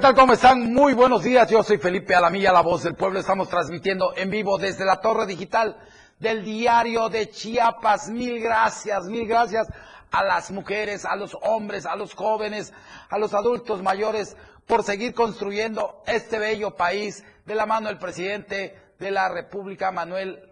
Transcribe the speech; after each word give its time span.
¿Cómo 0.00 0.32
están? 0.32 0.72
Muy 0.72 0.94
buenos 0.94 1.22
días. 1.22 1.50
Yo 1.50 1.62
soy 1.62 1.76
Felipe 1.76 2.14
Alamilla, 2.14 2.54
la 2.54 2.62
voz 2.62 2.84
del 2.84 2.94
pueblo. 2.94 3.20
Estamos 3.20 3.50
transmitiendo 3.50 4.14
en 4.16 4.30
vivo 4.30 4.56
desde 4.56 4.86
la 4.86 4.98
torre 5.00 5.26
digital 5.26 5.76
del 6.18 6.42
diario 6.42 7.10
de 7.10 7.28
Chiapas. 7.28 8.08
Mil 8.08 8.40
gracias, 8.40 9.04
mil 9.04 9.28
gracias 9.28 9.68
a 10.10 10.24
las 10.24 10.50
mujeres, 10.50 11.04
a 11.04 11.16
los 11.16 11.36
hombres, 11.42 11.84
a 11.84 11.96
los 11.96 12.14
jóvenes, 12.14 12.72
a 13.10 13.18
los 13.18 13.34
adultos 13.34 13.82
mayores 13.82 14.38
por 14.66 14.84
seguir 14.84 15.12
construyendo 15.12 16.02
este 16.06 16.38
bello 16.38 16.74
país 16.76 17.22
de 17.44 17.54
la 17.54 17.66
mano 17.66 17.88
del 17.88 17.98
presidente 17.98 18.80
de 18.98 19.10
la 19.10 19.28
República, 19.28 19.92
Manuel 19.92 20.50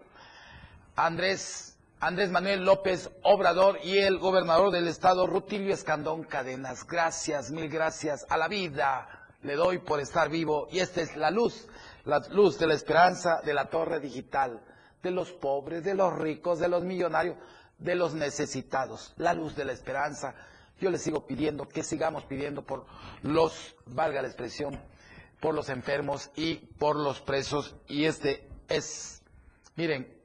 Andrés 0.95 1.75
Andrés 1.99 2.29
Manuel 2.29 2.63
López 2.63 3.09
Obrador 3.23 3.79
y 3.83 3.97
el 3.97 4.19
gobernador 4.19 4.71
del 4.71 4.87
estado, 4.87 5.25
Rutilio 5.25 5.73
Escandón 5.73 6.23
Cadenas. 6.23 6.85
Gracias, 6.85 7.49
mil 7.51 7.67
gracias 7.67 8.25
a 8.29 8.37
la 8.37 8.47
vida. 8.47 9.18
Le 9.41 9.55
doy 9.55 9.79
por 9.79 9.99
estar 9.99 10.29
vivo 10.29 10.67
y 10.71 10.79
esta 10.79 11.01
es 11.01 11.15
la 11.15 11.31
luz, 11.31 11.67
la 12.05 12.19
luz 12.31 12.59
de 12.59 12.67
la 12.67 12.73
esperanza 12.73 13.41
de 13.43 13.53
la 13.53 13.69
torre 13.69 13.99
digital, 13.99 14.61
de 15.01 15.11
los 15.11 15.31
pobres, 15.31 15.83
de 15.83 15.95
los 15.95 16.13
ricos, 16.17 16.59
de 16.59 16.67
los 16.67 16.83
millonarios, 16.83 17.37
de 17.77 17.95
los 17.95 18.13
necesitados. 18.13 19.13
La 19.17 19.33
luz 19.33 19.55
de 19.55 19.65
la 19.65 19.71
esperanza. 19.71 20.35
Yo 20.79 20.89
les 20.89 21.01
sigo 21.01 21.25
pidiendo 21.25 21.67
que 21.67 21.83
sigamos 21.83 22.25
pidiendo 22.25 22.63
por 22.63 22.85
los, 23.21 23.75
valga 23.85 24.21
la 24.21 24.27
expresión, 24.27 24.79
por 25.39 25.55
los 25.55 25.69
enfermos 25.69 26.31
y 26.35 26.55
por 26.55 26.97
los 26.97 27.21
presos. 27.21 27.75
Y 27.87 28.05
este 28.05 28.49
es, 28.67 29.21
miren, 29.75 30.19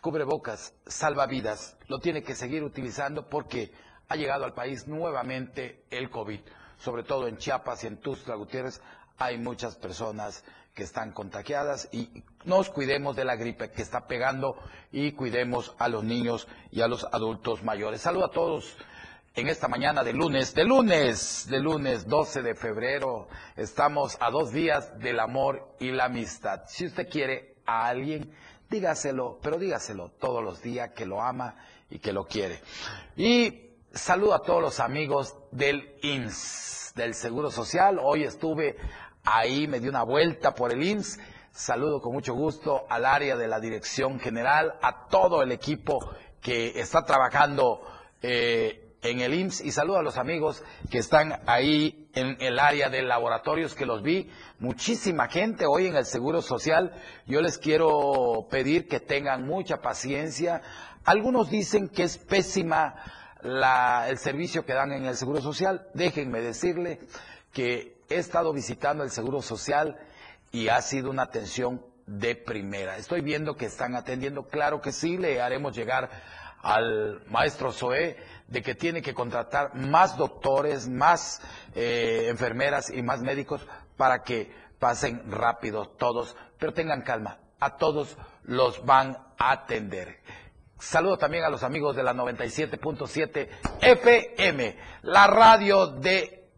cubrebocas, 0.00 0.74
salvavidas, 0.86 1.76
lo 1.88 1.98
tiene 2.00 2.22
que 2.22 2.34
seguir 2.34 2.62
utilizando 2.64 3.28
porque 3.28 3.72
ha 4.08 4.16
llegado 4.16 4.44
al 4.44 4.54
país 4.54 4.86
nuevamente 4.86 5.84
el 5.90 6.10
COVID. 6.10 6.40
Sobre 6.80 7.02
todo 7.02 7.28
en 7.28 7.36
Chiapas 7.36 7.84
y 7.84 7.86
en 7.86 7.98
Tuxtla 7.98 8.34
Gutiérrez 8.34 8.80
hay 9.18 9.36
muchas 9.38 9.76
personas 9.76 10.42
que 10.74 10.82
están 10.82 11.12
contagiadas 11.12 11.88
y 11.92 12.24
nos 12.44 12.70
cuidemos 12.70 13.16
de 13.16 13.24
la 13.26 13.36
gripe 13.36 13.70
que 13.70 13.82
está 13.82 14.06
pegando 14.06 14.56
y 14.90 15.12
cuidemos 15.12 15.74
a 15.78 15.88
los 15.88 16.04
niños 16.04 16.48
y 16.70 16.80
a 16.80 16.88
los 16.88 17.06
adultos 17.12 17.62
mayores. 17.62 18.00
Saludo 18.00 18.26
a 18.26 18.30
todos 18.30 18.76
en 19.34 19.48
esta 19.48 19.68
mañana 19.68 20.02
de 20.02 20.14
lunes, 20.14 20.54
de 20.54 20.64
lunes, 20.64 21.46
de 21.50 21.60
lunes 21.60 22.08
12 22.08 22.40
de 22.40 22.54
febrero. 22.54 23.28
Estamos 23.56 24.16
a 24.18 24.30
dos 24.30 24.50
días 24.50 24.98
del 24.98 25.20
amor 25.20 25.76
y 25.80 25.90
la 25.90 26.06
amistad. 26.06 26.62
Si 26.66 26.86
usted 26.86 27.10
quiere 27.10 27.56
a 27.66 27.88
alguien, 27.88 28.32
dígaselo, 28.70 29.38
pero 29.42 29.58
dígaselo 29.58 30.12
todos 30.18 30.42
los 30.42 30.62
días 30.62 30.92
que 30.92 31.04
lo 31.04 31.20
ama 31.20 31.56
y 31.90 31.98
que 31.98 32.12
lo 32.12 32.24
quiere. 32.24 32.60
Y 33.16 33.69
saludo 33.92 34.34
a 34.34 34.42
todos 34.42 34.62
los 34.62 34.80
amigos 34.80 35.36
del 35.50 35.96
INS, 36.02 36.92
del 36.94 37.14
Seguro 37.14 37.50
Social. 37.50 37.98
Hoy 38.02 38.24
estuve 38.24 38.76
ahí, 39.24 39.66
me 39.66 39.80
di 39.80 39.88
una 39.88 40.02
vuelta 40.02 40.54
por 40.54 40.72
el 40.72 40.82
INS. 40.82 41.18
Saludo 41.50 42.00
con 42.00 42.12
mucho 42.12 42.34
gusto 42.34 42.84
al 42.88 43.04
área 43.04 43.36
de 43.36 43.48
la 43.48 43.58
Dirección 43.58 44.20
General, 44.20 44.78
a 44.82 45.08
todo 45.08 45.42
el 45.42 45.50
equipo 45.50 45.98
que 46.40 46.80
está 46.80 47.04
trabajando 47.04 47.82
eh, 48.22 48.96
en 49.02 49.20
el 49.20 49.34
IMSS 49.34 49.62
y 49.62 49.72
saludo 49.72 49.98
a 49.98 50.02
los 50.02 50.18
amigos 50.18 50.62
que 50.90 50.98
están 50.98 51.40
ahí 51.46 52.08
en 52.14 52.36
el 52.40 52.58
área 52.58 52.88
de 52.90 53.02
laboratorios 53.02 53.74
que 53.74 53.86
los 53.86 54.02
vi. 54.02 54.30
Muchísima 54.58 55.28
gente 55.28 55.66
hoy 55.66 55.86
en 55.86 55.96
el 55.96 56.04
Seguro 56.04 56.42
Social. 56.42 56.92
Yo 57.26 57.40
les 57.40 57.58
quiero 57.58 58.46
pedir 58.50 58.86
que 58.86 59.00
tengan 59.00 59.46
mucha 59.46 59.78
paciencia. 59.78 60.62
Algunos 61.04 61.50
dicen 61.50 61.88
que 61.88 62.04
es 62.04 62.18
pésima 62.18 62.94
el 63.42 64.18
servicio 64.18 64.64
que 64.64 64.74
dan 64.74 64.92
en 64.92 65.06
el 65.06 65.16
Seguro 65.16 65.40
Social. 65.40 65.88
Déjenme 65.94 66.40
decirle 66.40 67.00
que 67.52 67.96
he 68.08 68.16
estado 68.16 68.52
visitando 68.52 69.04
el 69.04 69.10
Seguro 69.10 69.42
Social 69.42 69.96
y 70.52 70.68
ha 70.68 70.80
sido 70.82 71.10
una 71.10 71.22
atención 71.22 71.84
de 72.06 72.34
primera. 72.34 72.96
Estoy 72.96 73.20
viendo 73.20 73.56
que 73.56 73.66
están 73.66 73.94
atendiendo, 73.94 74.48
claro 74.48 74.80
que 74.80 74.92
sí, 74.92 75.16
le 75.16 75.40
haremos 75.40 75.76
llegar 75.76 76.10
al 76.62 77.22
maestro 77.28 77.72
Zoé 77.72 78.16
de 78.48 78.62
que 78.62 78.74
tiene 78.74 79.00
que 79.00 79.14
contratar 79.14 79.74
más 79.74 80.16
doctores, 80.16 80.88
más 80.88 81.40
eh, 81.74 82.26
enfermeras 82.28 82.90
y 82.90 83.02
más 83.02 83.22
médicos 83.22 83.66
para 83.96 84.22
que 84.22 84.52
pasen 84.78 85.30
rápido 85.30 85.88
todos, 85.88 86.36
pero 86.58 86.72
tengan 86.72 87.02
calma, 87.02 87.38
a 87.60 87.76
todos 87.76 88.16
los 88.42 88.84
van 88.84 89.16
a 89.38 89.52
atender. 89.52 90.20
Saludo 90.80 91.18
también 91.18 91.44
a 91.44 91.50
los 91.50 91.62
amigos 91.62 91.94
de 91.94 92.02
la 92.02 92.14
97.7 92.14 93.48
FM, 93.82 94.78
la 95.02 95.26
radio 95.26 95.88
de 95.88 96.48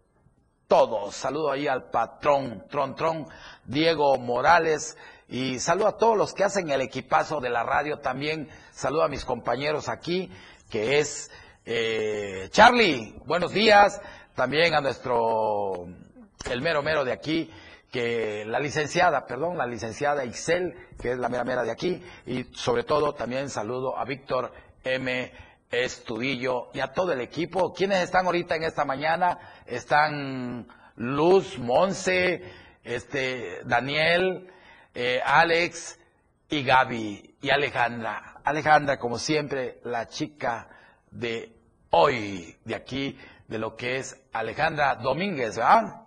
todos. 0.68 1.16
Saludo 1.16 1.50
ahí 1.50 1.66
al 1.66 1.90
patrón, 1.90 2.64
Tron 2.70 2.94
Tron, 2.94 3.26
Diego 3.64 4.16
Morales, 4.18 4.96
y 5.28 5.58
saludo 5.58 5.88
a 5.88 5.96
todos 5.96 6.16
los 6.16 6.34
que 6.34 6.44
hacen 6.44 6.70
el 6.70 6.82
equipazo 6.82 7.40
de 7.40 7.50
la 7.50 7.64
radio 7.64 7.98
también. 7.98 8.48
Saludo 8.70 9.02
a 9.02 9.08
mis 9.08 9.24
compañeros 9.24 9.88
aquí, 9.88 10.30
que 10.70 11.00
es 11.00 11.28
eh, 11.64 12.48
Charlie, 12.52 13.16
buenos 13.26 13.52
días. 13.52 14.00
También 14.36 14.74
a 14.74 14.80
nuestro, 14.80 15.88
el 16.48 16.62
mero 16.62 16.80
mero 16.82 17.04
de 17.04 17.12
aquí, 17.12 17.50
que 17.92 18.44
la 18.46 18.58
licenciada, 18.58 19.26
perdón, 19.26 19.58
la 19.58 19.66
licenciada 19.66 20.24
Ixel, 20.24 20.74
que 21.00 21.12
es 21.12 21.18
la 21.18 21.28
mera 21.28 21.44
mera 21.44 21.62
de 21.62 21.70
aquí. 21.70 22.02
Y 22.26 22.44
sobre 22.54 22.84
todo 22.84 23.12
también 23.12 23.50
saludo 23.50 23.96
a 23.98 24.04
Víctor 24.06 24.50
M. 24.82 25.30
Estudillo 25.70 26.70
y 26.72 26.80
a 26.80 26.88
todo 26.88 27.12
el 27.12 27.20
equipo. 27.20 27.72
¿Quiénes 27.72 28.02
están 28.02 28.26
ahorita 28.26 28.56
en 28.56 28.64
esta 28.64 28.86
mañana? 28.86 29.38
Están 29.66 30.66
Luz, 30.96 31.58
Monse, 31.58 32.42
este, 32.82 33.60
Daniel, 33.64 34.50
eh, 34.94 35.20
Alex 35.24 35.98
y 36.48 36.64
Gaby 36.64 37.36
y 37.42 37.50
Alejandra. 37.50 38.40
Alejandra, 38.44 38.98
como 38.98 39.18
siempre, 39.18 39.80
la 39.84 40.08
chica 40.08 40.68
de 41.10 41.52
hoy, 41.90 42.56
de 42.64 42.74
aquí, 42.74 43.18
de 43.48 43.58
lo 43.58 43.76
que 43.76 43.96
es 43.96 44.18
Alejandra 44.32 44.94
Domínguez, 44.94 45.56
¿verdad? 45.56 46.06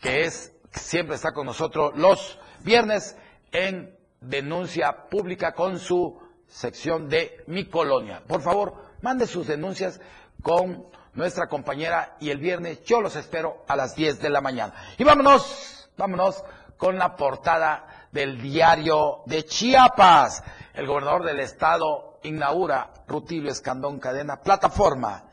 Que 0.00 0.22
es, 0.22 0.53
siempre 0.74 1.16
está 1.16 1.32
con 1.32 1.46
nosotros 1.46 1.92
los 1.96 2.38
viernes 2.60 3.16
en 3.52 3.96
denuncia 4.20 5.08
pública 5.08 5.52
con 5.52 5.78
su 5.78 6.18
sección 6.46 7.08
de 7.08 7.42
Mi 7.46 7.66
Colonia. 7.66 8.22
Por 8.26 8.42
favor, 8.42 8.74
mande 9.02 9.26
sus 9.26 9.46
denuncias 9.46 10.00
con 10.42 10.86
nuestra 11.14 11.46
compañera 11.48 12.16
y 12.20 12.30
el 12.30 12.38
viernes 12.38 12.82
yo 12.84 13.00
los 13.00 13.16
espero 13.16 13.64
a 13.68 13.76
las 13.76 13.94
10 13.94 14.20
de 14.20 14.30
la 14.30 14.40
mañana. 14.40 14.74
Y 14.98 15.04
vámonos, 15.04 15.88
vámonos 15.96 16.42
con 16.76 16.98
la 16.98 17.16
portada 17.16 18.08
del 18.10 18.40
diario 18.40 19.22
de 19.26 19.44
Chiapas. 19.44 20.42
El 20.74 20.86
gobernador 20.86 21.24
del 21.24 21.40
estado 21.40 22.18
inaugura 22.24 22.90
Rutilio 23.06 23.50
Escandón 23.50 23.98
Cadena, 24.00 24.40
plataforma 24.40 25.24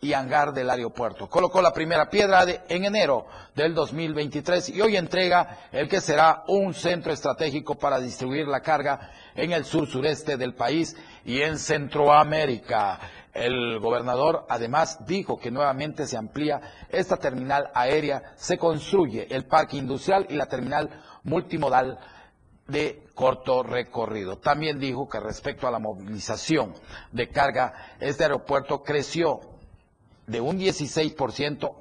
y 0.00 0.12
hangar 0.12 0.52
del 0.52 0.70
aeropuerto. 0.70 1.28
Colocó 1.28 1.60
la 1.60 1.72
primera 1.72 2.08
piedra 2.08 2.44
en 2.68 2.84
enero 2.84 3.26
del 3.54 3.74
2023 3.74 4.68
y 4.70 4.80
hoy 4.80 4.96
entrega 4.96 5.58
el 5.72 5.88
que 5.88 6.00
será 6.00 6.44
un 6.46 6.72
centro 6.72 7.12
estratégico 7.12 7.76
para 7.76 7.98
distribuir 7.98 8.46
la 8.46 8.60
carga 8.60 9.10
en 9.34 9.52
el 9.52 9.64
sur 9.64 9.88
sureste 9.88 10.36
del 10.36 10.54
país 10.54 10.96
y 11.24 11.42
en 11.42 11.58
Centroamérica. 11.58 13.00
El 13.32 13.78
gobernador 13.80 14.46
además 14.48 15.04
dijo 15.06 15.38
que 15.38 15.50
nuevamente 15.50 16.06
se 16.06 16.16
amplía 16.16 16.60
esta 16.88 17.16
terminal 17.16 17.70
aérea, 17.74 18.34
se 18.36 18.58
construye 18.58 19.26
el 19.30 19.46
parque 19.46 19.76
industrial 19.76 20.26
y 20.28 20.34
la 20.34 20.46
terminal 20.46 20.90
multimodal 21.24 21.98
de 22.68 23.04
corto 23.14 23.62
recorrido. 23.62 24.38
También 24.38 24.78
dijo 24.78 25.08
que 25.08 25.18
respecto 25.18 25.66
a 25.66 25.70
la 25.70 25.78
movilización 25.78 26.74
de 27.10 27.28
carga, 27.28 27.96
este 27.98 28.24
aeropuerto 28.24 28.82
creció 28.82 29.57
de 30.28 30.40
un 30.40 30.58
16%, 30.58 31.74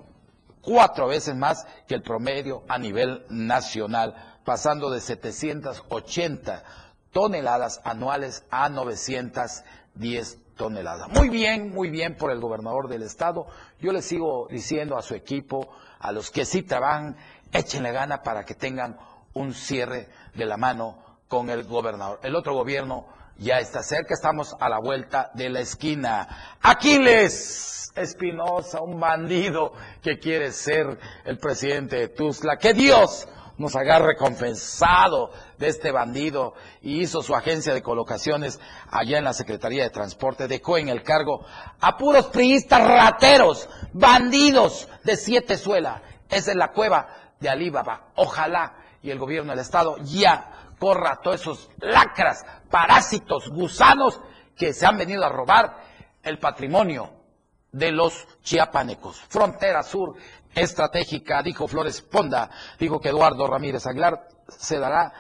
cuatro 0.62 1.08
veces 1.08 1.36
más 1.36 1.68
que 1.88 1.96
el 1.96 2.02
promedio 2.02 2.64
a 2.68 2.80
nivel 2.80 3.26
nacional, 3.30 4.16
pasando 4.44 4.90
de 4.90 5.02
780 5.02 6.64
toneladas 7.12 7.82
anuales 7.84 8.44
a 8.50 8.70
910 8.70 10.38
toneladas. 10.56 11.10
Muy 11.10 11.30
bien, 11.30 11.72
muy 11.74 11.90
bien 11.90 12.16
por 12.16 12.32
el 12.32 12.40
gobernador 12.40 12.88
del 12.88 13.04
estado. 13.04 13.48
Yo 13.80 13.92
le 13.92 14.02
sigo 14.02 14.48
diciendo 14.50 14.98
a 14.98 15.02
su 15.02 15.14
equipo, 15.14 15.70
a 16.00 16.12
los 16.12 16.32
que 16.32 16.46
sí 16.46 16.64
trabajan, 16.64 17.18
échenle 17.52 17.92
gana 17.92 18.24
para 18.24 18.46
que 18.46 18.56
tengan 18.56 18.98
un 19.34 19.54
cierre 19.54 20.10
de 20.36 20.46
la 20.46 20.58
mano 20.58 20.98
con 21.28 21.50
el 21.50 21.66
gobernador. 21.66 22.20
El 22.24 22.36
otro 22.36 22.54
gobierno 22.54 23.08
ya 23.40 23.60
está 23.60 23.84
cerca, 23.84 24.14
estamos 24.14 24.56
a 24.60 24.70
la 24.70 24.80
vuelta 24.80 25.32
de 25.34 25.50
la 25.50 25.60
esquina. 25.60 26.58
Aquiles 26.62 27.92
Espinosa, 27.96 28.82
un 28.82 29.00
bandido 29.00 29.74
que 30.02 30.20
quiere 30.20 30.52
ser 30.52 31.00
el 31.26 31.38
presidente 31.38 31.98
de 31.98 32.08
Tuzla. 32.10 32.58
Que 32.58 32.74
Dios 32.74 33.28
nos 33.58 33.76
agarre 33.76 34.16
confesado 34.16 35.32
de 35.58 35.68
este 35.68 35.92
bandido 35.92 36.54
y 36.82 37.02
hizo 37.02 37.24
su 37.24 37.36
agencia 37.36 37.74
de 37.74 37.82
colocaciones 37.82 38.60
allá 38.92 39.18
en 39.18 39.24
la 39.24 39.34
Secretaría 39.34 39.84
de 39.84 39.90
Transporte, 39.90 40.48
dejó 40.48 40.78
en 40.78 40.90
el 40.90 41.02
cargo 41.02 41.44
a 41.80 41.98
puros 41.98 42.28
priistas 42.28 42.88
rateros, 42.88 43.68
bandidos 43.94 44.88
de 45.04 45.16
siete 45.16 45.58
suela 45.58 46.04
Esa 46.30 46.52
es 46.52 46.58
la 46.58 46.72
cueva 46.72 47.08
de 47.40 47.50
Alibaba. 47.50 48.12
Ojalá 48.16 48.76
y 49.02 49.10
el 49.10 49.18
gobierno 49.18 49.52
del 49.52 49.60
Estado 49.60 49.98
ya 50.04 50.67
corra 50.80 51.20
todos 51.22 51.42
esos 51.42 51.70
lacras, 51.80 52.46
parásitos, 52.70 53.50
gusanos 53.50 54.20
que 54.56 54.74
se 54.74 54.86
han 54.86 54.98
venido 54.98 55.26
a 55.26 55.30
robar 55.30 55.78
el 56.24 56.40
patrimonio 56.40 57.12
de 57.72 57.92
los 57.92 58.28
chiapanecos. 58.42 59.20
Frontera 59.30 59.84
Sur 59.84 60.16
estratégica, 60.54 61.42
dijo 61.44 61.68
Flores 61.68 62.02
Ponda, 62.02 62.50
dijo 62.80 63.00
que 63.00 63.10
Eduardo 63.10 63.48
Ramírez 63.48 63.86
Aguilar 63.86 64.28
se 64.48 64.80
dará 64.80 65.14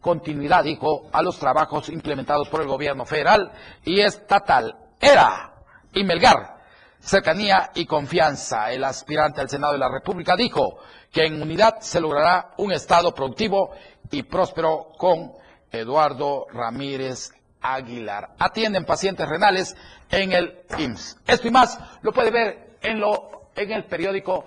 continuidad, 0.00 0.64
dijo, 0.64 1.08
a 1.12 1.22
los 1.22 1.38
trabajos 1.38 1.88
implementados 1.88 2.48
por 2.48 2.60
el 2.60 2.66
gobierno 2.66 3.04
federal 3.04 3.52
y 3.84 4.00
estatal. 4.00 4.76
Era 5.00 5.54
y 5.94 6.04
Melgar, 6.04 6.58
cercanía 7.00 7.70
y 7.74 7.86
confianza. 7.86 8.70
El 8.72 8.84
aspirante 8.84 9.40
al 9.40 9.48
Senado 9.48 9.72
de 9.72 9.78
la 9.78 9.88
República 9.88 10.36
dijo 10.36 10.78
que 11.10 11.26
en 11.26 11.40
unidad 11.40 11.80
se 11.80 12.00
logrará 12.00 12.52
un 12.58 12.72
Estado 12.72 13.14
productivo 13.14 13.70
y 14.12 14.22
próspero 14.22 14.92
con 14.96 15.32
Eduardo 15.72 16.46
Ramírez 16.52 17.32
Aguilar. 17.60 18.34
Atienden 18.38 18.84
pacientes 18.84 19.28
renales 19.28 19.76
en 20.10 20.32
el 20.32 20.60
IMSS. 20.78 21.18
Esto 21.26 21.48
y 21.48 21.50
más 21.50 21.78
lo 22.02 22.12
puede 22.12 22.30
ver 22.30 22.76
en, 22.82 23.00
lo, 23.00 23.50
en 23.56 23.72
el 23.72 23.84
periódico 23.86 24.44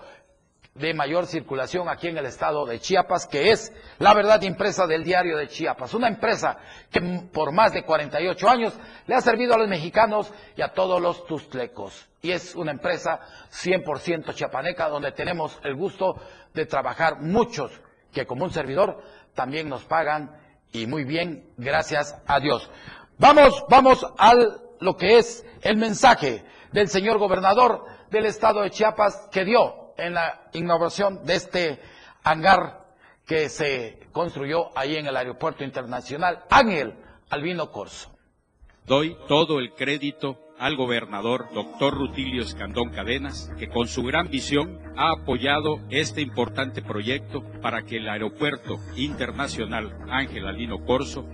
de 0.76 0.94
mayor 0.94 1.26
circulación 1.26 1.88
aquí 1.88 2.10
en 2.10 2.18
el 2.18 2.26
estado 2.26 2.66
de 2.66 2.80
Chiapas, 2.80 3.28
que 3.28 3.50
es 3.52 3.72
la 3.98 4.14
verdad 4.14 4.42
impresa 4.42 4.86
del 4.86 5.04
diario 5.06 5.38
de 5.38 5.48
Chiapas. 5.48 5.94
Una 5.94 6.10
empresa 6.10 6.58
que 6.92 7.02
por 7.32 7.54
más 7.54 7.74
de 7.74 7.84
48 7.84 8.50
años 8.50 8.74
le 9.08 9.16
ha 9.16 9.22
servido 9.22 9.56
a 9.56 9.58
los 9.58 9.70
mexicanos 9.70 10.32
y 10.56 10.62
a 10.62 10.74
todos 10.74 11.02
los 11.02 11.26
tustlecos. 11.26 12.08
Y 12.22 12.32
es 12.32 12.56
una 12.56 12.72
empresa 12.72 13.22
100% 13.52 14.34
chiapaneca 14.36 14.90
donde 14.90 15.14
tenemos 15.14 15.58
el 15.64 15.76
gusto 15.76 16.22
de 16.54 16.66
trabajar 16.66 17.22
muchos 17.22 17.72
que 18.12 18.26
como 18.26 18.46
un 18.46 18.52
servidor 18.52 19.02
también 19.36 19.70
nos 19.70 19.84
pagan 19.84 20.36
y 20.72 20.88
muy 20.88 21.04
bien, 21.04 21.52
gracias 21.58 22.18
a 22.26 22.40
Dios. 22.40 22.70
Vamos, 23.18 23.64
vamos 23.70 24.06
a 24.18 24.34
lo 24.80 24.98
que 24.98 25.18
es 25.18 25.46
el 25.62 25.78
mensaje 25.78 26.44
del 26.72 26.90
señor 26.90 27.18
gobernador 27.18 27.86
del 28.10 28.26
estado 28.26 28.62
de 28.62 28.72
Chiapas 28.72 29.30
que 29.32 29.46
dio 29.46 29.94
en 29.98 30.14
la 30.14 30.50
inauguración 30.54 31.24
de 31.26 31.36
este 31.36 31.80
hangar 32.24 32.86
que 33.26 33.50
se 33.50 34.00
construyó 34.12 34.78
ahí 34.78 34.98
en 34.98 35.08
el 35.08 35.16
Aeropuerto 35.16 35.64
Internacional 35.64 36.44
Ángel 36.50 36.96
Albino 37.30 37.72
Corso. 37.72 38.12
Doy 38.86 39.18
todo 39.28 39.60
el 39.60 39.74
crédito 39.74 40.45
al 40.58 40.76
gobernador 40.78 41.48
doctor 41.54 41.94
Rutilio 41.94 42.44
Escandón 42.44 42.90
Cadenas, 42.90 43.52
que 43.58 43.68
con 43.68 43.88
su 43.88 44.04
gran 44.04 44.30
visión 44.30 44.80
ha 44.96 45.12
apoyado 45.12 45.80
este 45.90 46.22
importante 46.22 46.82
proyecto 46.82 47.44
para 47.62 47.84
que 47.84 47.98
el 47.98 48.08
Aeropuerto 48.08 48.80
Internacional 48.96 49.98
Ángel 50.10 50.48
Albino 50.48 50.84
Corso 50.86 51.26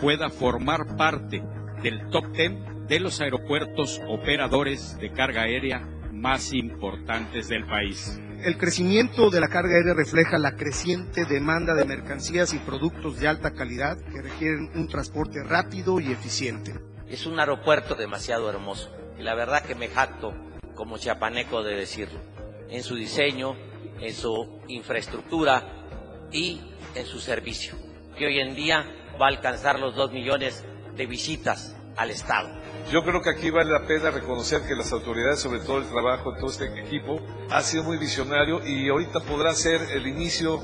pueda 0.00 0.30
formar 0.30 0.96
parte 0.96 1.42
del 1.82 2.08
top 2.10 2.32
ten 2.32 2.86
de 2.86 3.00
los 3.00 3.20
aeropuertos 3.20 4.00
operadores 4.08 4.96
de 4.98 5.12
carga 5.12 5.42
aérea 5.42 5.86
más 6.12 6.52
importantes 6.52 7.48
del 7.48 7.66
país. 7.66 8.20
El 8.44 8.56
crecimiento 8.56 9.30
de 9.30 9.40
la 9.40 9.48
carga 9.48 9.74
aérea 9.74 9.94
refleja 9.94 10.38
la 10.38 10.54
creciente 10.54 11.24
demanda 11.24 11.74
de 11.74 11.84
mercancías 11.84 12.54
y 12.54 12.58
productos 12.58 13.18
de 13.18 13.26
alta 13.26 13.52
calidad 13.52 13.98
que 13.98 14.22
requieren 14.22 14.70
un 14.74 14.86
transporte 14.86 15.42
rápido 15.42 15.98
y 15.98 16.12
eficiente. 16.12 16.74
Es 17.10 17.24
un 17.24 17.40
aeropuerto 17.40 17.94
demasiado 17.94 18.50
hermoso 18.50 18.90
y 19.18 19.22
la 19.22 19.34
verdad 19.34 19.62
que 19.62 19.74
me 19.74 19.88
jacto 19.88 20.34
como 20.74 20.98
chiapaneco 20.98 21.62
de 21.62 21.74
decirlo, 21.74 22.20
en 22.68 22.82
su 22.82 22.96
diseño, 22.96 23.56
en 24.00 24.14
su 24.14 24.60
infraestructura 24.68 25.86
y 26.30 26.60
en 26.94 27.06
su 27.06 27.18
servicio, 27.18 27.74
que 28.16 28.26
hoy 28.26 28.38
en 28.40 28.54
día 28.54 28.84
va 29.20 29.26
a 29.26 29.30
alcanzar 29.30 29.80
los 29.80 29.96
dos 29.96 30.12
millones 30.12 30.64
de 30.94 31.06
visitas 31.06 31.74
al 31.96 32.10
Estado. 32.10 32.48
Yo 32.92 33.02
creo 33.02 33.22
que 33.22 33.30
aquí 33.30 33.50
vale 33.50 33.70
la 33.72 33.86
pena 33.86 34.10
reconocer 34.10 34.62
que 34.68 34.74
las 34.74 34.92
autoridades, 34.92 35.40
sobre 35.40 35.60
todo 35.60 35.78
el 35.78 35.88
trabajo 35.88 36.32
de 36.32 36.40
todo 36.40 36.50
este 36.50 36.66
equipo, 36.80 37.20
ha 37.50 37.62
sido 37.62 37.84
muy 37.84 37.96
visionario 37.96 38.64
y 38.66 38.88
ahorita 38.88 39.20
podrá 39.20 39.54
ser 39.54 39.80
el 39.92 40.06
inicio, 40.06 40.60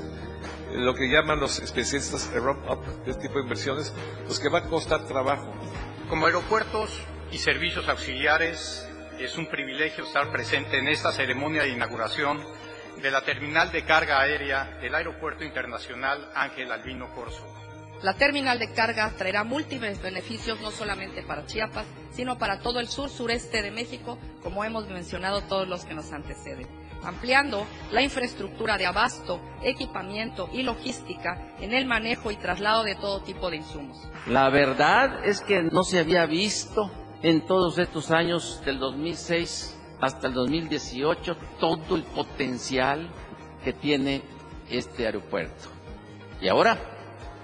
lo 0.73 0.93
que 0.93 1.09
llaman 1.09 1.39
los 1.39 1.59
especialistas 1.59 2.31
ramp 2.33 2.69
up 2.69 2.79
este 3.07 3.23
tipo 3.23 3.35
de 3.35 3.41
inversiones, 3.41 3.93
los 4.27 4.39
que 4.39 4.49
va 4.49 4.59
a 4.59 4.69
costar 4.69 5.05
trabajo. 5.07 5.51
Como 6.09 6.27
aeropuertos 6.27 7.01
y 7.31 7.39
servicios 7.39 7.89
auxiliares, 7.89 8.87
es 9.19 9.37
un 9.39 9.47
privilegio 9.47 10.03
estar 10.03 10.31
presente 10.31 10.77
en 10.77 10.87
esta 10.87 11.11
ceremonia 11.11 11.63
de 11.63 11.69
inauguración 11.69 12.43
de 13.01 13.09
la 13.09 13.21
terminal 13.21 13.71
de 13.71 13.83
carga 13.85 14.21
aérea 14.21 14.77
del 14.81 14.93
Aeropuerto 14.93 15.43
Internacional 15.43 16.29
Ángel 16.35 16.71
Albino 16.71 17.11
Corso. 17.15 17.43
La 18.03 18.13
terminal 18.13 18.59
de 18.59 18.71
carga 18.71 19.11
traerá 19.17 19.43
múltiples 19.43 19.99
beneficios 19.99 20.61
no 20.61 20.69
solamente 20.69 21.23
para 21.23 21.47
Chiapas, 21.47 21.87
sino 22.11 22.37
para 22.37 22.59
todo 22.59 22.79
el 22.79 22.87
sur 22.87 23.09
sureste 23.09 23.63
de 23.63 23.71
México, 23.71 24.19
como 24.43 24.63
hemos 24.63 24.87
mencionado 24.87 25.41
todos 25.41 25.67
los 25.67 25.85
que 25.85 25.95
nos 25.95 26.11
anteceden, 26.11 26.67
ampliando 27.03 27.65
la 27.91 28.01
infraestructura 28.01 28.77
de 28.77 28.85
abasto, 28.85 29.39
equipamiento 29.61 30.49
y 30.51 30.63
logística 30.63 31.55
en 31.59 31.73
el 31.73 31.85
manejo 31.85 32.31
y 32.31 32.35
traslado 32.35 32.83
de 32.83 32.95
todo 32.95 33.21
tipo 33.21 33.49
de 33.49 33.57
insumos. 33.57 33.97
La 34.27 34.49
verdad 34.49 35.25
es 35.25 35.41
que 35.41 35.63
no 35.63 35.83
se 35.83 35.99
había 35.99 36.25
visto 36.25 36.91
en 37.21 37.45
todos 37.45 37.77
estos 37.77 38.11
años 38.11 38.61
del 38.65 38.79
2006 38.79 39.77
hasta 40.01 40.27
el 40.27 40.33
2018 40.33 41.37
todo 41.59 41.95
el 41.95 42.03
potencial 42.03 43.09
que 43.63 43.73
tiene 43.73 44.21
este 44.69 45.05
aeropuerto. 45.05 45.69
Y 46.41 46.47
ahora 46.47 46.77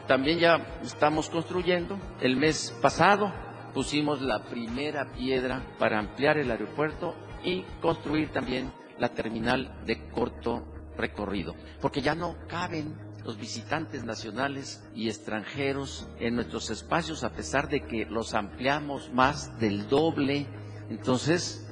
también 0.08 0.40
ya 0.40 0.80
estamos 0.84 1.30
construyendo. 1.30 1.98
El 2.20 2.36
mes 2.36 2.78
pasado 2.82 3.32
pusimos 3.74 4.22
la 4.22 4.44
primera 4.44 5.12
piedra 5.14 5.62
para 5.80 6.00
ampliar 6.00 6.38
el 6.38 6.52
aeropuerto 6.52 7.16
y 7.44 7.64
construir 7.82 8.30
también 8.32 8.72
la 9.02 9.10
terminal 9.10 9.84
de 9.88 10.08
corto 10.10 10.64
recorrido, 10.96 11.56
porque 11.82 12.04
ya 12.04 12.14
no 12.14 12.36
caben 12.48 12.96
los 13.26 13.38
visitantes 13.38 14.04
nacionales 14.04 14.88
y 14.94 15.10
extranjeros 15.10 16.08
en 16.20 16.36
nuestros 16.36 16.70
espacios 16.70 17.24
a 17.24 17.32
pesar 17.32 17.68
de 17.68 17.82
que 17.82 18.06
los 18.06 18.36
ampliamos 18.36 19.12
más 19.12 19.60
del 19.60 19.90
doble. 19.90 20.46
Entonces, 20.90 21.68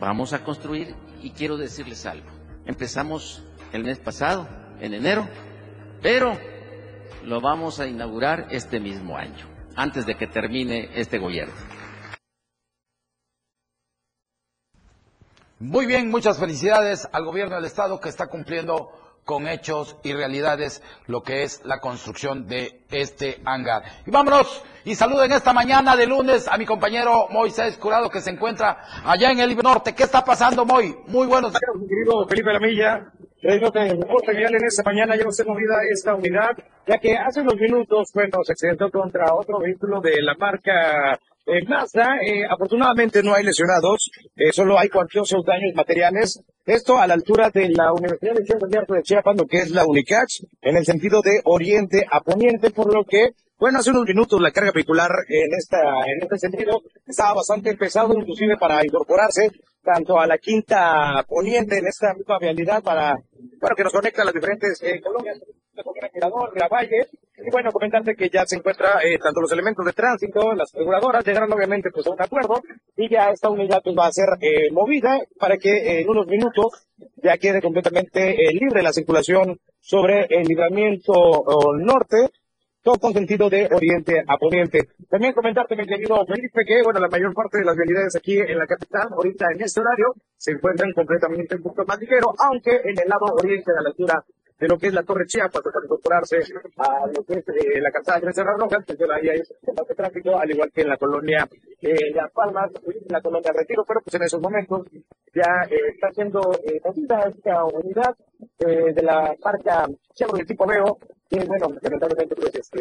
vamos 0.00 0.32
a 0.32 0.42
construir 0.42 0.96
y 1.22 1.30
quiero 1.30 1.56
decirles 1.56 2.04
algo. 2.04 2.26
Empezamos 2.66 3.44
el 3.72 3.84
mes 3.84 4.00
pasado, 4.00 4.48
en 4.80 4.92
enero, 4.92 5.28
pero 6.02 6.36
lo 7.24 7.40
vamos 7.40 7.78
a 7.78 7.86
inaugurar 7.86 8.48
este 8.50 8.80
mismo 8.80 9.16
año, 9.16 9.46
antes 9.76 10.04
de 10.04 10.16
que 10.16 10.26
termine 10.26 10.90
este 10.94 11.18
gobierno. 11.18 11.75
Muy 15.58 15.86
bien, 15.86 16.10
muchas 16.10 16.38
felicidades 16.38 17.08
al 17.12 17.24
gobierno 17.24 17.56
del 17.56 17.64
Estado 17.64 17.98
que 17.98 18.10
está 18.10 18.26
cumpliendo 18.26 18.90
con 19.24 19.48
hechos 19.48 19.96
y 20.04 20.12
realidades 20.12 20.82
lo 21.06 21.22
que 21.22 21.44
es 21.44 21.64
la 21.64 21.80
construcción 21.80 22.46
de 22.46 22.82
este 22.90 23.40
hangar. 23.46 23.82
Y 24.06 24.10
vámonos 24.10 24.62
y 24.84 24.94
saluden 24.94 25.32
esta 25.32 25.54
mañana 25.54 25.96
de 25.96 26.06
lunes 26.06 26.46
a 26.46 26.58
mi 26.58 26.66
compañero 26.66 27.28
Moisés 27.30 27.78
Curado 27.78 28.10
que 28.10 28.20
se 28.20 28.32
encuentra 28.32 28.84
allá 29.02 29.30
en 29.30 29.40
el 29.40 29.56
Norte. 29.56 29.94
¿Qué 29.94 30.02
está 30.02 30.22
pasando, 30.22 30.66
Moy? 30.66 30.94
Muy 31.06 31.26
buenos 31.26 31.52
días. 31.52 31.62
Felipe 32.28 32.52
Lamilla, 32.52 33.10
en 33.40 34.64
esta 34.66 34.82
mañana 34.84 35.16
movida 35.46 35.76
esta 35.90 36.14
unidad, 36.14 36.50
ya 36.86 36.98
que 36.98 37.16
hace 37.16 37.40
unos 37.40 37.56
minutos, 37.56 38.10
se 38.54 38.90
contra 38.90 39.34
otro 39.34 39.60
vehículo 39.60 40.02
de 40.02 40.20
la 40.20 40.34
marca 40.34 41.18
eh, 41.46 41.64
Mazda. 41.66 42.18
Eh, 42.26 42.44
afortunadamente 42.48 43.22
no 43.22 43.34
hay 43.34 43.44
lesionados, 43.44 44.10
eh, 44.34 44.52
solo 44.52 44.78
hay 44.78 44.88
cuantiosos 44.88 45.44
daños 45.44 45.74
materiales. 45.74 46.42
Esto 46.64 46.98
a 46.98 47.06
la 47.06 47.14
altura 47.14 47.50
de 47.50 47.68
la 47.70 47.92
Universidad 47.92 48.34
de 48.34 48.44
Ciencias 48.44 48.86
de 48.88 49.02
Chiapas, 49.02 49.36
lo 49.36 49.46
que 49.46 49.58
es 49.58 49.70
la 49.70 49.86
UNICACH, 49.86 50.44
en 50.62 50.76
el 50.76 50.84
sentido 50.84 51.22
de 51.22 51.40
oriente 51.44 52.04
a 52.10 52.20
poniente, 52.20 52.70
por 52.70 52.92
lo 52.92 53.04
que 53.04 53.30
bueno, 53.58 53.78
hace 53.78 53.90
unos 53.90 54.04
minutos 54.04 54.38
la 54.38 54.50
carga 54.50 54.70
vehicular 54.74 55.10
en 55.28 55.54
esta, 55.56 55.78
en 56.04 56.22
este 56.22 56.36
sentido 56.36 56.82
estaba 57.06 57.36
bastante 57.36 57.74
pesado, 57.74 58.12
inclusive 58.12 58.58
para 58.58 58.84
incorporarse 58.84 59.50
tanto 59.82 60.18
a 60.18 60.26
la 60.26 60.36
quinta 60.36 61.24
poniente 61.26 61.78
en 61.78 61.86
esta 61.86 62.12
misma 62.12 62.38
vialidad 62.38 62.82
para, 62.82 63.14
bueno, 63.60 63.76
que 63.76 63.84
nos 63.84 63.92
conecta 63.94 64.22
a 64.22 64.24
las 64.26 64.34
diferentes 64.34 64.82
eh, 64.82 65.00
colonias, 65.00 65.38
la 66.54 66.68
Valle. 66.68 67.06
Y 67.46 67.50
bueno, 67.52 67.70
comentarte 67.70 68.16
que 68.16 68.28
ya 68.28 68.44
se 68.44 68.56
encuentra 68.56 68.98
eh, 69.04 69.18
tanto 69.22 69.40
los 69.40 69.52
elementos 69.52 69.86
de 69.86 69.92
tránsito, 69.92 70.52
las 70.52 70.72
reguladoras, 70.72 71.24
llegaron 71.24 71.52
obviamente 71.52 71.90
pues 71.94 72.04
a 72.08 72.10
un 72.10 72.20
acuerdo 72.20 72.60
y 72.96 73.08
ya 73.08 73.30
esta 73.30 73.48
unidad 73.50 73.82
pues, 73.84 73.96
va 73.96 74.08
a 74.08 74.12
ser 74.12 74.26
eh, 74.40 74.68
movida 74.72 75.20
para 75.38 75.56
que 75.56 75.70
eh, 75.70 76.00
en 76.00 76.08
unos 76.08 76.26
minutos 76.26 76.88
ya 77.22 77.38
quede 77.38 77.62
completamente 77.62 78.34
libre 78.50 78.82
la 78.82 78.92
circulación 78.92 79.60
sobre 79.78 80.26
el 80.28 80.42
libramiento 80.48 81.44
norte 81.78 82.30
todo 82.82 82.98
con 82.98 83.12
sentido 83.12 83.50
de 83.50 83.68
oriente 83.72 84.22
a 84.26 84.38
poniente. 84.38 84.78
También 85.10 85.32
comentarte, 85.32 85.74
mi 85.74 85.86
querido 85.86 86.24
Felipe, 86.24 86.62
que 86.64 86.82
bueno, 86.84 87.00
la 87.00 87.08
mayor 87.08 87.34
parte 87.34 87.58
de 87.58 87.64
las 87.64 87.74
vialidades 87.74 88.14
aquí 88.14 88.38
en 88.38 88.58
la 88.58 88.66
capital, 88.66 89.08
ahorita 89.10 89.46
en 89.52 89.60
este 89.60 89.80
horario, 89.80 90.14
se 90.36 90.52
encuentran 90.52 90.92
completamente 90.92 91.56
en 91.56 91.62
punto 91.62 91.84
más 91.84 91.98
ligero, 91.98 92.32
aunque 92.38 92.76
en 92.84 92.96
el 92.96 93.08
lado 93.08 93.26
oriente, 93.42 93.72
a 93.72 93.82
la 93.82 93.90
altura 93.90 94.24
de 94.58 94.68
lo 94.68 94.78
que 94.78 94.86
es 94.88 94.94
la 94.94 95.02
Torre 95.02 95.26
Chiapas, 95.26 95.62
para 95.62 95.84
incorporarse 95.84 96.38
a 96.78 97.06
lo 97.06 97.22
que 97.24 97.34
es 97.34 97.48
eh, 97.48 97.80
la 97.80 97.90
calzada 97.90 98.20
de 98.20 98.32
Cerrar 98.32 98.56
Rojas, 98.58 98.84
pues 98.86 98.98
ahí 99.00 99.28
hay 99.28 99.38
bastante 99.62 99.94
tráfico, 99.94 100.38
al 100.38 100.50
igual 100.50 100.70
que 100.72 100.82
en 100.82 100.88
la 100.88 100.96
colonia 100.96 101.46
eh, 101.82 102.14
Las 102.14 102.32
Palmas, 102.32 102.70
en 102.86 103.12
la 103.12 103.20
colonia 103.20 103.52
Retiro, 103.52 103.84
pero 103.86 104.00
pues 104.00 104.14
en 104.14 104.22
esos 104.22 104.40
momentos 104.40 104.86
ya 105.34 105.68
eh, 105.68 105.76
está 105.92 106.10
siendo 106.12 106.40
eh, 106.64 106.80
esta 106.82 107.64
unidad 107.64 108.16
eh, 108.60 108.94
de 108.94 109.02
la 109.02 109.34
marca 109.44 109.86
Chevrolet 110.14 110.46
tipo 110.46 110.66
Veo, 110.66 110.96
que 111.28 111.44
bueno, 111.44 111.68
lamentablemente 111.82 112.34
pues 112.34 112.54
este, 112.54 112.80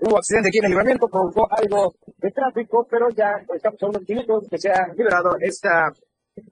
hubo 0.00 0.16
accidente 0.16 0.48
aquí 0.48 0.58
en 0.58 0.64
el 0.64 0.70
libramiento, 0.70 1.08
provocó 1.08 1.46
algo 1.50 1.94
de 2.16 2.30
tráfico, 2.30 2.86
pero 2.90 3.10
ya 3.10 3.32
estamos 3.54 3.82
a 3.82 3.86
unos 3.86 4.08
minutos 4.08 4.46
que 4.50 4.58
se 4.58 4.70
ha 4.70 4.88
liberado 4.96 5.36
esta 5.40 5.92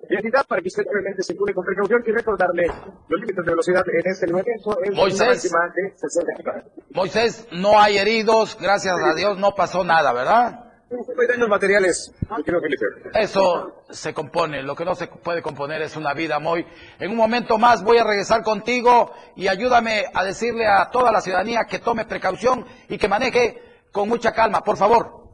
vialidad 0.08 0.46
para 0.46 0.62
que 0.62 0.68
usted 0.68 0.84
realmente 0.90 1.22
circule 1.22 1.54
con 1.54 1.64
precaución 1.64 2.02
y 2.06 2.10
recordarle 2.12 2.66
los 3.08 3.20
límites 3.20 3.44
de 3.44 3.50
velocidad 3.50 3.84
en 3.86 4.10
este 4.10 4.26
libramiento 4.26 4.82
es 4.82 4.94
Moisés. 4.94 5.52
una 5.52 5.72
de 5.74 5.96
60 5.96 6.32
kilómetros. 6.36 6.72
Moisés, 6.90 7.48
no 7.52 7.80
hay 7.80 7.98
heridos, 7.98 8.56
gracias 8.60 8.96
a 9.02 9.14
Dios 9.14 9.38
no 9.38 9.54
pasó 9.54 9.84
nada, 9.84 10.12
¿verdad? 10.12 10.66
Hay 10.88 11.26
daños 11.26 11.48
materiales. 11.48 12.12
Eso 13.12 13.82
se 13.90 14.14
compone, 14.14 14.62
lo 14.62 14.76
que 14.76 14.84
no 14.84 14.94
se 14.94 15.08
puede 15.08 15.42
componer 15.42 15.82
es 15.82 15.96
una 15.96 16.14
vida, 16.14 16.38
Moy. 16.38 16.64
En 17.00 17.10
un 17.10 17.16
momento 17.16 17.58
más 17.58 17.82
voy 17.82 17.98
a 17.98 18.04
regresar 18.04 18.42
contigo 18.42 19.12
y 19.34 19.48
ayúdame 19.48 20.04
a 20.14 20.22
decirle 20.22 20.66
a 20.66 20.88
toda 20.90 21.10
la 21.10 21.20
ciudadanía 21.20 21.64
que 21.68 21.80
tome 21.80 22.04
precaución 22.04 22.64
y 22.88 22.98
que 22.98 23.08
maneje 23.08 23.60
con 23.90 24.08
mucha 24.08 24.32
calma, 24.32 24.62
por 24.62 24.76
favor. 24.76 25.25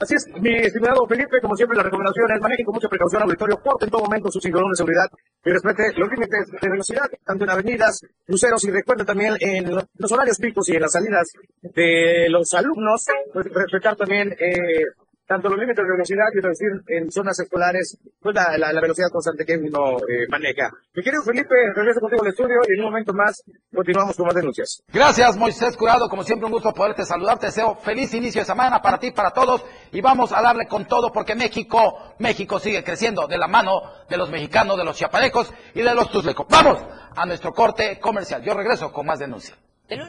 Así 0.00 0.14
es, 0.14 0.26
mi 0.40 0.54
estimado 0.56 1.06
Felipe, 1.06 1.40
como 1.40 1.54
siempre 1.54 1.76
la 1.76 1.84
recomendación 1.84 2.26
es 2.32 2.40
manejen 2.40 2.64
con 2.64 2.74
mucha 2.74 2.88
precaución 2.88 3.22
auditorio, 3.22 3.60
porte 3.62 3.84
en 3.84 3.90
todo 3.90 4.02
momento 4.02 4.30
su 4.30 4.40
cinturón 4.40 4.70
de 4.70 4.76
seguridad 4.76 5.06
y 5.44 5.50
respete 5.50 5.92
los 5.96 6.10
límites 6.10 6.50
de 6.60 6.68
velocidad, 6.68 7.08
tanto 7.24 7.44
en 7.44 7.50
avenidas, 7.50 8.00
cruceros 8.26 8.64
y 8.64 8.70
recuerden 8.70 9.06
también 9.06 9.34
en 9.40 9.70
los 9.70 10.12
horarios 10.12 10.38
picos 10.38 10.68
y 10.68 10.76
en 10.76 10.82
las 10.82 10.92
salidas 10.92 11.28
de 11.62 12.28
los 12.30 12.52
alumnos, 12.54 13.04
pues, 13.32 13.46
respetar 13.46 13.96
también 13.96 14.32
eh, 14.32 14.84
tanto 15.26 15.48
los 15.48 15.58
límites 15.58 15.84
de 15.84 15.90
velocidad 15.90 16.26
y 16.32 16.40
decir 16.40 16.68
en 16.88 17.10
zonas 17.10 17.38
escolares, 17.38 17.98
pues 18.20 18.34
la, 18.34 18.58
la, 18.58 18.72
la 18.72 18.80
velocidad 18.80 19.08
constante 19.10 19.44
que 19.44 19.56
uno 19.56 19.96
eh, 19.98 20.26
maneja. 20.28 20.70
Mi 20.94 21.02
querido 21.02 21.22
Felipe, 21.22 21.54
regreso 21.74 22.00
contigo 22.00 22.22
al 22.22 22.28
estudio 22.28 22.56
y 22.68 22.74
en 22.74 22.80
un 22.80 22.86
momento 22.86 23.12
más 23.12 23.42
continuamos 23.74 24.16
con 24.16 24.26
más 24.26 24.34
denuncias. 24.34 24.82
Gracias, 24.92 25.36
Moisés 25.36 25.76
Curado. 25.76 26.08
Como 26.08 26.22
siempre, 26.22 26.46
un 26.46 26.52
gusto 26.52 26.72
poderte 26.72 27.04
saludar. 27.04 27.38
Te 27.38 27.46
deseo 27.46 27.76
feliz 27.76 28.12
inicio 28.14 28.42
de 28.42 28.46
semana 28.46 28.82
para 28.82 28.98
ti, 28.98 29.10
para 29.10 29.30
todos. 29.30 29.64
Y 29.92 30.00
vamos 30.00 30.32
a 30.32 30.42
darle 30.42 30.66
con 30.66 30.86
todo 30.86 31.12
porque 31.12 31.34
México, 31.34 32.14
México 32.18 32.58
sigue 32.58 32.82
creciendo 32.84 33.26
de 33.26 33.38
la 33.38 33.48
mano 33.48 33.82
de 34.08 34.16
los 34.16 34.30
mexicanos, 34.30 34.76
de 34.76 34.84
los 34.84 34.96
chiapanecos 34.96 35.52
y 35.74 35.82
de 35.82 35.94
los 35.94 36.10
tuzlecos. 36.10 36.46
Vamos 36.48 36.78
a 37.14 37.26
nuestro 37.26 37.52
corte 37.52 37.98
comercial. 38.00 38.42
Yo 38.42 38.54
regreso 38.54 38.92
con 38.92 39.06
más 39.06 39.18
denuncias. 39.18 39.58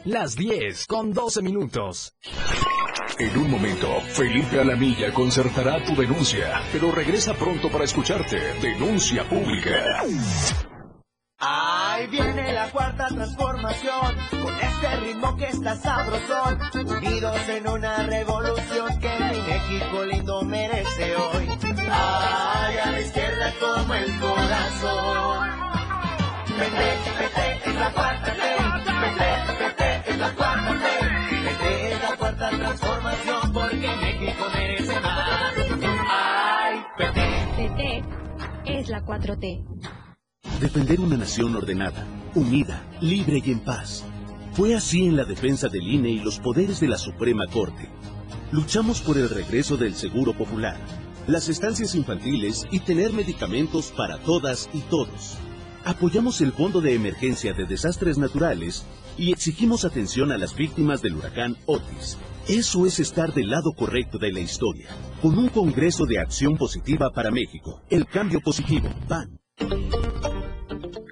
Las 0.05 0.35
10 0.35 0.87
con 0.87 1.13
12 1.13 1.41
minutos. 1.41 2.13
En 3.19 3.37
un 3.37 3.51
momento, 3.51 3.87
Felipe 4.13 4.59
Alamilla 4.59 5.13
concertará 5.13 5.83
tu 5.83 5.95
denuncia, 5.95 6.61
pero 6.71 6.91
regresa 6.91 7.33
pronto 7.33 7.69
para 7.69 7.83
escucharte. 7.83 8.37
Denuncia 8.61 9.23
pública. 9.27 10.03
Ahí 11.37 12.07
viene 12.07 12.53
la 12.53 12.69
cuarta 12.71 13.07
transformación, 13.07 14.15
con 14.31 14.55
este 14.55 14.95
ritmo 15.01 15.35
que 15.35 15.47
está 15.47 15.75
sabrosón, 15.75 16.59
unidos 16.73 17.49
en 17.49 17.67
una 17.67 18.03
revolución 18.03 18.99
que 18.99 19.09
mi 19.19 19.41
México 19.41 20.05
lindo 20.05 20.41
merece 20.43 21.15
hoy. 21.15 21.49
Ay, 21.91 22.77
a 22.77 22.91
la 22.91 23.01
izquierda 23.01 23.53
como 23.59 23.93
el 23.93 24.19
corazón. 24.19 25.49
Vete, 26.57 27.11
vete, 27.19 27.69
es 27.69 27.75
la 27.75 27.91
cuarta 27.91 28.42
transformación, 32.77 33.53
porque 33.53 33.95
México 34.01 34.45
merece 34.53 34.99
más. 34.99 35.53
Ay, 36.09 36.79
vete. 36.97 37.43
PT 37.55 38.03
es 38.65 38.89
la 38.89 39.05
4T. 39.05 39.63
Defender 40.59 40.99
una 40.99 41.17
nación 41.17 41.55
ordenada, 41.55 42.05
unida, 42.35 42.83
libre 43.01 43.41
y 43.43 43.51
en 43.51 43.59
paz. 43.59 44.03
Fue 44.53 44.75
así 44.75 45.05
en 45.05 45.17
la 45.17 45.25
defensa 45.25 45.67
del 45.67 45.87
INE 45.87 46.09
y 46.09 46.19
los 46.19 46.39
poderes 46.39 46.79
de 46.79 46.87
la 46.87 46.97
Suprema 46.97 47.45
Corte. 47.47 47.89
Luchamos 48.51 49.01
por 49.01 49.17
el 49.17 49.29
regreso 49.29 49.77
del 49.77 49.95
Seguro 49.95 50.33
Popular, 50.33 50.77
las 51.27 51.49
estancias 51.49 51.95
infantiles 51.95 52.65
y 52.71 52.79
tener 52.79 53.13
medicamentos 53.13 53.91
para 53.95 54.19
todas 54.19 54.69
y 54.73 54.81
todos. 54.81 55.37
Apoyamos 55.85 56.39
el 56.41 56.53
Fondo 56.53 56.81
de 56.81 56.93
Emergencia 56.93 57.53
de 57.53 57.65
Desastres 57.65 58.17
Naturales 58.17 58.85
y 59.17 59.31
exigimos 59.31 59.85
atención 59.85 60.31
a 60.31 60.37
las 60.37 60.55
víctimas 60.55 61.01
del 61.01 61.15
huracán 61.15 61.57
Otis. 61.65 62.17
Eso 62.47 62.85
es 62.85 62.99
estar 62.99 63.33
del 63.33 63.49
lado 63.49 63.71
correcto 63.71 64.17
de 64.17 64.33
la 64.33 64.41
historia, 64.41 64.89
con 65.21 65.37
un 65.37 65.47
Congreso 65.47 66.03
de 66.05 66.19
Acción 66.19 66.57
Positiva 66.57 67.09
para 67.09 67.31
México. 67.31 67.81
El 67.89 68.05
cambio 68.05 68.41
positivo, 68.41 68.89
PAN. 69.07 69.39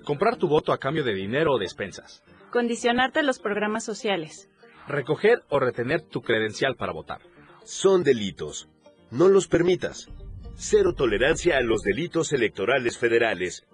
Comprar 0.04 0.36
tu 0.36 0.50
voto 0.50 0.74
a 0.74 0.78
cambio 0.78 1.06
de 1.06 1.14
dinero 1.14 1.54
o 1.54 1.58
despensas. 1.58 2.22
Condicionarte 2.52 3.20
a 3.20 3.24
los 3.24 3.40
programas 3.40 3.86
sociales. 3.86 4.50
Recoger 4.90 5.42
o 5.48 5.58
retener 5.58 6.02
tu 6.02 6.22
credencial 6.22 6.76
para 6.76 6.92
votar. 6.92 7.22
Son 7.64 8.04
delitos. 8.04 8.68
No 9.10 9.30
los 9.30 9.48
permitas. 9.48 10.10
Cero 10.56 10.94
tolerancia 10.94 11.56
a 11.56 11.62
los 11.62 11.82
delitos 11.82 12.34
electorales 12.34 12.98
federales. 12.98 13.66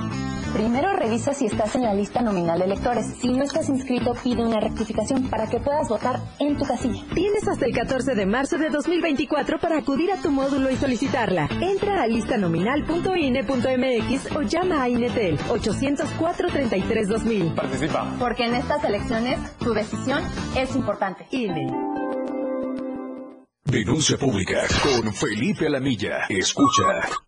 Primero 0.57 0.91
revisa 0.93 1.33
si 1.35 1.45
estás 1.45 1.75
en 1.75 1.83
la 1.83 1.93
lista 1.93 2.23
nominal 2.23 2.57
de 2.57 2.65
electores. 2.65 3.05
Si 3.21 3.31
no 3.31 3.43
estás 3.43 3.69
inscrito, 3.69 4.15
pide 4.23 4.43
una 4.43 4.59
rectificación 4.59 5.29
para 5.29 5.45
que 5.45 5.59
puedas 5.59 5.87
votar 5.87 6.19
en 6.39 6.57
tu 6.57 6.65
casilla. 6.65 6.99
Tienes 7.13 7.47
hasta 7.47 7.67
el 7.67 7.75
14 7.75 8.15
de 8.15 8.25
marzo 8.25 8.57
de 8.57 8.71
2024 8.71 9.59
para 9.59 9.77
acudir 9.77 10.11
a 10.11 10.17
tu 10.17 10.31
módulo 10.31 10.71
y 10.71 10.75
solicitarla. 10.75 11.47
Entra 11.61 12.01
a 12.01 12.07
listanominal.ine.mx 12.07 14.35
o 14.35 14.41
llama 14.41 14.81
a 14.81 14.89
Inetel 14.89 15.37
804-33-2000. 15.37 17.53
Participa. 17.53 18.15
Porque 18.17 18.45
en 18.45 18.55
estas 18.55 18.83
elecciones 18.83 19.37
tu 19.59 19.75
decisión 19.75 20.23
es 20.57 20.75
importante. 20.75 21.27
INE. 21.29 21.71
Denuncia 23.63 24.17
pública 24.17 24.63
con 24.81 25.13
Felipe 25.13 25.67
Alamilla. 25.67 26.25
Escucha. 26.29 27.26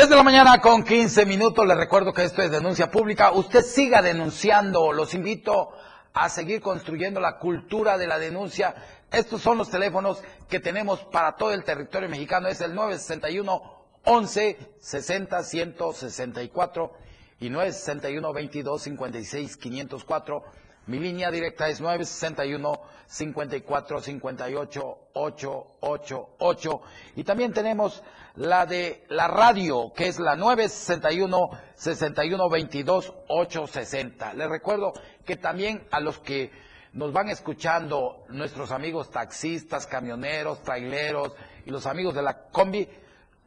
Diez 0.00 0.08
de 0.08 0.16
la 0.16 0.22
mañana 0.22 0.62
con 0.62 0.82
15 0.82 1.26
minutos. 1.26 1.66
Les 1.66 1.76
recuerdo 1.76 2.14
que 2.14 2.24
esto 2.24 2.40
es 2.40 2.50
denuncia 2.50 2.90
pública. 2.90 3.32
Usted 3.32 3.60
siga 3.60 4.00
denunciando. 4.00 4.94
Los 4.94 5.12
invito 5.12 5.72
a 6.14 6.30
seguir 6.30 6.62
construyendo 6.62 7.20
la 7.20 7.36
cultura 7.36 7.98
de 7.98 8.06
la 8.06 8.18
denuncia. 8.18 8.74
Estos 9.12 9.42
son 9.42 9.58
los 9.58 9.68
teléfonos 9.68 10.22
que 10.48 10.58
tenemos 10.58 11.00
para 11.12 11.36
todo 11.36 11.52
el 11.52 11.64
territorio 11.64 12.08
mexicano. 12.08 12.48
Es 12.48 12.62
el 12.62 12.74
961 12.74 13.62
11 14.06 14.74
60 14.80 15.44
164 15.44 16.92
y 17.40 17.50
961 17.50 18.32
22 18.32 18.82
56 18.82 19.56
504. 19.58 20.42
Mi 20.86 20.98
línea 20.98 21.30
directa 21.30 21.68
es 21.68 21.80
961 21.80 22.80
54 23.06 24.00
58 24.00 24.98
888 25.12 26.82
y 27.16 27.24
también 27.24 27.52
tenemos 27.52 28.02
la 28.36 28.66
de 28.66 29.04
la 29.08 29.28
radio 29.28 29.92
que 29.94 30.08
es 30.08 30.18
la 30.18 30.36
961 30.36 31.50
61 31.74 32.48
22 32.48 33.14
860. 33.28 34.34
Les 34.34 34.48
recuerdo 34.48 34.92
que 35.24 35.36
también 35.36 35.86
a 35.90 36.00
los 36.00 36.18
que 36.18 36.50
nos 36.92 37.12
van 37.12 37.28
escuchando 37.28 38.24
nuestros 38.28 38.72
amigos 38.72 39.10
taxistas, 39.10 39.86
camioneros, 39.86 40.62
traileros 40.62 41.34
y 41.66 41.70
los 41.70 41.86
amigos 41.86 42.14
de 42.14 42.22
la 42.22 42.48
combi, 42.48 42.88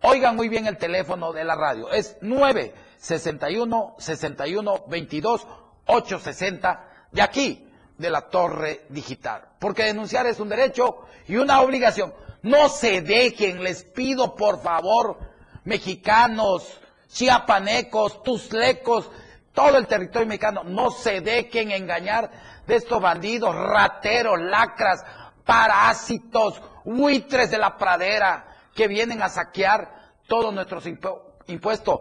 oigan 0.02 0.36
muy 0.36 0.50
bien 0.50 0.68
el 0.68 0.78
teléfono 0.78 1.34
de 1.34 1.44
la 1.44 1.56
radio. 1.56 1.92
Es 1.92 2.18
961 2.22 3.96
61 3.98 4.86
22 4.88 5.48
860 5.88 6.93
de 7.14 7.22
aquí, 7.22 7.68
de 7.98 8.10
la 8.10 8.22
torre 8.22 8.86
digital. 8.90 9.44
Porque 9.60 9.84
denunciar 9.84 10.26
es 10.28 10.40
un 10.40 10.50
derecho 10.50 11.06
y 11.28 11.38
una 11.38 11.62
obligación. 11.62 12.14
No 12.42 12.68
se 12.68 13.02
dejen, 13.02 13.64
les 13.64 13.84
pido 13.84 14.36
por 14.36 14.62
favor, 14.62 15.18
mexicanos, 15.64 16.82
chiapanecos, 17.08 18.22
tuslecos, 18.24 19.10
todo 19.54 19.78
el 19.78 19.88
territorio 19.88 20.28
mexicano, 20.28 20.64
no 20.64 20.90
se 20.90 21.22
dejen 21.22 21.72
engañar 21.72 22.30
de 22.66 22.76
estos 22.76 23.00
bandidos, 23.00 23.56
rateros, 23.56 24.42
lacras, 24.42 25.06
parásitos, 25.46 26.62
buitres 26.84 27.52
de 27.52 27.58
la 27.60 27.78
pradera 27.78 28.48
que 28.74 28.88
vienen 28.88 29.22
a 29.22 29.30
saquear 29.30 30.12
todos 30.28 30.54
nuestros 30.54 30.86
impuestos. 31.48 32.00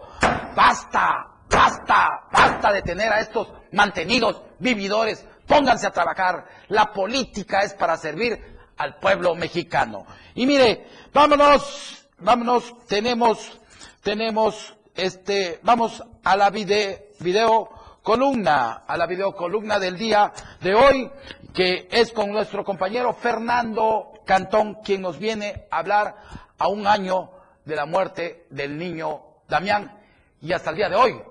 Basta, 0.56 1.31
basta, 1.62 2.24
basta 2.32 2.72
de 2.72 2.82
tener 2.82 3.12
a 3.12 3.20
estos 3.20 3.48
mantenidos 3.72 4.42
vividores. 4.58 5.24
Pónganse 5.46 5.86
a 5.86 5.90
trabajar. 5.90 6.46
La 6.68 6.92
política 6.92 7.60
es 7.60 7.74
para 7.74 7.96
servir 7.96 8.56
al 8.76 8.96
pueblo 8.96 9.34
mexicano. 9.34 10.06
Y 10.34 10.46
mire, 10.46 10.86
vámonos, 11.12 12.08
vámonos, 12.18 12.74
tenemos, 12.86 13.60
tenemos, 14.02 14.74
este, 14.94 15.60
vamos 15.62 16.02
a 16.24 16.36
la 16.36 16.50
video, 16.50 16.98
video 17.20 17.70
columna, 18.02 18.82
a 18.86 18.96
la 18.96 19.06
videocolumna 19.06 19.78
del 19.78 19.96
día 19.96 20.32
de 20.60 20.74
hoy, 20.74 21.10
que 21.54 21.88
es 21.90 22.12
con 22.12 22.32
nuestro 22.32 22.64
compañero 22.64 23.12
Fernando 23.14 24.12
Cantón, 24.24 24.78
quien 24.82 25.02
nos 25.02 25.18
viene 25.18 25.66
a 25.70 25.78
hablar 25.78 26.16
a 26.58 26.68
un 26.68 26.86
año 26.86 27.30
de 27.64 27.76
la 27.76 27.86
muerte 27.86 28.46
del 28.50 28.76
niño 28.76 29.20
Damián. 29.48 29.98
Y 30.40 30.52
hasta 30.52 30.70
el 30.70 30.76
día 30.76 30.88
de 30.88 30.96
hoy, 30.96 31.22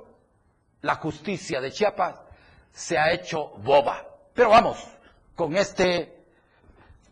la 0.81 0.95
justicia 0.95 1.61
de 1.61 1.71
Chiapas 1.71 2.19
se 2.71 2.97
ha 2.97 3.11
hecho 3.11 3.49
boba. 3.57 4.05
Pero 4.33 4.49
vamos 4.49 4.77
con 5.35 5.55
este 5.55 6.25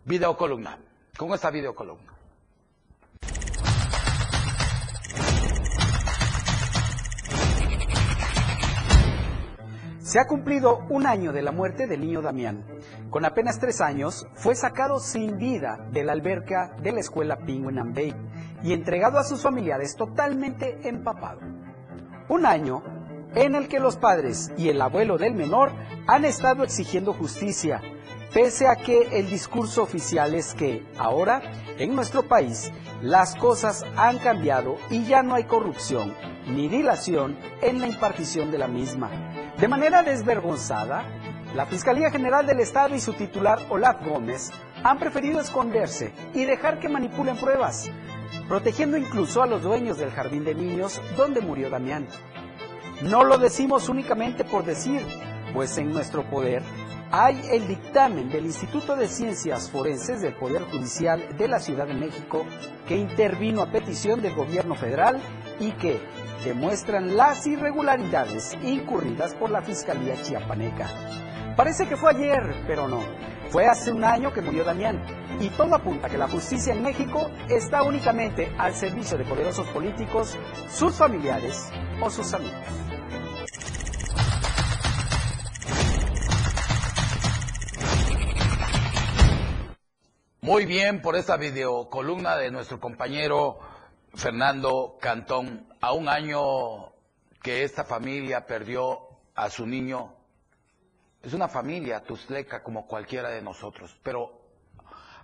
videocolumna, 0.06 0.78
con 1.18 1.34
esta 1.34 1.50
videocolumna. 1.50 2.14
Se 10.00 10.20
ha 10.20 10.26
cumplido 10.26 10.88
un 10.90 11.06
año 11.06 11.32
de 11.32 11.44
la 11.44 11.52
muerte 11.52 11.86
del 11.86 12.02
niño 12.02 12.24
Damián. 12.24 12.66
Con 13.12 13.26
apenas 13.26 13.60
tres 13.60 13.80
años, 13.80 14.26
fue 14.34 14.56
sacado 14.56 15.00
sin 15.00 15.38
vida 15.38 15.86
de 15.92 16.04
la 16.04 16.14
alberca 16.14 16.76
de 16.82 16.94
la 16.94 17.02
escuela 17.02 17.38
Penguin 17.38 17.94
Bay 17.94 18.16
y 18.64 18.74
entregado 18.74 19.20
a 19.20 19.24
sus 19.24 19.44
familiares 19.44 19.96
totalmente 19.96 20.80
empapado. 20.88 21.42
Un 22.28 22.48
año 22.48 22.82
en 23.36 23.56
el 23.56 23.68
que 23.68 23.80
los 23.80 23.98
padres 23.98 24.52
y 24.58 24.70
el 24.70 24.82
abuelo 24.82 25.18
del 25.18 25.34
menor 25.34 25.72
han 26.08 26.26
estado 26.26 26.64
exigiendo 26.64 27.14
justicia, 27.14 27.82
pese 28.34 28.68
a 28.68 28.76
que 28.76 29.20
el 29.20 29.30
discurso 29.30 29.84
oficial 29.84 30.36
es 30.36 30.54
que 30.54 30.86
ahora, 30.98 31.42
en 31.78 31.96
nuestro 31.96 32.24
país, 32.24 32.72
las 33.02 33.36
cosas 33.36 33.86
han 33.96 34.18
cambiado 34.20 34.78
y 34.90 35.06
ya 35.06 35.24
no 35.24 35.36
hay 35.36 35.46
corrupción 35.46 36.14
ni 36.48 36.68
dilación 36.68 37.38
en 37.62 37.80
la 37.80 37.88
impartición 37.88 38.52
de 38.52 38.58
la 38.58 38.68
misma. 38.68 39.10
De 39.58 39.68
manera 39.68 40.04
desvergonzada, 40.04 41.06
la 41.56 41.66
Fiscalía 41.66 42.12
General 42.12 42.46
del 42.46 42.60
Estado 42.60 42.96
y 42.96 43.00
su 43.00 43.14
titular 43.14 43.60
Olaf 43.70 44.06
Gómez 44.06 44.52
han 44.84 45.00
preferido 45.00 45.40
esconderse 45.40 46.14
y 46.34 46.46
dejar 46.46 46.80
que 46.80 46.90
manipulen 46.90 47.38
pruebas, 47.38 47.90
protegiendo 48.48 48.98
incluso 48.98 49.42
a 49.42 49.48
los 49.48 49.62
dueños 49.62 49.98
del 49.98 50.12
jardín 50.12 50.44
de 50.44 50.56
niños 50.56 51.02
donde 51.18 51.42
murió 51.42 51.70
Damián. 51.70 52.08
No 53.02 53.24
lo 53.24 53.38
decimos 53.38 53.88
únicamente 53.88 54.44
por 54.44 54.66
decir, 54.66 55.02
pues 55.54 55.78
en 55.78 55.94
nuestro 55.94 56.30
poder 56.30 56.62
hay 57.12 57.42
el 57.52 57.68
dictamen 57.68 58.30
del 58.30 58.46
Instituto 58.46 58.96
de 58.96 59.08
Ciencias 59.08 59.72
Forenses 59.72 60.22
del 60.22 60.36
Poder 60.36 60.64
Judicial 60.64 61.38
de 61.38 61.48
la 61.48 61.60
Ciudad 61.60 61.88
de 61.88 61.94
México 61.94 62.46
que 62.88 62.98
intervino 62.98 63.62
a 63.62 63.72
petición 63.72 64.22
del 64.22 64.36
gobierno 64.36 64.76
federal 64.76 65.20
y 65.60 65.72
que 65.72 66.00
demuestran 66.44 67.16
las 67.16 67.48
irregularidades 67.48 68.58
incurridas 68.64 69.34
por 69.34 69.50
la 69.50 69.62
Fiscalía 69.62 70.22
Chiapaneca. 70.22 70.88
Parece 71.56 71.88
que 71.88 71.98
fue 71.98 72.12
ayer, 72.12 72.64
pero 72.68 72.88
no. 72.88 73.00
Fue 73.50 73.66
hace 73.66 73.92
un 73.92 74.04
año 74.04 74.32
que 74.32 74.42
murió 74.42 74.64
Damián 74.64 75.04
y 75.40 75.50
todo 75.50 75.74
apunta 75.74 76.08
que 76.08 76.20
la 76.20 76.28
justicia 76.28 76.72
en 76.72 76.84
México 76.84 77.32
está 77.50 77.82
únicamente 77.82 78.54
al 78.60 78.76
servicio 78.76 79.18
de 79.18 79.26
poderosos 79.26 79.68
políticos, 79.70 80.38
sus 80.70 80.94
familiares 80.94 81.72
o 82.00 82.12
sus 82.12 82.32
amigos. 82.36 82.62
Muy 90.42 90.66
bien 90.66 91.02
por 91.02 91.16
esta 91.16 91.36
videocolumna 91.36 92.36
de 92.36 92.52
nuestro 92.52 92.80
compañero 92.80 93.60
Fernando 94.14 94.98
Cantón. 95.02 95.68
A 95.82 95.94
un 95.94 96.08
año 96.08 96.92
que 97.42 97.64
esta 97.64 97.84
familia 97.84 98.46
perdió 98.46 99.08
a 99.34 99.50
su 99.50 99.66
niño, 99.66 100.14
es 101.22 101.34
una 101.34 101.48
familia 101.48 102.04
tusleca 102.04 102.64
como 102.64 102.88
cualquiera 102.88 103.30
de 103.30 103.42
nosotros, 103.42 103.98
pero 104.04 104.40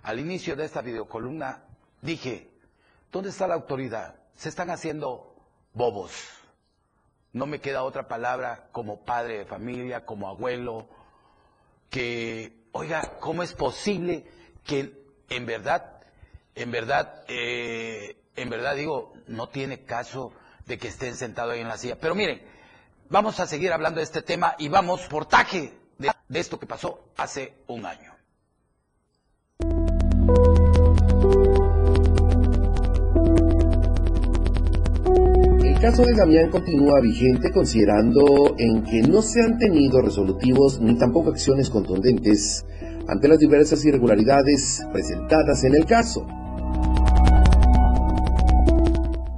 al 0.02 0.20
inicio 0.20 0.54
de 0.54 0.64
esta 0.64 0.82
videocolumna 0.82 1.64
dije, 2.02 2.50
¿dónde 3.10 3.30
está 3.30 3.46
la 3.46 3.54
autoridad? 3.54 4.16
Se 4.34 4.48
están 4.48 4.70
haciendo 4.70 5.34
bobos. 5.72 6.12
No 7.32 7.46
me 7.46 7.60
queda 7.60 7.82
otra 7.82 8.08
palabra 8.08 8.68
como 8.72 9.04
padre 9.04 9.38
de 9.38 9.44
familia, 9.46 10.04
como 10.04 10.28
abuelo, 10.28 10.88
que, 11.90 12.66
oiga, 12.72 13.18
¿cómo 13.20 13.42
es 13.42 13.52
posible 13.52 14.26
que 14.64 15.06
en 15.28 15.46
verdad, 15.46 16.00
en 16.54 16.70
verdad, 16.70 17.24
eh, 17.28 18.16
en 18.36 18.50
verdad 18.50 18.74
digo, 18.76 19.14
no 19.26 19.48
tiene 19.48 19.84
caso 19.84 20.32
de 20.66 20.78
que 20.78 20.88
estén 20.88 21.14
sentados 21.14 21.54
ahí 21.54 21.60
en 21.60 21.68
la 21.68 21.78
silla. 21.78 21.98
Pero 22.00 22.14
miren, 22.14 22.42
vamos 23.08 23.40
a 23.40 23.46
seguir 23.46 23.72
hablando 23.72 23.98
de 23.98 24.04
este 24.04 24.22
tema 24.22 24.54
y 24.58 24.68
vamos 24.68 25.02
por 25.02 25.26
taje 25.26 25.72
de, 25.98 26.10
de 26.28 26.40
esto 26.40 26.58
que 26.58 26.66
pasó 26.66 27.12
hace 27.16 27.54
un 27.68 27.84
año. 27.86 28.12
El 35.64 35.80
caso 35.80 36.04
de 36.04 36.14
Damián 36.14 36.50
continúa 36.50 37.00
vigente 37.00 37.50
considerando 37.52 38.54
en 38.58 38.82
que 38.82 39.02
no 39.02 39.22
se 39.22 39.42
han 39.42 39.58
tenido 39.58 40.00
resolutivos 40.00 40.80
ni 40.80 40.98
tampoco 40.98 41.30
acciones 41.30 41.70
contundentes 41.70 42.64
ante 43.08 43.28
las 43.28 43.38
diversas 43.38 43.84
irregularidades 43.84 44.84
presentadas 44.92 45.62
en 45.64 45.74
el 45.74 45.84
caso. 45.84 46.26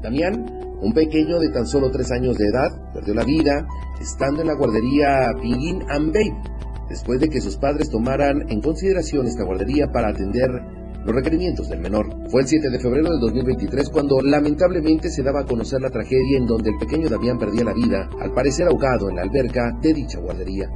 Damián, 0.01 0.58
un 0.81 0.93
pequeño 0.93 1.39
de 1.39 1.51
tan 1.51 1.67
solo 1.67 1.91
tres 1.91 2.11
años 2.11 2.37
de 2.37 2.47
edad, 2.47 2.71
perdió 2.93 3.15
la 3.15 3.25
vida 3.25 3.67
estando 4.01 4.43
en 4.43 4.49
la 4.49 4.55
guardería 4.55 5.31
Pinguín 5.41 5.85
and 5.89 6.13
Babe, 6.13 6.37
después 6.89 7.21
de 7.21 7.29
que 7.29 7.41
sus 7.41 7.57
padres 7.57 7.91
tomaran 7.91 8.49
en 8.49 8.61
consideración 8.61 9.27
esta 9.27 9.45
guardería 9.45 9.91
para 9.93 10.09
atender 10.09 10.51
los 11.05 11.15
requerimientos 11.15 11.69
del 11.69 11.81
menor. 11.81 12.07
Fue 12.31 12.43
el 12.43 12.49
7 12.49 12.71
de 12.71 12.79
febrero 12.79 13.11
de 13.11 13.21
2023 13.21 13.89
cuando 13.91 14.21
lamentablemente 14.21 15.11
se 15.11 15.23
daba 15.23 15.41
a 15.41 15.47
conocer 15.47 15.81
la 15.81 15.91
tragedia 15.91 16.39
en 16.39 16.47
donde 16.47 16.71
el 16.71 16.79
pequeño 16.79 17.09
Damián 17.09 17.39
perdía 17.39 17.65
la 17.65 17.73
vida, 17.73 18.09
al 18.21 18.33
parecer 18.33 18.67
ahogado 18.67 19.09
en 19.09 19.17
la 19.17 19.23
alberca 19.23 19.73
de 19.81 19.95
dicha 19.95 20.19
guardería. 20.19 20.69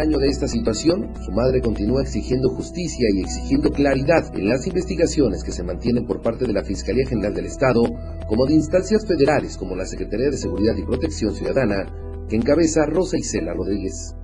Año 0.00 0.16
de 0.16 0.28
esta 0.28 0.48
situación, 0.48 1.12
su 1.22 1.30
madre 1.30 1.60
continúa 1.60 2.00
exigiendo 2.00 2.48
justicia 2.48 3.06
y 3.12 3.20
exigiendo 3.20 3.68
claridad 3.68 4.34
en 4.34 4.48
las 4.48 4.66
investigaciones 4.66 5.44
que 5.44 5.52
se 5.52 5.62
mantienen 5.62 6.06
por 6.06 6.22
parte 6.22 6.46
de 6.46 6.54
la 6.54 6.64
Fiscalía 6.64 7.06
General 7.06 7.34
del 7.34 7.44
Estado, 7.44 7.82
como 8.26 8.46
de 8.46 8.54
instancias 8.54 9.06
federales 9.06 9.58
como 9.58 9.76
la 9.76 9.84
Secretaría 9.84 10.30
de 10.30 10.38
Seguridad 10.38 10.74
y 10.74 10.86
Protección 10.86 11.34
Ciudadana, 11.34 11.84
que 12.30 12.36
encabeza 12.36 12.86
Rosa 12.86 13.18
Isela 13.18 13.52
Rodríguez. 13.52 14.16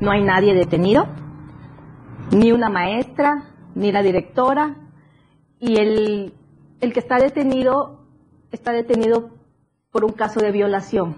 No 0.00 0.12
hay 0.12 0.22
nadie 0.22 0.54
detenido, 0.54 1.06
ni 2.30 2.52
una 2.52 2.70
maestra, 2.70 3.50
ni 3.74 3.90
la 3.90 4.04
directora, 4.04 4.76
y 5.58 5.76
el, 5.78 6.34
el 6.80 6.92
que 6.92 7.00
está 7.00 7.18
detenido 7.18 8.06
está 8.52 8.70
detenido 8.70 9.30
por 9.90 10.04
un 10.04 10.12
caso 10.12 10.38
de 10.38 10.52
violación, 10.52 11.16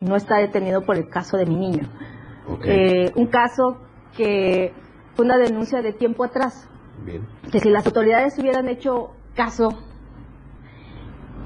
no 0.00 0.16
está 0.16 0.36
detenido 0.36 0.84
por 0.84 0.96
el 0.96 1.08
caso 1.08 1.38
de 1.38 1.46
mi 1.46 1.56
niño. 1.56 1.88
Eh, 2.64 3.12
un 3.16 3.26
caso 3.26 3.78
que 4.16 4.72
fue 5.14 5.24
una 5.24 5.36
denuncia 5.36 5.82
de 5.82 5.92
tiempo 5.92 6.24
atrás. 6.24 6.68
Que 7.50 7.60
si 7.60 7.68
las 7.70 7.86
autoridades 7.86 8.38
hubieran 8.38 8.68
hecho 8.68 9.10
caso, 9.34 9.68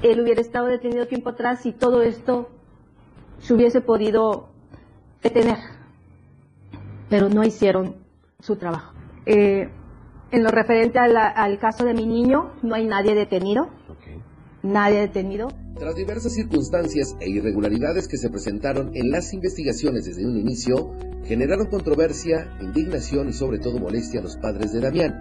él 0.01 0.19
hubiera 0.21 0.41
estado 0.41 0.67
detenido 0.67 1.07
tiempo 1.07 1.29
atrás 1.29 1.65
y 1.65 1.71
todo 1.71 2.01
esto 2.01 2.49
se 3.39 3.53
hubiese 3.53 3.81
podido 3.81 4.49
detener. 5.21 5.57
Pero 7.09 7.29
no 7.29 7.43
hicieron 7.43 7.95
su 8.39 8.55
trabajo. 8.55 8.93
Eh, 9.25 9.69
en 10.31 10.43
lo 10.43 10.49
referente 10.49 10.99
la- 11.07 11.27
al 11.27 11.59
caso 11.59 11.85
de 11.85 11.93
mi 11.93 12.05
niño, 12.05 12.51
no 12.63 12.75
hay 12.75 12.85
nadie 12.85 13.13
detenido. 13.13 13.69
Nadie 14.63 14.99
detenido. 15.01 15.49
Tras 15.77 15.95
diversas 15.95 16.33
circunstancias 16.33 17.15
e 17.19 17.29
irregularidades 17.29 18.07
que 18.07 18.17
se 18.17 18.29
presentaron 18.29 18.91
en 18.93 19.09
las 19.09 19.33
investigaciones 19.33 20.05
desde 20.05 20.25
un 20.25 20.37
inicio, 20.37 20.91
generaron 21.25 21.67
controversia, 21.67 22.55
indignación 22.61 23.29
y 23.29 23.33
sobre 23.33 23.57
todo 23.57 23.79
molestia 23.79 24.19
a 24.19 24.23
los 24.23 24.37
padres 24.37 24.71
de 24.71 24.81
Damián, 24.81 25.13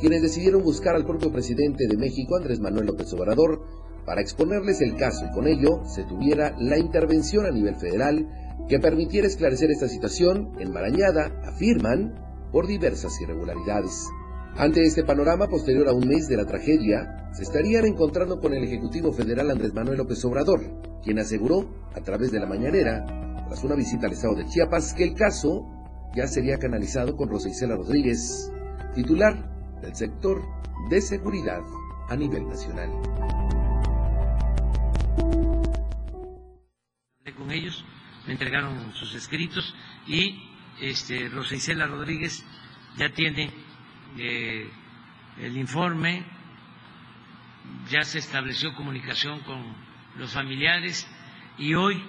quienes 0.00 0.22
decidieron 0.22 0.62
buscar 0.62 0.96
al 0.96 1.04
propio 1.04 1.30
presidente 1.30 1.86
de 1.86 1.98
México, 1.98 2.36
Andrés 2.36 2.58
Manuel 2.58 2.86
López 2.86 3.12
Obrador, 3.12 3.66
para 4.06 4.22
exponerles 4.22 4.80
el 4.80 4.96
caso 4.96 5.26
y 5.26 5.34
con 5.34 5.46
ello 5.46 5.84
se 5.84 6.04
tuviera 6.04 6.56
la 6.58 6.78
intervención 6.78 7.44
a 7.44 7.50
nivel 7.50 7.76
federal 7.76 8.28
que 8.68 8.78
permitiera 8.78 9.26
esclarecer 9.26 9.70
esta 9.70 9.88
situación 9.88 10.52
enmarañada, 10.58 11.38
afirman, 11.44 12.14
por 12.50 12.66
diversas 12.66 13.20
irregularidades. 13.20 14.06
Ante 14.56 14.82
este 14.82 15.02
panorama, 15.02 15.48
posterior 15.48 15.88
a 15.88 15.94
un 15.94 16.06
mes 16.06 16.28
de 16.28 16.36
la 16.36 16.44
tragedia, 16.44 17.30
se 17.32 17.42
estarían 17.42 17.86
encontrando 17.86 18.38
con 18.38 18.52
el 18.52 18.62
Ejecutivo 18.62 19.10
Federal 19.12 19.50
Andrés 19.50 19.72
Manuel 19.72 19.96
López 19.96 20.22
Obrador, 20.26 20.60
quien 21.02 21.18
aseguró, 21.18 21.88
a 21.94 22.00
través 22.02 22.30
de 22.30 22.38
la 22.38 22.46
mañanera, 22.46 23.04
tras 23.48 23.64
una 23.64 23.74
visita 23.74 24.06
al 24.06 24.12
estado 24.12 24.34
de 24.34 24.46
Chiapas, 24.46 24.92
que 24.92 25.04
el 25.04 25.14
caso 25.14 25.66
ya 26.14 26.26
sería 26.26 26.58
canalizado 26.58 27.16
con 27.16 27.30
Rosa 27.30 27.48
Isela 27.48 27.76
Rodríguez, 27.76 28.52
titular 28.94 29.80
del 29.80 29.96
sector 29.96 30.42
de 30.90 31.00
seguridad 31.00 31.62
a 32.08 32.16
nivel 32.16 32.46
nacional. 32.46 32.90
con 37.38 37.50
ellos, 37.50 37.82
me 38.26 38.34
entregaron 38.34 38.92
sus 38.92 39.14
escritos 39.14 39.74
y 40.06 40.38
este, 40.82 41.30
Rosa 41.30 41.56
Isela 41.56 41.86
Rodríguez 41.86 42.44
ya 42.98 43.10
tiene 43.12 43.50
el 44.18 45.56
informe, 45.56 46.24
ya 47.90 48.02
se 48.02 48.18
estableció 48.18 48.74
comunicación 48.74 49.40
con 49.40 49.62
los 50.18 50.32
familiares 50.32 51.06
y 51.58 51.74
hoy 51.74 52.02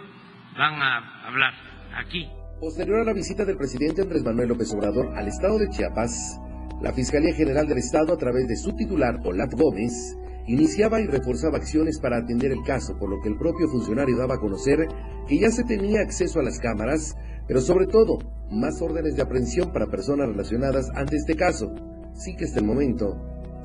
van 0.57 0.81
a 0.81 1.27
hablar 1.27 1.53
aquí. 1.95 2.27
Posterior 2.59 3.01
a 3.01 3.03
la 3.03 3.13
visita 3.13 3.45
del 3.45 3.57
presidente 3.57 4.01
Andrés 4.01 4.23
Manuel 4.23 4.49
López 4.49 4.71
Obrador 4.73 5.17
al 5.17 5.27
estado 5.27 5.57
de 5.59 5.69
Chiapas, 5.69 6.39
la 6.81 6.93
Fiscalía 6.93 7.33
General 7.33 7.67
del 7.67 7.77
Estado, 7.77 8.13
a 8.13 8.17
través 8.17 8.47
de 8.47 8.55
su 8.55 8.73
titular, 8.75 9.19
Olaf 9.23 9.51
Gómez, 9.53 10.17
iniciaba 10.47 10.99
y 10.99 11.07
reforzaba 11.07 11.57
acciones 11.57 11.99
para 11.99 12.17
atender 12.17 12.51
el 12.51 12.63
caso, 12.63 12.97
por 12.97 13.09
lo 13.09 13.21
que 13.21 13.29
el 13.29 13.37
propio 13.37 13.67
funcionario 13.69 14.17
daba 14.17 14.35
a 14.35 14.39
conocer 14.39 14.87
que 15.27 15.39
ya 15.39 15.49
se 15.49 15.63
tenía 15.63 16.01
acceso 16.01 16.39
a 16.39 16.43
las 16.43 16.59
cámaras, 16.59 17.15
pero 17.47 17.61
sobre 17.61 17.87
todo, 17.87 18.19
más 18.51 18.81
órdenes 18.81 19.15
de 19.15 19.21
aprehensión 19.21 19.71
para 19.71 19.87
personas 19.87 20.27
relacionadas 20.27 20.89
ante 20.95 21.15
este 21.15 21.35
caso, 21.35 21.73
sin 22.15 22.37
que 22.37 22.45
hasta 22.45 22.59
el 22.59 22.65
momento 22.65 23.15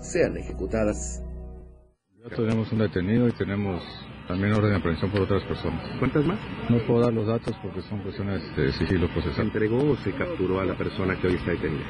sean 0.00 0.36
ejecutadas. 0.36 1.22
Ya 2.22 2.36
tenemos 2.36 2.70
un 2.72 2.78
detenido 2.78 3.28
y 3.28 3.32
tenemos 3.32 3.82
también 4.26 4.52
orden 4.52 4.70
de 4.70 4.76
aprehensión 4.76 5.10
por 5.10 5.22
otras 5.22 5.42
personas. 5.44 5.82
¿Cuántas 5.98 6.24
más? 6.26 6.38
No 6.68 6.78
puedo 6.86 7.00
dar 7.00 7.12
los 7.12 7.26
datos 7.26 7.56
porque 7.62 7.80
son 7.82 8.02
cuestiones 8.02 8.42
de 8.56 8.72
sigilo 8.72 9.08
procesal. 9.08 9.34
¿Se 9.34 9.42
entregó 9.42 9.78
o 9.78 9.96
se 9.96 10.12
capturó 10.12 10.60
a 10.60 10.64
la 10.64 10.76
persona 10.76 11.18
que 11.18 11.28
hoy 11.28 11.34
está 11.34 11.52
detenida? 11.52 11.86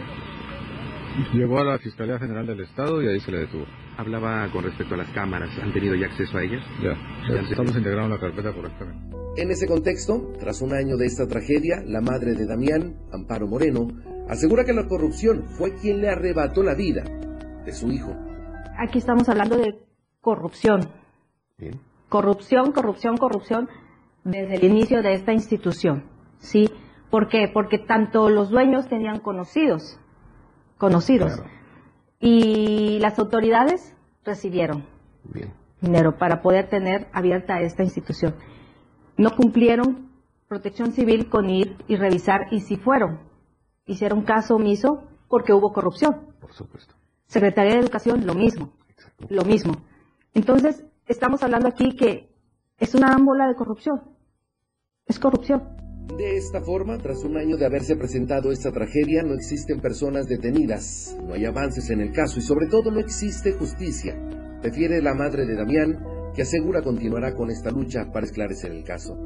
Llegó 1.33 1.59
a 1.59 1.65
la 1.65 1.79
Fiscalía 1.79 2.19
General 2.19 2.47
del 2.47 2.61
Estado 2.61 3.03
y 3.03 3.09
ahí 3.09 3.19
se 3.21 3.33
le 3.33 3.39
detuvo. 3.39 3.65
Hablaba 3.97 4.49
con 4.53 4.63
respecto 4.63 4.95
a 4.95 4.99
las 4.99 5.09
cámaras. 5.09 5.51
¿Han 5.61 5.73
tenido 5.73 5.97
ya 5.97 6.07
acceso 6.07 6.39
a 6.39 6.45
ellas? 6.45 6.65
Ya, 6.81 6.97
ya 7.29 7.41
estamos 7.41 7.75
integrando 7.75 8.15
la 8.15 8.21
carpeta 8.21 8.53
correctamente. 8.53 9.18
En 9.37 9.51
ese 9.51 9.67
contexto, 9.67 10.33
tras 10.39 10.61
un 10.63 10.73
año 10.73 10.97
de 10.97 11.07
esta 11.07 11.27
tragedia, 11.27 11.83
la 11.87 12.01
madre 12.01 12.35
de 12.35 12.47
Damián, 12.47 12.97
Amparo 13.13 13.47
Moreno, 13.47 13.89
asegura 14.29 14.65
que 14.65 14.73
la 14.73 14.89
corrupción 14.89 15.45
fue 15.45 15.75
quien 15.77 16.01
le 16.01 16.09
arrebató 16.09 16.63
la 16.63 16.75
vida 16.75 17.05
de 17.65 17.73
su 17.73 17.91
hijo. 17.93 18.15
Aquí 18.77 18.99
estamos 18.99 19.29
hablando 19.29 19.57
de 19.57 19.79
corrupción. 20.21 20.89
Corrupción, 22.09 22.73
corrupción, 22.73 23.17
corrupción 23.17 23.69
desde 24.25 24.57
el 24.57 24.65
inicio 24.65 25.03
de 25.03 25.15
esta 25.15 25.33
institución. 25.33 26.05
¿Sí? 26.39 26.71
¿Por 27.11 27.29
qué? 27.29 27.49
Porque 27.53 27.79
tanto 27.79 28.29
los 28.29 28.51
dueños 28.51 28.89
tenían 28.89 29.21
conocidos, 29.21 29.99
conocidos, 30.77 31.43
y 32.21 32.99
las 33.01 33.19
autoridades 33.19 33.95
recibieron 34.25 34.85
dinero 35.81 36.19
para 36.19 36.43
poder 36.43 36.69
tener 36.69 37.07
abierta 37.13 37.61
esta 37.61 37.83
institución. 37.83 38.35
No 39.19 39.37
cumplieron 39.37 40.09
protección 40.49 40.93
civil 40.93 41.29
con 41.29 41.51
ir 41.51 41.77
y 41.89 41.97
revisar, 41.97 42.47
y 42.51 42.61
si 42.61 42.77
fueron, 42.77 43.21
hicieron 43.85 44.23
caso 44.23 44.57
omiso 44.57 45.03
porque 45.29 45.53
hubo 45.53 45.73
corrupción. 45.73 46.35
Por 46.41 46.53
supuesto. 46.53 46.95
Secretaría 47.27 47.75
de 47.75 47.81
Educación, 47.81 48.27
lo 48.27 48.35
mismo, 48.35 48.73
lo 49.29 49.45
mismo. 49.45 49.75
Entonces, 50.33 50.85
estamos 51.07 51.43
hablando 51.43 51.69
aquí 51.69 51.95
que 51.97 52.31
es 52.79 52.95
una 52.95 53.13
ámbola 53.13 53.49
de 53.49 53.55
corrupción. 53.55 54.01
Es 55.05 55.19
corrupción. 55.19 55.77
De 56.17 56.37
esta 56.37 56.63
forma, 56.63 56.97
tras 56.99 57.23
un 57.25 57.37
año 57.37 57.57
de 57.57 57.67
haberse 57.67 57.97
presentado 57.97 58.51
esta 58.51 58.73
tragedia, 58.73 59.23
no 59.23 59.35
existen 59.35 59.81
personas 59.81 60.27
detenidas, 60.27 61.19
no 61.23 61.35
hay 61.35 61.45
avances 61.45 61.91
en 61.91 62.01
el 62.01 62.13
caso 62.13 62.39
y 62.39 62.43
sobre 62.43 62.67
todo 62.67 62.91
no 62.91 62.99
existe 62.99 63.53
justicia, 63.53 64.17
refiere 64.63 65.03
la 65.03 65.15
madre 65.15 65.45
de 65.45 65.55
Damián, 65.55 66.18
que 66.35 66.43
asegura 66.43 66.83
continuará 66.83 67.35
con 67.35 67.51
esta 67.51 67.71
lucha 67.71 68.11
para 68.13 68.27
esclarecer 68.27 68.73
el 68.73 68.85
caso. 68.85 69.17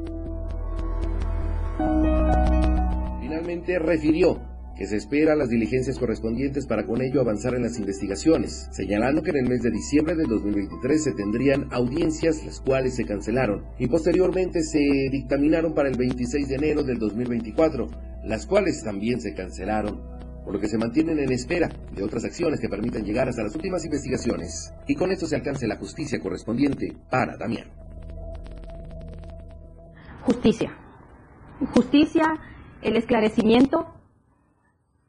Finalmente 3.21 3.79
refirió 3.79 4.53
que 4.75 4.87
se 4.87 4.97
espera 4.97 5.35
las 5.35 5.49
diligencias 5.49 5.99
correspondientes 5.99 6.65
para 6.65 6.85
con 6.85 7.01
ello 7.01 7.21
avanzar 7.21 7.53
en 7.53 7.63
las 7.63 7.77
investigaciones, 7.77 8.67
señalando 8.71 9.21
que 9.21 9.29
en 9.29 9.37
el 9.37 9.49
mes 9.49 9.61
de 9.61 9.71
diciembre 9.71 10.15
del 10.15 10.27
2023 10.27 11.03
se 11.03 11.11
tendrían 11.11 11.67
audiencias, 11.71 12.43
las 12.43 12.59
cuales 12.59 12.95
se 12.95 13.05
cancelaron, 13.05 13.65
y 13.77 13.87
posteriormente 13.87 14.63
se 14.63 14.79
dictaminaron 15.11 15.73
para 15.73 15.89
el 15.89 15.97
26 15.97 16.47
de 16.47 16.55
enero 16.55 16.83
del 16.83 16.97
2024, 16.97 17.89
las 18.23 18.47
cuales 18.47 18.83
también 18.83 19.21
se 19.21 19.35
cancelaron, 19.35 20.01
por 20.43 20.53
lo 20.53 20.59
que 20.59 20.67
se 20.67 20.77
mantienen 20.77 21.19
en 21.19 21.31
espera 21.31 21.69
de 21.91 22.03
otras 22.03 22.25
acciones 22.25 22.59
que 22.59 22.69
permitan 22.69 23.03
llegar 23.03 23.27
hasta 23.27 23.43
las 23.43 23.55
últimas 23.55 23.85
investigaciones, 23.85 24.73
y 24.87 24.95
con 24.95 25.11
esto 25.11 25.25
se 25.25 25.35
alcance 25.35 25.67
la 25.67 25.77
justicia 25.77 26.19
correspondiente 26.19 26.95
para 27.09 27.37
Damián. 27.37 27.71
Justicia. 30.21 30.77
Justicia, 31.73 32.25
el 32.81 32.97
esclarecimiento, 32.97 33.93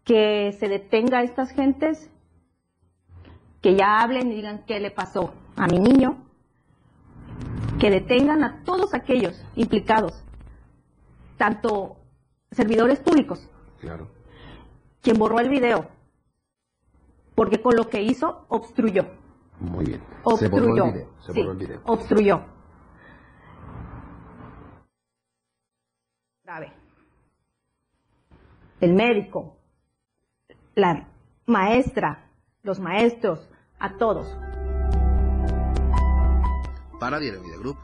que 0.04 0.52
se 0.58 0.68
detenga 0.68 1.18
a 1.18 1.22
estas 1.22 1.50
gentes, 1.50 2.10
que 3.62 3.74
ya 3.74 4.02
hablen 4.02 4.30
y 4.30 4.36
digan 4.36 4.64
qué 4.66 4.78
le 4.78 4.90
pasó 4.90 5.32
a 5.56 5.66
mi 5.66 5.78
niño, 5.78 6.22
que 7.80 7.90
detengan 7.90 8.44
a 8.44 8.62
todos 8.64 8.94
aquellos 8.94 9.42
implicados, 9.56 10.22
tanto 11.38 11.96
servidores 12.50 13.00
públicos, 13.00 13.48
Claro. 13.84 14.08
Quien 15.04 15.18
borró 15.18 15.38
el 15.38 15.50
video, 15.50 15.86
porque 17.34 17.60
con 17.60 17.76
lo 17.76 17.88
que 17.88 18.02
hizo 18.02 18.46
obstruyó, 18.48 19.06
Muy 19.60 19.84
bien. 19.84 20.00
Se 20.00 20.46
obstruyó, 20.46 20.66
borró 20.66 20.86
el 20.86 20.92
video. 20.92 21.10
Se 21.20 21.32
sí, 21.32 21.40
borró 21.40 21.52
el 21.52 21.58
video. 21.58 21.80
obstruyó. 21.84 22.40
Grave. 26.42 26.72
El 28.80 28.94
médico, 28.94 29.56
la 30.74 31.06
maestra, 31.46 32.30
los 32.62 32.80
maestros, 32.80 33.48
a 33.78 33.96
todos. 33.96 34.26
Para 36.98 37.18
Diario 37.18 37.42
Media 37.42 37.58
Group, 37.58 37.76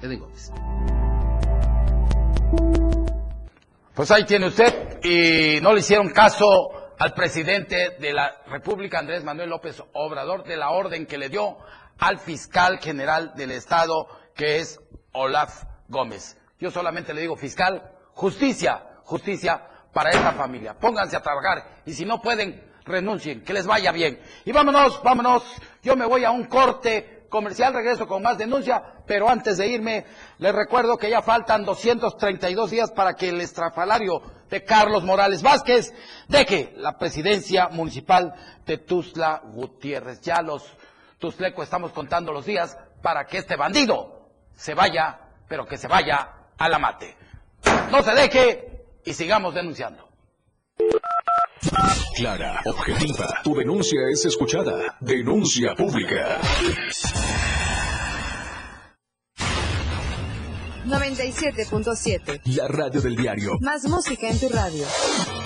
Gómez. 0.00 0.52
Pues 3.96 4.10
ahí 4.10 4.24
tiene 4.24 4.48
usted, 4.48 5.02
y 5.02 5.58
no 5.62 5.72
le 5.72 5.80
hicieron 5.80 6.10
caso 6.10 6.92
al 6.98 7.14
presidente 7.14 7.96
de 7.98 8.12
la 8.12 8.42
República, 8.46 8.98
Andrés 8.98 9.24
Manuel 9.24 9.48
López 9.48 9.82
Obrador, 9.94 10.44
de 10.44 10.58
la 10.58 10.68
orden 10.68 11.06
que 11.06 11.16
le 11.16 11.30
dio 11.30 11.56
al 11.98 12.18
fiscal 12.18 12.78
general 12.78 13.32
del 13.36 13.52
Estado, 13.52 14.06
que 14.34 14.58
es 14.58 14.78
Olaf 15.12 15.62
Gómez. 15.88 16.36
Yo 16.60 16.70
solamente 16.70 17.14
le 17.14 17.22
digo, 17.22 17.36
fiscal, 17.36 17.90
justicia, 18.12 18.82
justicia 19.04 19.66
para 19.94 20.10
esta 20.10 20.32
familia. 20.32 20.74
Pónganse 20.78 21.16
a 21.16 21.22
trabajar 21.22 21.80
y 21.86 21.94
si 21.94 22.04
no 22.04 22.20
pueden, 22.20 22.70
renuncien, 22.84 23.44
que 23.44 23.54
les 23.54 23.66
vaya 23.66 23.92
bien. 23.92 24.20
Y 24.44 24.52
vámonos, 24.52 25.02
vámonos. 25.02 25.42
Yo 25.82 25.96
me 25.96 26.04
voy 26.04 26.22
a 26.22 26.32
un 26.32 26.44
corte 26.44 27.15
comercial, 27.28 27.74
regreso 27.74 28.06
con 28.06 28.22
más 28.22 28.38
denuncia, 28.38 28.82
pero 29.06 29.28
antes 29.28 29.58
de 29.58 29.66
irme, 29.66 30.06
les 30.38 30.54
recuerdo 30.54 30.96
que 30.96 31.10
ya 31.10 31.22
faltan 31.22 31.64
232 31.64 32.70
días 32.70 32.90
para 32.90 33.14
que 33.14 33.28
el 33.28 33.40
estrafalario 33.40 34.22
de 34.48 34.64
Carlos 34.64 35.04
Morales 35.04 35.42
Vázquez 35.42 35.92
deje 36.28 36.72
la 36.76 36.98
presidencia 36.98 37.68
municipal 37.68 38.34
de 38.64 38.78
Tuzla 38.78 39.42
Gutiérrez. 39.44 40.20
Ya 40.20 40.42
los 40.42 40.64
Tuzleco 41.18 41.62
estamos 41.62 41.92
contando 41.92 42.32
los 42.32 42.46
días 42.46 42.76
para 43.02 43.26
que 43.26 43.38
este 43.38 43.56
bandido 43.56 44.30
se 44.54 44.74
vaya, 44.74 45.20
pero 45.48 45.66
que 45.66 45.78
se 45.78 45.88
vaya 45.88 46.30
a 46.58 46.68
la 46.68 46.78
mate. 46.78 47.16
No 47.90 48.02
se 48.02 48.12
deje 48.12 48.84
y 49.04 49.12
sigamos 49.14 49.54
denunciando. 49.54 50.05
Clara, 52.16 52.60
objetiva. 52.64 53.28
Tu 53.42 53.54
denuncia 53.54 54.00
es 54.10 54.24
escuchada. 54.24 54.96
Denuncia 55.00 55.74
pública. 55.74 56.40
97.7. 60.86 62.40
La 62.56 62.68
radio 62.68 63.00
del 63.00 63.16
diario. 63.16 63.58
Más 63.60 63.84
música 63.88 64.28
en 64.28 64.38
tu 64.38 64.48
radio. 64.48 64.84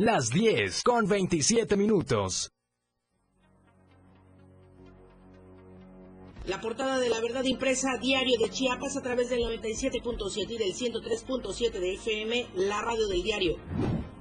Las 0.00 0.30
10 0.30 0.84
con 0.84 1.08
27 1.08 1.76
minutos. 1.76 2.52
La 6.46 6.60
portada 6.60 7.00
de 7.00 7.08
la 7.08 7.20
verdad 7.20 7.42
impresa 7.42 7.96
diario 8.00 8.38
de 8.38 8.48
Chiapas 8.48 8.96
a 8.96 9.02
través 9.02 9.28
del 9.28 9.40
97.7 9.40 10.50
y 10.50 10.56
del 10.56 10.72
103.7 10.72 11.72
de 11.80 11.94
FM, 11.94 12.46
la 12.54 12.80
radio 12.80 13.08
del 13.08 13.24
diario. 13.24 13.56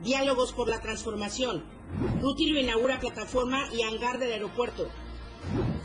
Diálogos 0.01 0.51
por 0.51 0.67
la 0.67 0.81
transformación. 0.81 1.63
Rutilio 2.23 2.59
inaugura 2.59 2.99
plataforma 2.99 3.71
y 3.71 3.83
hangar 3.83 4.17
del 4.17 4.31
aeropuerto. 4.31 4.89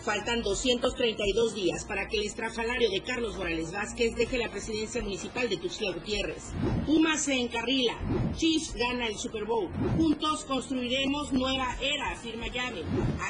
Faltan 0.05 0.43
232 0.43 1.55
días 1.55 1.85
para 1.85 2.09
que 2.09 2.17
el 2.17 2.27
estrafalario 2.27 2.91
de 2.91 3.03
Carlos 3.03 3.37
Morales 3.37 3.71
Vázquez 3.71 4.17
deje 4.17 4.37
la 4.37 4.51
presidencia 4.51 5.01
municipal 5.01 5.49
de 5.49 5.59
Tuxtla 5.59 5.93
Gutiérrez. 5.93 6.51
Puma 6.87 7.17
se 7.17 7.35
encarrila. 7.35 7.97
Chiefs 8.35 8.75
gana 8.75 9.07
el 9.07 9.17
Super 9.17 9.45
Bowl. 9.45 9.71
Juntos 9.97 10.45
construiremos 10.45 11.33
nueva 11.33 11.77
era, 11.81 12.11
afirma 12.11 12.49
Llame. 12.49 12.83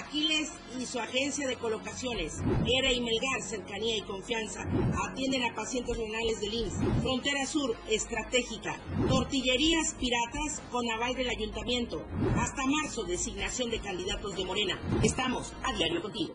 Aquiles 0.03 0.53
y 0.81 0.87
su 0.87 0.99
agencia 0.99 1.47
de 1.47 1.57
colocaciones. 1.57 2.39
Era 2.65 2.91
y 2.91 3.03
Melgar, 3.03 3.43
cercanía 3.43 3.99
y 3.99 4.03
confianza. 4.03 4.63
Atienden 5.11 5.45
a 5.45 5.55
pacientes 5.55 5.95
renales 5.99 6.41
del 6.41 6.55
IMSS. 6.55 7.03
Frontera 7.03 7.45
Sur, 7.45 7.77
estratégica. 7.91 8.81
Tortillerías 9.11 9.95
piratas 10.01 10.63
con 10.71 10.91
aval 10.91 11.15
del 11.17 11.29
ayuntamiento. 11.29 12.03
Hasta 12.39 12.65
marzo, 12.65 13.05
designación 13.05 13.69
de 13.69 13.81
candidatos 13.81 14.35
de 14.37 14.45
Morena. 14.47 14.81
Estamos 15.03 15.53
a 15.65 15.77
diario 15.77 16.01
contigo. 16.01 16.35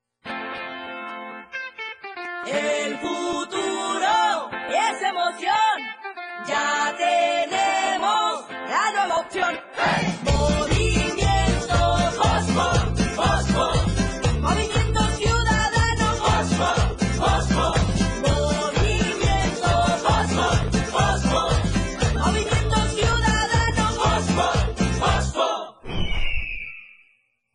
El 2.51 3.20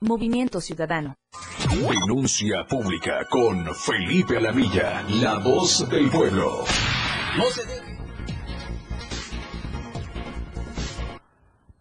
Movimiento 0.07 0.61
Ciudadano. 0.61 1.17
Denuncia 1.69 2.65
pública 2.65 3.27
con 3.29 3.75
Felipe 3.75 4.37
Alamilla, 4.37 5.03
la 5.21 5.39
voz 5.39 5.89
del 5.89 6.09
pueblo. 6.11 6.65
No 7.37 7.45
se 7.47 7.67
deje. 7.67 7.99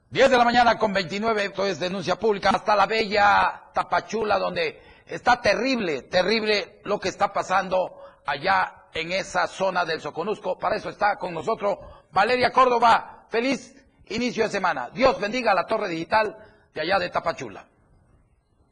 10 0.10 0.32
de 0.32 0.38
la 0.38 0.44
mañana 0.44 0.76
con 0.80 0.92
29, 0.92 1.46
esto 1.46 1.68
es 1.68 1.80
denuncia 1.80 2.16
pública, 2.16 2.50
hasta 2.50 2.76
la 2.76 2.88
bella 2.88 3.70
Tapachula, 3.72 4.40
donde 4.40 4.82
está 5.06 5.40
terrible, 5.40 6.02
terrible 6.04 6.82
lo 6.84 7.00
que 7.00 7.10
está 7.10 7.32
pasando 7.32 8.00
allá 8.26 8.86
en 8.92 9.12
esa 9.12 9.46
zona 9.46 9.86
del 9.86 10.02
Soconusco. 10.02 10.58
Para 10.58 10.78
eso 10.78 10.90
está 10.90 11.18
con 11.18 11.32
nosotros 11.32 11.78
Valeria 12.12 12.52
Córdoba. 12.52 13.28
Feliz 13.30 13.76
inicio 14.08 14.46
de 14.46 14.50
semana. 14.50 14.90
Dios 14.90 15.20
bendiga 15.20 15.52
a 15.52 15.56
la 15.56 15.68
torre 15.68 15.90
digital 15.90 16.36
de 16.74 16.82
allá 16.82 16.98
de 16.98 17.12
Tapachula. 17.12 17.68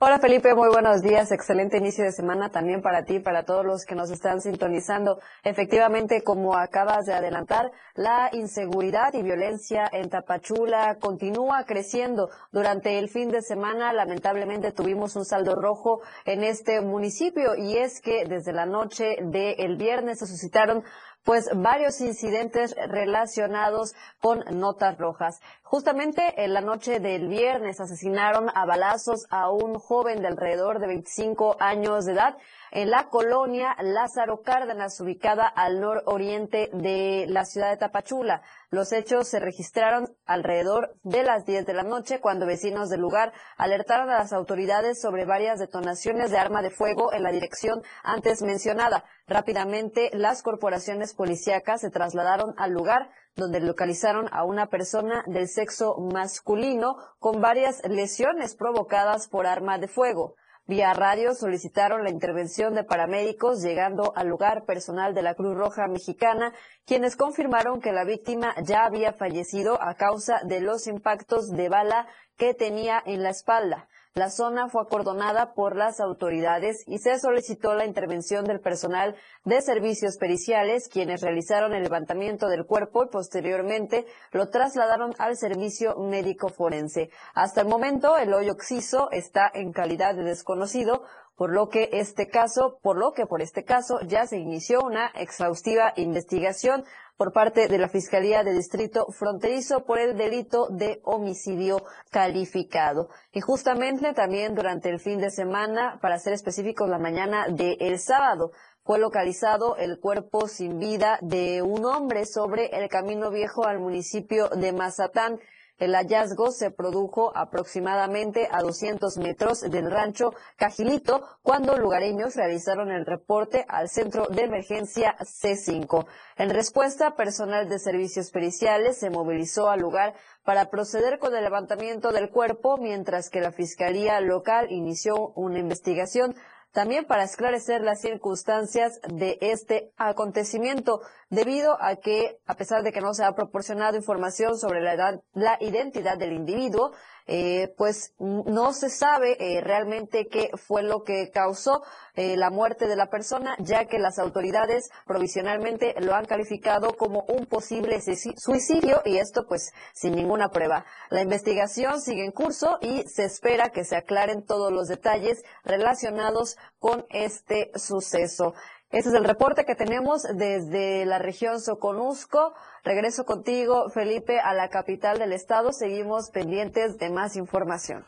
Hola 0.06 0.20
Felipe, 0.20 0.54
muy 0.54 0.68
buenos 0.68 1.02
días. 1.02 1.32
Excelente 1.32 1.78
inicio 1.78 2.04
de 2.04 2.12
semana 2.12 2.50
también 2.50 2.82
para 2.82 3.06
ti, 3.06 3.20
para 3.20 3.46
todos 3.46 3.66
los 3.66 3.86
que 3.86 3.96
nos 3.96 4.12
están 4.12 4.42
sintonizando. 4.42 5.22
Efectivamente, 5.46 6.24
como 6.24 6.58
acabas 6.58 7.06
de 7.06 7.14
adelantar, 7.14 7.72
la 7.96 8.30
inseguridad 8.34 9.14
y 9.14 9.24
violencia 9.24 9.90
en 9.90 10.10
Tapachula 10.10 10.98
continúa 11.00 11.64
creciendo. 11.64 12.28
Durante 12.52 13.00
el 13.00 13.08
fin 13.08 13.32
de 13.32 13.42
semana, 13.42 13.94
lamentablemente, 13.94 14.74
tuvimos 14.74 15.16
un 15.16 15.24
saldo 15.24 15.56
rojo 15.56 16.02
en 16.26 16.44
este 16.44 16.82
municipio 16.82 17.56
y 17.56 17.78
es 17.78 18.02
que 18.02 18.26
desde 18.26 18.52
la 18.52 18.66
noche 18.66 19.16
del 19.22 19.78
viernes 19.78 20.20
se 20.20 20.28
suscitaron 20.28 20.84
pues 21.24 21.50
varios 21.56 22.02
incidentes 22.02 22.76
relacionados 22.90 23.94
con 24.20 24.44
notas 24.60 24.98
rojas. 24.98 25.40
Justamente 25.74 26.36
en 26.38 26.54
la 26.54 26.62
noche 26.62 27.00
del 27.00 27.28
viernes 27.28 27.82
asesinaron 27.82 28.48
a 28.54 28.64
balazos 28.64 29.26
a 29.32 29.50
un 29.50 29.74
joven 29.80 30.22
de 30.22 30.28
alrededor 30.28 30.78
de 30.78 30.86
25 30.86 31.58
años 31.60 32.06
de 32.06 32.12
edad 32.12 32.38
en 32.70 32.92
la 32.92 33.10
colonia 33.10 33.76
Lázaro 33.82 34.44
Cárdenas, 34.44 35.02
ubicada 35.02 35.48
al 35.48 35.80
nororiente 35.80 36.70
de 36.74 37.26
la 37.28 37.46
ciudad 37.46 37.72
de 37.72 37.78
Tapachula. 37.78 38.44
Los 38.70 38.92
hechos 38.94 39.28
se 39.28 39.40
registraron 39.40 40.16
alrededor 40.28 40.94
de 41.02 41.24
las 41.24 41.44
10 41.46 41.66
de 41.66 41.74
la 41.74 41.82
noche 41.82 42.20
cuando 42.20 42.46
vecinos 42.46 42.90
del 42.90 43.02
lugar 43.02 43.34
alertaron 43.58 44.12
a 44.12 44.20
las 44.20 44.32
autoridades 44.32 45.02
sobre 45.02 45.26
varias 45.26 45.58
detonaciones 45.60 46.30
de 46.30 46.38
arma 46.38 46.62
de 46.62 46.70
fuego 46.70 47.14
en 47.14 47.24
la 47.24 47.32
dirección 47.32 47.82
antes 48.04 48.44
mencionada. 48.44 49.06
Rápidamente, 49.26 50.12
las 50.14 50.44
corporaciones 50.44 51.16
policíacas 51.16 51.82
se 51.82 51.90
trasladaron 51.90 52.54
al 52.58 52.74
lugar 52.74 53.10
donde 53.36 53.60
localizaron 53.60 54.30
a 54.32 54.44
una 54.44 54.68
persona 54.68 55.24
del 55.28 55.48
sexo 55.48 55.98
masculino 55.98 56.98
con 57.20 57.42
varias 57.42 57.82
lesiones 57.88 58.56
provocadas 58.56 59.28
por 59.28 59.48
arma 59.48 59.78
de 59.78 59.88
fuego. 59.88 60.36
Vía 60.66 60.94
radio 60.94 61.36
solicitaron 61.36 62.06
la 62.06 62.10
intervención 62.10 62.74
de 62.74 62.86
paramédicos, 62.86 63.62
llegando 63.62 64.14
al 64.16 64.30
lugar 64.30 64.64
personal 64.64 65.14
de 65.14 65.22
la 65.22 65.36
Cruz 65.36 65.58
Roja 65.58 65.88
Mexicana, 65.88 66.54
quienes 66.86 67.18
confirmaron 67.18 67.82
que 67.82 67.92
la 67.92 68.06
víctima 68.06 68.56
ya 68.64 68.86
había 68.86 69.12
fallecido 69.12 69.82
a 69.82 69.96
causa 69.96 70.40
de 70.46 70.62
los 70.62 70.88
impactos 70.88 71.50
de 71.52 71.68
bala 71.68 72.08
que 72.38 72.54
tenía 72.54 73.04
en 73.06 73.24
la 73.24 73.32
espalda. 73.32 73.90
La 74.16 74.30
zona 74.30 74.70
fue 74.70 74.84
acordonada 74.84 75.54
por 75.56 75.76
las 75.76 76.00
autoridades 76.00 76.84
y 76.86 77.00
se 77.00 77.18
solicitó 77.18 77.74
la 77.74 77.86
intervención 77.86 78.46
del 78.46 78.60
personal 78.60 79.16
de 79.44 79.60
servicios 79.62 80.18
periciales, 80.18 80.88
quienes 80.88 81.22
realizaron 81.22 81.74
el 81.74 81.82
levantamiento 81.82 82.48
del 82.48 82.68
cuerpo 82.68 83.04
y 83.04 83.10
posteriormente 83.10 84.06
lo 84.32 84.50
trasladaron 84.50 85.16
al 85.18 85.36
servicio 85.36 85.96
médico 85.98 86.50
forense. 86.50 87.10
Hasta 87.34 87.62
el 87.62 87.68
momento, 87.68 88.16
el 88.18 88.34
hoyo 88.36 88.52
oxiso 88.54 89.10
está 89.10 89.50
en 89.52 89.72
calidad 89.72 90.14
de 90.14 90.24
desconocido, 90.24 91.04
por 91.36 91.52
lo 91.52 91.70
que 91.70 91.90
este 91.94 92.28
caso, 92.28 92.80
por 92.82 92.98
lo 92.98 93.12
que 93.14 93.26
por 93.26 93.42
este 93.42 93.64
caso 93.64 94.00
ya 94.02 94.26
se 94.28 94.38
inició 94.38 94.82
una 94.82 95.08
exhaustiva 95.16 95.94
investigación 95.96 96.86
por 97.18 97.32
parte 97.32 97.68
de 97.68 97.78
la 97.78 97.90
Fiscalía 97.90 98.44
de 98.44 98.54
Distrito 98.54 99.06
Fronterizo 99.12 99.86
por 99.86 100.00
el 100.00 100.18
delito 100.18 100.68
de 100.70 101.00
homicidio 101.04 101.84
calificado. 102.12 103.10
Y 103.32 103.42
justamente 103.42 104.14
también 104.14 104.56
durante 104.56 104.90
el 104.90 105.00
fin 105.00 105.20
de 105.20 105.30
semana, 105.30 106.00
para 106.02 106.20
ser 106.20 106.34
específicos, 106.34 106.90
la 106.90 106.98
mañana 106.98 107.48
del 107.48 107.78
el 107.80 108.00
sábado, 108.00 108.52
fue 108.84 109.00
localizado 109.00 109.78
el 109.78 110.00
cuerpo 110.00 110.48
sin 110.48 110.80
vida 110.80 111.18
de 111.22 111.62
un 111.62 111.86
hombre 111.86 112.26
sobre 112.26 112.66
el 112.78 112.90
camino 112.90 113.32
viejo 113.32 113.66
al 113.66 113.80
municipio 113.80 114.50
de 114.50 114.74
Mazatán. 114.74 115.40
El 115.80 115.96
hallazgo 115.96 116.52
se 116.52 116.70
produjo 116.70 117.36
aproximadamente 117.36 118.48
a 118.52 118.62
200 118.62 119.18
metros 119.18 119.62
del 119.62 119.90
rancho 119.90 120.34
Cajilito 120.56 121.22
cuando 121.42 121.78
lugareños 121.78 122.36
realizaron 122.36 122.92
el 122.92 123.06
reporte 123.06 123.66
al 123.68 123.90
centro 123.90 124.28
de 124.28 124.44
emergencia 124.44 125.16
C5. 125.20 126.06
En 126.38 126.52
respuesta, 126.52 127.16
personal 127.16 127.68
de 127.70 127.80
servicios 127.80 128.30
periciales 128.30 128.98
se 128.98 129.10
movilizó 129.10 129.70
al 129.70 129.80
lugar 129.80 130.14
para 130.44 130.70
proceder 130.70 131.20
con 131.20 131.36
el 131.36 131.44
levantamiento 131.44 132.12
del 132.12 132.30
cuerpo, 132.30 132.78
mientras 132.78 133.30
que 133.30 133.42
la 133.42 133.52
Fiscalía 133.52 134.20
local 134.20 134.72
inició 134.72 135.30
una 135.36 135.60
investigación 135.60 136.36
también 136.74 137.06
para 137.06 137.24
esclarecer 137.24 137.82
las 137.82 138.02
circunstancias 138.02 139.00
de 139.08 139.38
este 139.42 139.94
acontecimiento, 139.96 141.02
debido 141.30 141.78
a 141.82 141.96
que, 141.98 142.40
a 142.48 142.56
pesar 142.56 142.84
de 142.84 142.92
que 142.92 143.00
no 143.00 143.14
se 143.14 143.24
ha 143.24 143.36
proporcionado 143.36 143.96
información 143.96 144.58
sobre 144.58 144.82
la, 144.82 144.94
edad, 144.94 145.22
la 145.34 145.58
identidad 145.62 146.18
del 146.18 146.34
individuo, 146.34 146.92
eh, 147.26 147.74
pues 147.78 148.14
no 148.20 148.74
se 148.74 148.90
sabe 148.90 149.38
eh, 149.40 149.62
realmente 149.62 150.28
qué 150.28 150.52
fue 150.56 150.84
lo 150.84 151.04
que 151.04 151.30
causó 151.32 151.84
eh, 152.16 152.36
la 152.38 152.50
muerte 152.50 152.88
de 152.88 152.96
la 152.96 153.10
persona, 153.10 153.56
ya 153.60 153.86
que 153.86 154.00
las 154.00 154.20
autoridades 154.20 154.90
provisionalmente 155.06 155.96
lo 156.00 156.16
han 156.16 156.26
calificado 156.26 156.96
como 156.98 157.24
un 157.24 157.46
posible 157.46 158.02
suicidio 158.38 159.02
y 159.06 159.18
esto 159.18 159.46
pues 159.48 159.72
sin 159.94 160.16
ninguna 160.16 160.50
prueba. 160.50 160.86
La 161.10 161.22
investigación 161.22 162.02
sigue 162.02 162.26
en 162.26 162.32
curso 162.32 162.78
y 162.82 163.04
se 163.08 163.24
espera 163.24 163.70
que 163.70 163.86
se 163.86 163.96
aclaren 163.96 164.46
todos 164.46 164.72
los 164.72 164.88
detalles 164.88 165.44
relacionados 165.64 166.58
con 166.80 167.06
este 167.10 167.72
suceso. 167.76 168.54
Este 168.94 169.10
es 169.10 169.16
el 169.16 169.24
reporte 169.24 169.66
que 169.66 169.74
tenemos 169.74 170.22
desde 170.22 171.04
la 171.08 171.18
región 171.18 171.60
Soconusco. 171.60 172.54
Regreso 172.84 173.26
contigo, 173.26 173.90
Felipe, 173.90 174.40
a 174.40 174.54
la 174.54 174.70
capital 174.70 175.18
del 175.18 175.34
estado. 175.34 175.74
Seguimos 175.74 176.30
pendientes 176.30 177.00
de 177.00 177.10
más 177.10 177.36
información. 177.36 178.06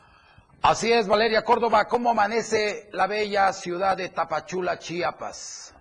Así 0.62 0.92
es, 0.92 1.08
Valeria 1.08 1.42
Córdoba. 1.42 1.86
¿Cómo 1.88 2.10
amanece 2.10 2.88
la 2.92 3.08
bella 3.08 3.52
ciudad 3.52 3.96
de 3.96 4.10
Tapachula, 4.10 4.78
Chiapas? 4.78 5.75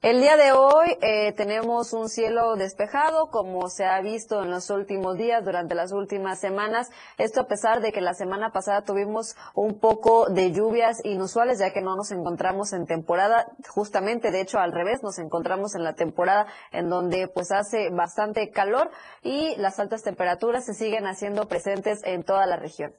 El 0.00 0.20
día 0.20 0.36
de 0.36 0.52
hoy 0.52 0.96
eh, 1.02 1.32
tenemos 1.32 1.92
un 1.92 2.08
cielo 2.08 2.54
despejado, 2.54 3.32
como 3.32 3.68
se 3.68 3.84
ha 3.84 4.00
visto 4.00 4.44
en 4.44 4.50
los 4.52 4.70
últimos 4.70 5.16
días, 5.16 5.44
durante 5.44 5.74
las 5.74 5.90
últimas 5.90 6.38
semanas. 6.38 6.88
Esto 7.18 7.40
a 7.40 7.46
pesar 7.48 7.80
de 7.80 7.90
que 7.90 8.00
la 8.00 8.14
semana 8.14 8.52
pasada 8.52 8.82
tuvimos 8.82 9.34
un 9.56 9.80
poco 9.80 10.28
de 10.28 10.52
lluvias 10.52 11.04
inusuales, 11.04 11.58
ya 11.58 11.72
que 11.72 11.80
no 11.80 11.96
nos 11.96 12.12
encontramos 12.12 12.72
en 12.72 12.86
temporada, 12.86 13.48
justamente, 13.66 14.30
de 14.30 14.40
hecho, 14.40 14.60
al 14.60 14.70
revés, 14.70 15.02
nos 15.02 15.18
encontramos 15.18 15.74
en 15.74 15.82
la 15.82 15.94
temporada 15.94 16.46
en 16.70 16.88
donde 16.88 17.26
pues 17.26 17.50
hace 17.50 17.90
bastante 17.90 18.50
calor 18.50 18.92
y 19.24 19.56
las 19.56 19.80
altas 19.80 20.04
temperaturas 20.04 20.64
se 20.64 20.74
siguen 20.74 21.08
haciendo 21.08 21.48
presentes 21.48 22.02
en 22.04 22.22
toda 22.22 22.46
la 22.46 22.54
región. 22.54 22.94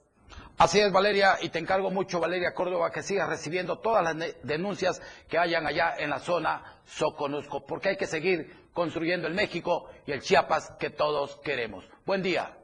Así 0.59 0.77
es, 0.81 0.91
Valeria, 0.91 1.37
y 1.39 1.47
te 1.47 1.57
encargo 1.57 1.89
mucho, 1.89 2.19
Valeria 2.19 2.53
Córdoba, 2.53 2.91
que 2.91 3.01
sigas 3.01 3.29
recibiendo 3.29 3.79
todas 3.79 4.03
las 4.03 4.35
denuncias 4.43 5.01
que 5.29 5.37
hayan 5.37 5.65
allá 5.65 5.95
en 5.97 6.09
la 6.09 6.19
zona 6.19 6.81
Soconusco, 6.83 7.65
porque 7.65 7.89
hay 7.89 7.95
que 7.95 8.07
seguir 8.07 8.67
construyendo 8.73 9.25
el 9.25 9.33
México 9.35 9.89
y 10.05 10.11
el 10.11 10.21
Chiapas 10.21 10.73
que 10.77 10.89
todos 10.89 11.37
queremos. 11.45 11.85
Buen 12.05 12.21
día. 12.21 12.57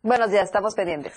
Buenos 0.00 0.30
días, 0.30 0.44
estamos 0.44 0.74
pendientes. 0.74 1.12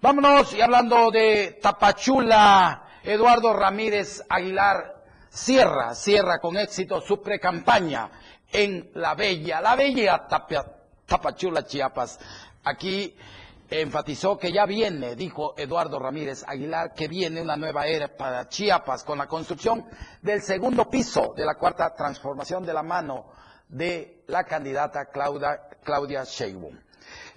Vámonos, 0.00 0.52
y 0.52 0.62
hablando 0.62 1.12
de 1.12 1.60
Tapachula, 1.62 2.88
Eduardo 3.04 3.52
Ramírez 3.52 4.24
Aguilar 4.28 5.04
cierra, 5.28 5.94
cierra 5.94 6.40
con 6.40 6.56
éxito 6.56 7.00
su 7.00 7.22
precampaña 7.22 8.10
en 8.50 8.90
la 8.94 9.14
bella, 9.14 9.60
la 9.60 9.76
bella 9.76 10.26
Tapachula, 11.06 11.64
Chiapas. 11.64 12.18
Aquí 12.64 13.14
enfatizó 13.70 14.36
que 14.36 14.52
ya 14.52 14.66
viene, 14.66 15.14
dijo 15.14 15.54
Eduardo 15.56 15.98
Ramírez 15.98 16.44
Aguilar, 16.46 16.92
que 16.92 17.08
viene 17.08 17.40
una 17.40 17.56
nueva 17.56 17.86
era 17.86 18.08
para 18.16 18.48
Chiapas 18.48 19.04
con 19.04 19.18
la 19.18 19.28
construcción 19.28 19.86
del 20.22 20.42
segundo 20.42 20.90
piso 20.90 21.32
de 21.36 21.44
la 21.44 21.54
cuarta 21.54 21.94
transformación 21.94 22.64
de 22.64 22.72
la 22.72 22.82
mano 22.82 23.26
de 23.68 24.24
la 24.26 24.44
candidata 24.44 25.06
Claudia, 25.06 25.60
Claudia 25.84 26.24
Sheinbaum. 26.24 26.76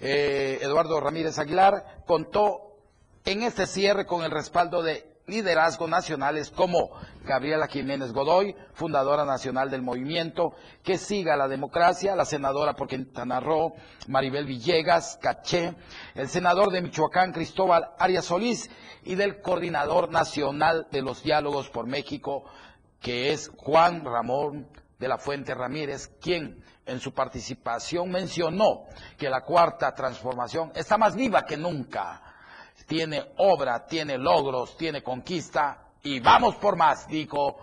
Eh, 0.00 0.58
Eduardo 0.60 1.00
Ramírez 1.00 1.38
Aguilar 1.38 2.02
contó 2.06 2.78
en 3.24 3.42
este 3.42 3.66
cierre 3.66 4.04
con 4.04 4.22
el 4.24 4.30
respaldo 4.30 4.82
de 4.82 5.14
liderazgos 5.26 5.88
nacionales 5.88 6.50
como 6.50 6.90
Gabriela 7.24 7.66
Jiménez 7.66 8.12
Godoy, 8.12 8.54
fundadora 8.74 9.24
nacional 9.24 9.70
del 9.70 9.82
movimiento. 9.82 10.54
Que 10.82 10.98
Siga 10.98 11.36
la 11.36 11.48
Democracia, 11.48 12.14
la 12.14 12.24
senadora 12.24 12.74
por 12.74 12.88
Quintana 12.88 13.40
Roo, 13.40 13.74
Maribel 14.08 14.46
Villegas, 14.46 15.18
Caché, 15.20 15.74
el 16.14 16.28
senador 16.28 16.70
de 16.70 16.82
Michoacán, 16.82 17.32
Cristóbal 17.32 17.90
Arias 17.98 18.26
Solís, 18.26 18.70
y 19.02 19.14
del 19.14 19.40
coordinador 19.40 20.10
nacional 20.10 20.86
de 20.90 21.02
los 21.02 21.22
diálogos 21.22 21.68
por 21.70 21.86
México, 21.86 22.44
que 23.00 23.32
es 23.32 23.50
Juan 23.56 24.04
Ramón 24.04 24.68
de 24.98 25.08
la 25.08 25.18
Fuente 25.18 25.54
Ramírez, 25.54 26.08
quien 26.20 26.62
en 26.86 27.00
su 27.00 27.12
participación 27.12 28.10
mencionó 28.10 28.84
que 29.16 29.30
la 29.30 29.42
cuarta 29.42 29.94
transformación 29.94 30.72
está 30.74 30.98
más 30.98 31.14
viva 31.14 31.44
que 31.44 31.56
nunca. 31.56 32.22
Tiene 32.86 33.32
obra, 33.38 33.86
tiene 33.86 34.18
logros, 34.18 34.76
tiene 34.76 35.02
conquista 35.02 35.83
y 36.04 36.20
vamos 36.20 36.54
por 36.56 36.76
más, 36.76 37.08
dijo 37.08 37.56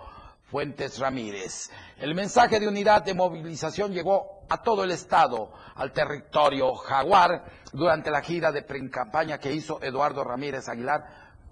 Fuentes 0.50 0.98
Ramírez. 0.98 1.70
El 1.98 2.16
mensaje 2.16 2.60
de 2.60 2.68
unidad 2.68 3.04
de 3.04 3.14
movilización 3.14 3.94
llegó 3.94 4.42
a 4.50 4.64
todo 4.64 4.84
el 4.84 4.90
estado, 4.92 5.54
al 5.76 5.94
territorio 5.94 6.74
jaguar, 6.74 7.46
durante 7.72 8.10
la 8.10 8.22
gira 8.22 8.52
de 8.52 8.64
pre-campaña 8.64 9.38
que 9.38 9.54
hizo 9.54 9.82
Eduardo 9.82 10.24
Ramírez 10.24 10.68
Aguilar, 10.68 11.06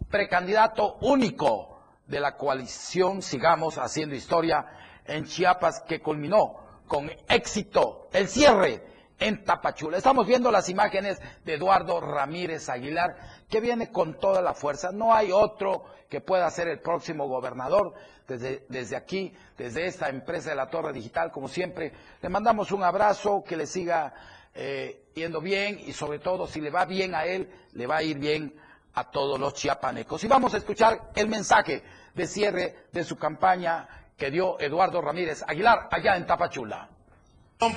precandidato 0.10 0.98
único 1.02 1.80
de 2.08 2.20
la 2.20 2.36
coalición 2.36 3.22
Sigamos 3.22 3.78
Haciendo 3.78 4.16
Historia 4.16 4.66
en 5.06 5.26
Chiapas, 5.26 5.84
que 5.88 6.02
culminó 6.02 6.56
con 6.88 7.10
éxito 7.30 8.10
el 8.12 8.28
cierre 8.28 8.84
en 9.20 9.44
Tapachula. 9.44 9.98
Estamos 9.98 10.26
viendo 10.26 10.52
las 10.52 10.70
imágenes 10.70 11.20
de 11.44 11.56
Eduardo 11.56 12.00
Ramírez 12.00 12.70
Aguilar, 12.70 13.16
que 13.50 13.60
viene 13.60 13.92
con 13.92 14.20
toda 14.20 14.42
la 14.42 14.54
fuerza. 14.54 14.92
No 14.92 15.14
hay 15.14 15.32
otro 15.32 15.84
que 16.10 16.22
pueda 16.22 16.50
ser 16.50 16.68
el 16.68 16.80
próximo 16.80 17.28
gobernador. 17.28 17.94
Desde, 18.28 18.64
desde 18.70 18.96
aquí, 18.96 19.34
desde 19.58 19.88
esta 19.88 20.08
empresa 20.08 20.52
de 20.52 20.56
la 20.56 20.70
Torre 20.70 20.94
Digital, 20.94 21.32
como 21.32 21.48
siempre, 21.48 21.92
le 22.22 22.30
mandamos 22.30 22.72
un 22.72 22.84
abrazo, 22.84 23.44
que 23.44 23.58
le 23.58 23.66
siga 23.66 24.14
eh, 24.54 25.06
yendo 25.16 25.42
bien 25.42 25.80
y 25.84 25.94
sobre 25.94 26.20
todo, 26.20 26.46
si 26.46 26.62
le 26.62 26.70
va 26.70 26.86
bien 26.86 27.16
a 27.16 27.26
él, 27.26 27.50
le 27.74 27.88
va 27.88 27.98
a 27.98 28.04
ir 28.04 28.20
bien 28.20 28.54
a 28.94 29.10
todos 29.10 29.40
los 29.40 29.56
chiapanecos. 29.56 30.24
Y 30.24 30.28
vamos 30.28 30.54
a 30.54 30.58
escuchar 30.58 31.10
el 31.16 31.28
mensaje 31.28 31.82
de 32.14 32.28
cierre 32.28 32.76
de 32.92 33.04
su 33.04 33.18
campaña 33.18 33.88
que 34.16 34.30
dio 34.30 34.60
Eduardo 34.60 35.02
Ramírez 35.02 35.44
Aguilar 35.48 35.88
allá 35.90 36.16
en 36.16 36.28
Tapachula. 36.28 36.88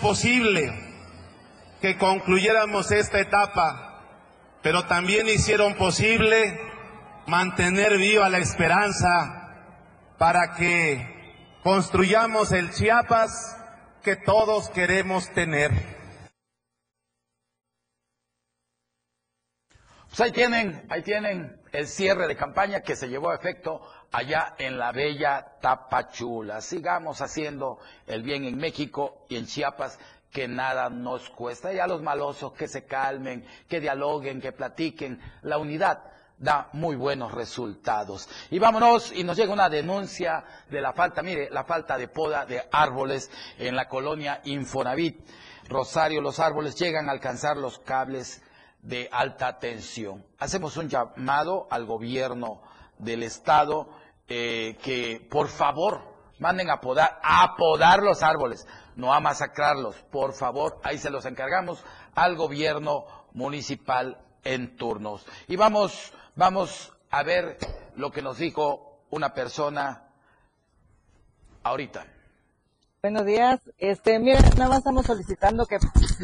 Posible 0.02 0.91
que 1.82 1.98
concluyéramos 1.98 2.90
esta 2.92 3.20
etapa 3.20 3.92
pero 4.62 4.86
también 4.86 5.28
hicieron 5.28 5.74
posible 5.74 6.58
mantener 7.26 7.98
viva 7.98 8.28
la 8.28 8.38
esperanza 8.38 9.48
para 10.18 10.54
que 10.54 11.58
construyamos 11.62 12.52
el 12.52 12.70
Chiapas 12.70 13.58
que 14.02 14.16
todos 14.16 14.70
queremos 14.70 15.28
tener. 15.30 15.72
Pues 20.08 20.20
ahí 20.20 20.32
tienen, 20.32 20.86
ahí 20.90 21.02
tienen 21.02 21.60
el 21.72 21.88
cierre 21.88 22.28
de 22.28 22.36
campaña 22.36 22.82
que 22.82 22.96
se 22.96 23.08
llevó 23.08 23.30
a 23.30 23.34
efecto 23.34 23.80
allá 24.12 24.54
en 24.58 24.78
la 24.78 24.92
bella 24.92 25.56
Tapachula. 25.60 26.60
Sigamos 26.60 27.22
haciendo 27.22 27.78
el 28.06 28.22
bien 28.22 28.44
en 28.44 28.58
México 28.58 29.24
y 29.28 29.36
en 29.36 29.46
Chiapas 29.46 29.98
que 30.32 30.48
nada 30.48 30.88
nos 30.88 31.28
cuesta. 31.30 31.72
Y 31.72 31.78
a 31.78 31.86
los 31.86 32.02
malosos 32.02 32.52
que 32.52 32.66
se 32.66 32.84
calmen, 32.84 33.46
que 33.68 33.80
dialoguen, 33.80 34.40
que 34.40 34.52
platiquen. 34.52 35.20
La 35.42 35.58
unidad 35.58 36.02
da 36.38 36.68
muy 36.72 36.96
buenos 36.96 37.32
resultados. 37.32 38.28
Y 38.50 38.58
vámonos, 38.58 39.12
y 39.12 39.22
nos 39.22 39.36
llega 39.36 39.52
una 39.52 39.68
denuncia 39.68 40.44
de 40.68 40.80
la 40.80 40.92
falta, 40.92 41.22
mire, 41.22 41.50
la 41.50 41.64
falta 41.64 41.96
de 41.96 42.08
poda 42.08 42.46
de 42.46 42.62
árboles 42.72 43.30
en 43.58 43.76
la 43.76 43.88
colonia 43.88 44.40
Infonavit. 44.44 45.20
Rosario, 45.68 46.20
los 46.20 46.40
árboles 46.40 46.74
llegan 46.74 47.08
a 47.08 47.12
alcanzar 47.12 47.56
los 47.56 47.78
cables 47.78 48.42
de 48.80 49.08
alta 49.12 49.58
tensión. 49.58 50.26
Hacemos 50.38 50.76
un 50.76 50.88
llamado 50.88 51.68
al 51.70 51.86
gobierno 51.86 52.62
del 52.98 53.22
estado 53.22 53.88
eh, 54.28 54.76
que 54.82 55.26
por 55.30 55.48
favor 55.48 56.12
manden 56.38 56.70
a 56.70 56.80
podar, 56.80 57.20
a 57.22 57.54
podar 57.56 58.02
los 58.02 58.22
árboles, 58.22 58.66
no 58.96 59.12
a 59.12 59.20
masacrarlos, 59.20 59.96
por 60.10 60.32
favor, 60.34 60.80
ahí 60.82 60.98
se 60.98 61.10
los 61.10 61.24
encargamos 61.24 61.84
al 62.14 62.36
gobierno 62.36 63.06
municipal 63.32 64.18
en 64.44 64.76
turnos. 64.76 65.26
Y 65.48 65.56
vamos, 65.56 66.12
vamos 66.36 66.92
a 67.10 67.22
ver 67.22 67.58
lo 67.94 68.10
que 68.10 68.22
nos 68.22 68.38
dijo 68.38 69.04
una 69.10 69.34
persona 69.34 70.08
ahorita. 71.62 72.06
Buenos 73.02 73.26
días. 73.26 73.60
Este, 73.78 74.18
mira, 74.18 74.40
nada 74.56 74.68
más 74.68 74.78
estamos 74.78 75.06
solicitando 75.06 75.66
que 75.66 75.78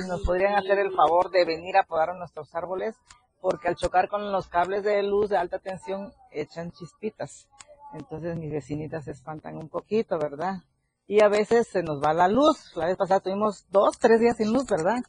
nos 0.06 0.22
podrían 0.22 0.54
hacer 0.54 0.78
el 0.78 0.92
favor 0.92 1.30
de 1.30 1.44
venir 1.44 1.76
a 1.76 1.82
podar 1.82 2.14
nuestros 2.14 2.54
árboles, 2.54 2.94
porque 3.40 3.68
al 3.68 3.76
chocar 3.76 4.08
con 4.08 4.30
los 4.30 4.46
cables 4.48 4.84
de 4.84 5.02
luz 5.02 5.28
de 5.28 5.36
alta 5.36 5.58
tensión 5.58 6.12
echan 6.30 6.70
chispitas. 6.72 7.48
Entonces 7.94 8.36
mis 8.36 8.52
vecinitas 8.52 9.04
se 9.04 9.10
espantan 9.10 9.56
un 9.56 9.68
poquito, 9.68 10.18
¿verdad? 10.18 10.62
Y 11.08 11.22
a 11.22 11.28
veces 11.28 11.66
se 11.66 11.82
nos 11.82 12.02
va 12.02 12.12
la 12.12 12.28
luz. 12.28 12.76
La 12.76 12.86
vez 12.86 12.96
pasada 12.96 13.20
tuvimos 13.20 13.66
dos, 13.70 13.98
tres 13.98 14.20
días 14.20 14.36
sin 14.36 14.52
luz, 14.52 14.66
¿verdad? 14.66 15.02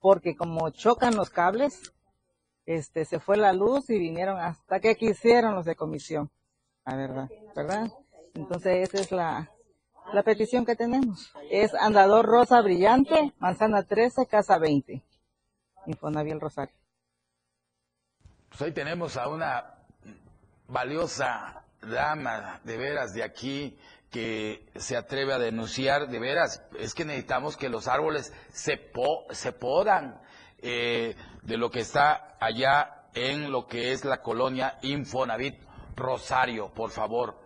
Porque 0.00 0.36
como 0.36 0.70
chocan 0.70 1.14
los 1.14 1.30
cables, 1.30 1.94
este, 2.66 3.04
se 3.04 3.20
fue 3.20 3.36
la 3.36 3.52
luz 3.52 3.88
y 3.88 3.98
vinieron 3.98 4.38
hasta 4.38 4.80
que 4.80 4.96
quisieron 4.96 5.54
los 5.54 5.64
de 5.64 5.76
comisión. 5.76 6.30
La 6.84 6.96
verdad, 6.96 7.28
¿verdad? 7.54 7.92
Entonces 8.34 8.88
esa 8.88 9.00
es 9.00 9.12
la, 9.12 9.50
la 10.12 10.22
petición 10.24 10.66
que 10.66 10.74
tenemos. 10.74 11.32
Es 11.48 11.74
Andador 11.74 12.26
Rosa 12.26 12.60
Brillante, 12.60 13.32
Manzana 13.38 13.84
13, 13.84 14.26
Casa 14.26 14.58
20. 14.58 15.00
Infonaviel 15.86 16.40
Rosario. 16.40 16.74
Pues 18.48 18.60
hoy 18.62 18.72
tenemos 18.72 19.16
a 19.16 19.28
una 19.28 19.76
valiosa 20.66 21.64
dama 21.82 22.60
de 22.64 22.76
veras 22.76 23.14
de 23.14 23.22
aquí 23.22 23.78
que 24.16 24.64
se 24.76 24.96
atreve 24.96 25.34
a 25.34 25.38
denunciar 25.38 26.08
de 26.08 26.18
veras. 26.18 26.62
Es 26.78 26.94
que 26.94 27.04
necesitamos 27.04 27.54
que 27.58 27.68
los 27.68 27.86
árboles 27.86 28.32
se, 28.48 28.78
po- 28.78 29.26
se 29.30 29.52
podan 29.52 30.22
eh, 30.56 31.14
de 31.42 31.58
lo 31.58 31.70
que 31.70 31.80
está 31.80 32.38
allá 32.40 33.08
en 33.12 33.52
lo 33.52 33.66
que 33.66 33.92
es 33.92 34.06
la 34.06 34.22
colonia 34.22 34.78
Infonavit 34.80 35.60
Rosario, 35.94 36.72
por 36.72 36.92
favor. 36.92 37.38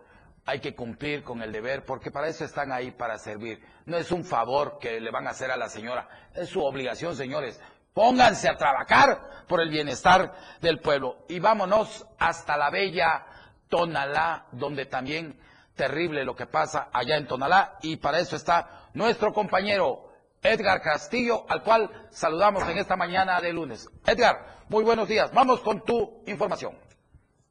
Hay 0.45 0.61
que 0.61 0.73
cumplir 0.73 1.23
con 1.25 1.41
el 1.41 1.51
deber 1.51 1.83
porque 1.83 2.09
para 2.09 2.29
eso 2.29 2.45
están 2.45 2.71
ahí, 2.71 2.91
para 2.91 3.17
servir. 3.17 3.61
No 3.85 3.97
es 3.97 4.09
un 4.13 4.23
favor 4.23 4.77
que 4.79 5.01
le 5.01 5.11
van 5.11 5.27
a 5.27 5.31
hacer 5.31 5.51
a 5.51 5.57
la 5.57 5.67
señora, 5.67 6.07
es 6.33 6.47
su 6.47 6.63
obligación, 6.63 7.17
señores. 7.17 7.59
Pónganse 7.93 8.47
a 8.47 8.55
trabajar 8.55 9.45
por 9.49 9.59
el 9.59 9.69
bienestar 9.69 10.33
del 10.61 10.79
pueblo. 10.79 11.25
Y 11.27 11.39
vámonos 11.41 12.07
hasta 12.17 12.55
la 12.55 12.69
bella 12.69 13.25
Tonalá, 13.67 14.45
donde 14.53 14.85
también 14.85 15.37
terrible 15.75 16.25
lo 16.25 16.35
que 16.35 16.45
pasa 16.45 16.89
allá 16.91 17.17
en 17.17 17.27
Tonalá. 17.27 17.77
Y 17.81 17.97
para 17.97 18.19
eso 18.19 18.35
está 18.35 18.89
nuestro 18.93 19.33
compañero 19.33 20.11
Edgar 20.43 20.81
Castillo, 20.81 21.45
al 21.47 21.63
cual 21.63 21.89
saludamos 22.09 22.67
en 22.67 22.77
esta 22.77 22.95
mañana 22.95 23.39
de 23.41 23.53
lunes. 23.53 23.89
Edgar, 24.05 24.65
muy 24.69 24.83
buenos 24.83 25.07
días. 25.07 25.31
Vamos 25.33 25.61
con 25.61 25.83
tu 25.83 26.23
información. 26.27 26.73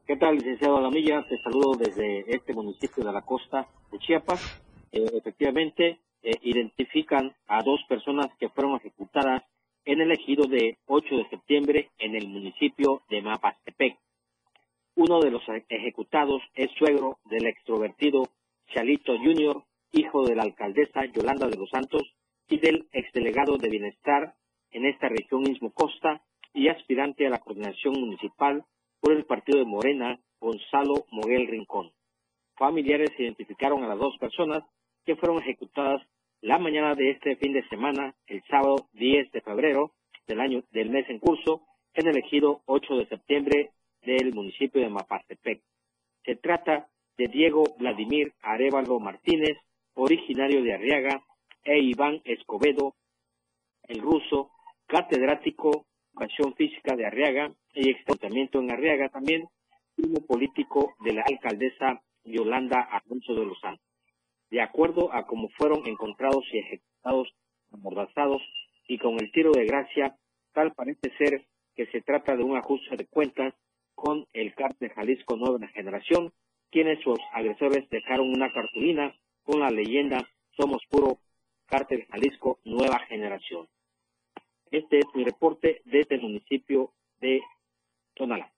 ¿Qué 0.05 0.17
tal, 0.17 0.35
licenciado 0.35 0.77
Alamilla? 0.77 1.23
Te 1.29 1.37
saludo 1.41 1.77
desde 1.77 2.25
este 2.35 2.53
municipio 2.53 3.03
de 3.03 3.13
la 3.13 3.21
costa 3.21 3.67
de 3.91 3.99
Chiapas. 3.99 4.61
Eh, 4.91 5.05
efectivamente, 5.13 5.99
eh, 6.21 6.31
identifican 6.41 7.33
a 7.47 7.63
dos 7.63 7.79
personas 7.87 8.27
que 8.37 8.49
fueron 8.49 8.75
ejecutadas 8.75 9.43
en 9.85 10.01
el 10.01 10.11
ejido 10.11 10.45
de 10.47 10.77
8 10.87 11.15
de 11.15 11.29
septiembre 11.29 11.91
en 11.97 12.15
el 12.15 12.27
municipio 12.27 13.03
de 13.09 13.21
Mapastepec. 13.21 13.97
Uno 14.95 15.21
de 15.21 15.31
los 15.31 15.41
ejecutados 15.69 16.41
es 16.53 16.69
suegro 16.77 17.19
del 17.25 17.47
extrovertido 17.47 18.23
Chalito 18.73 19.17
Jr., 19.17 19.63
hijo 19.93 20.25
de 20.25 20.35
la 20.35 20.43
alcaldesa 20.43 21.05
Yolanda 21.05 21.47
de 21.47 21.57
los 21.57 21.69
Santos 21.69 22.03
y 22.49 22.59
del 22.59 22.87
exdelegado 22.91 23.57
de 23.57 23.69
Bienestar 23.69 24.35
en 24.71 24.85
esta 24.85 25.07
región 25.07 25.49
Istmo 25.49 25.71
Costa 25.71 26.21
y 26.53 26.67
aspirante 26.67 27.25
a 27.25 27.29
la 27.29 27.39
coordinación 27.39 27.99
municipal 27.99 28.65
por 28.99 29.13
el 29.13 29.25
partido 29.25 29.59
de 29.59 29.65
Morena, 29.65 30.19
Gonzalo 30.39 31.05
Moguel 31.11 31.47
Rincón. 31.47 31.91
Familiares 32.55 33.11
identificaron 33.17 33.83
a 33.83 33.87
las 33.87 33.97
dos 33.97 34.17
personas 34.19 34.63
que 35.05 35.15
fueron 35.15 35.39
ejecutadas 35.39 36.01
la 36.41 36.59
mañana 36.59 36.95
de 36.95 37.11
este 37.11 37.37
fin 37.37 37.53
de 37.53 37.67
semana, 37.69 38.13
el 38.27 38.43
sábado 38.49 38.87
10 38.93 39.31
de 39.31 39.41
febrero 39.41 39.93
del 40.27 40.41
año 40.41 40.63
del 40.71 40.89
mes 40.89 41.09
en 41.09 41.19
curso, 41.19 41.61
en 41.93 42.07
el 42.07 42.17
ejido 42.17 42.61
8 42.65 42.97
de 42.97 43.07
septiembre 43.07 43.71
del 44.03 44.33
municipio 44.33 44.81
de 44.81 44.89
Mapastepec. 44.89 45.61
Se 46.25 46.35
trata 46.35 46.87
de 47.17 47.27
Diego 47.27 47.63
Vladimir 47.77 48.33
Arevalo 48.41 48.99
Martínez, 48.99 49.57
originario 49.93 50.63
de 50.63 50.73
Arriaga, 50.73 51.23
e 51.63 51.79
Iván 51.79 52.21
Escobedo, 52.25 52.95
el 53.87 54.01
ruso, 54.01 54.51
catedrático 54.87 55.71
de 55.71 56.25
Educación 56.25 56.53
Física 56.55 56.95
de 56.95 57.05
Arriaga 57.05 57.53
y 57.73 57.89
extranamiento 57.89 58.59
en 58.59 58.71
Arriaga 58.71 59.09
también, 59.09 59.47
primo 59.95 60.25
político 60.25 60.95
de 61.01 61.13
la 61.13 61.23
alcaldesa 61.23 62.01
Yolanda 62.23 62.81
Alonso 62.81 63.33
de 63.33 63.45
los 63.45 63.59
Santos. 63.59 63.85
De 64.49 64.61
acuerdo 64.61 65.13
a 65.13 65.25
cómo 65.25 65.49
fueron 65.49 65.87
encontrados 65.87 66.43
y 66.51 66.57
ejecutados, 66.57 67.33
amordazados 67.71 68.41
y 68.87 68.97
con 68.97 69.13
el 69.21 69.31
tiro 69.31 69.51
de 69.51 69.65
gracia, 69.65 70.17
tal 70.53 70.73
parece 70.73 71.11
ser 71.17 71.45
que 71.75 71.85
se 71.87 72.01
trata 72.01 72.35
de 72.35 72.43
un 72.43 72.57
ajuste 72.57 72.97
de 72.97 73.05
cuentas 73.05 73.53
con 74.01 74.25
el 74.33 74.55
cártel 74.55 74.91
Jalisco 74.93 75.35
Nueva 75.37 75.67
Generación, 75.67 76.33
quienes 76.71 76.99
sus 77.03 77.19
agresores 77.33 77.87
dejaron 77.91 78.29
una 78.33 78.51
cartulina 78.51 79.13
con 79.43 79.59
la 79.59 79.69
leyenda 79.69 80.27
Somos 80.57 80.81
puro 80.89 81.19
cártel 81.67 82.05
Jalisco 82.11 82.59
Nueva 82.65 82.99
Generación. 83.07 83.67
Este 84.71 84.99
es 84.99 85.05
mi 85.13 85.23
reporte 85.23 85.81
desde 85.85 86.15
el 86.15 86.21
municipio 86.21 86.91
de 87.19 87.41
Tonalá. 88.15 88.51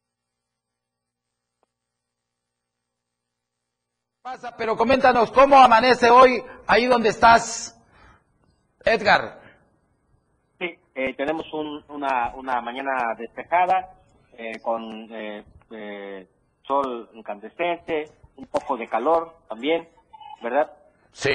Pasa, 4.21 4.55
pero 4.57 4.75
coméntanos 4.77 5.31
cómo 5.31 5.57
amanece 5.57 6.09
hoy 6.09 6.41
ahí 6.65 6.85
donde 6.85 7.09
estás, 7.09 7.77
Edgar. 8.85 9.41
Sí, 10.59 10.77
eh, 10.95 11.13
tenemos 11.15 11.45
un- 11.53 11.83
una, 11.89 12.33
una 12.35 12.61
mañana 12.61 12.91
despejada, 13.17 13.89
eh, 14.37 14.59
con 14.61 15.07
eh, 15.11 15.43
eh, 15.71 16.27
sol 16.65 17.09
incandescente, 17.13 18.09
un 18.37 18.45
poco 18.47 18.77
de 18.77 18.87
calor 18.87 19.35
también, 19.47 19.87
¿verdad? 20.41 20.71
Sí. 21.11 21.31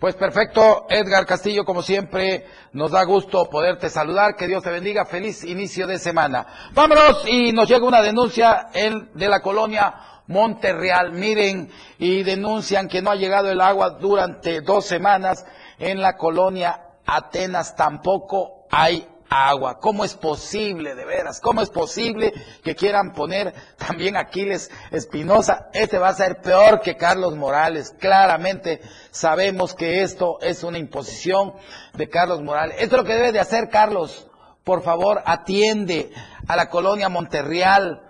Pues 0.00 0.16
perfecto, 0.16 0.86
Edgar 0.90 1.24
Castillo, 1.24 1.64
como 1.64 1.80
siempre, 1.80 2.44
nos 2.72 2.90
da 2.90 3.04
gusto 3.04 3.48
poderte 3.48 3.88
saludar. 3.88 4.34
Que 4.36 4.46
Dios 4.46 4.62
te 4.62 4.70
bendiga. 4.70 5.06
Feliz 5.06 5.44
inicio 5.44 5.86
de 5.86 5.98
semana. 5.98 6.46
Vámonos 6.74 7.24
y 7.26 7.52
nos 7.52 7.68
llega 7.68 7.86
una 7.86 8.02
denuncia 8.02 8.68
en- 8.74 9.10
de 9.14 9.28
la 9.28 9.40
colonia 9.40 9.94
Monterreal. 10.26 11.12
Miren, 11.12 11.70
y 11.98 12.22
denuncian 12.22 12.88
que 12.88 13.00
no 13.00 13.12
ha 13.12 13.14
llegado 13.14 13.50
el 13.50 13.60
agua 13.60 13.90
durante 13.90 14.60
dos 14.60 14.84
semanas. 14.84 15.46
En 15.78 16.00
la 16.02 16.16
colonia 16.16 16.80
Atenas 17.06 17.74
tampoco 17.76 18.66
hay 18.70 19.06
agua. 19.34 19.80
¿Cómo 19.80 20.04
es 20.04 20.14
posible, 20.14 20.94
de 20.94 21.04
veras? 21.04 21.40
¿Cómo 21.40 21.60
es 21.60 21.70
posible 21.70 22.32
que 22.62 22.76
quieran 22.76 23.12
poner 23.12 23.52
también 23.76 24.16
Aquiles 24.16 24.70
Espinosa? 24.92 25.68
Este 25.72 25.98
va 25.98 26.08
a 26.08 26.14
ser 26.14 26.40
peor 26.40 26.80
que 26.80 26.96
Carlos 26.96 27.34
Morales. 27.34 27.94
Claramente 27.98 28.80
sabemos 29.10 29.74
que 29.74 30.02
esto 30.02 30.38
es 30.40 30.62
una 30.62 30.78
imposición 30.78 31.54
de 31.94 32.08
Carlos 32.08 32.42
Morales. 32.42 32.76
Esto 32.78 32.96
es 32.96 33.02
lo 33.02 33.06
que 33.06 33.14
debe 33.14 33.32
de 33.32 33.40
hacer 33.40 33.68
Carlos. 33.70 34.28
Por 34.62 34.82
favor, 34.82 35.22
atiende 35.26 36.12
a 36.46 36.54
la 36.54 36.70
colonia 36.70 37.08
Monterreal. 37.08 38.02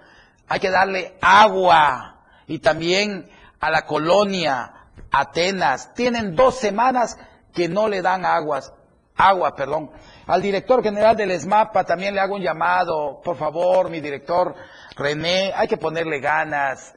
Hay 0.46 0.60
que 0.60 0.70
darle 0.70 1.16
agua. 1.22 2.20
Y 2.46 2.58
también 2.58 3.30
a 3.60 3.70
la 3.70 3.86
colonia 3.86 4.74
Atenas. 5.10 5.94
Tienen 5.94 6.36
dos 6.36 6.56
semanas 6.56 7.16
que 7.54 7.68
no 7.68 7.88
le 7.88 8.02
dan 8.02 8.26
aguas, 8.26 8.74
agua, 9.16 9.54
perdón. 9.54 9.90
Al 10.26 10.40
director 10.40 10.82
general 10.82 11.16
del 11.16 11.32
ESMAPA 11.32 11.84
también 11.84 12.14
le 12.14 12.20
hago 12.20 12.36
un 12.36 12.42
llamado, 12.42 13.20
por 13.22 13.36
favor, 13.36 13.90
mi 13.90 14.00
director 14.00 14.54
René, 14.96 15.52
hay 15.54 15.68
que 15.68 15.76
ponerle 15.76 16.18
ganas. 16.20 16.94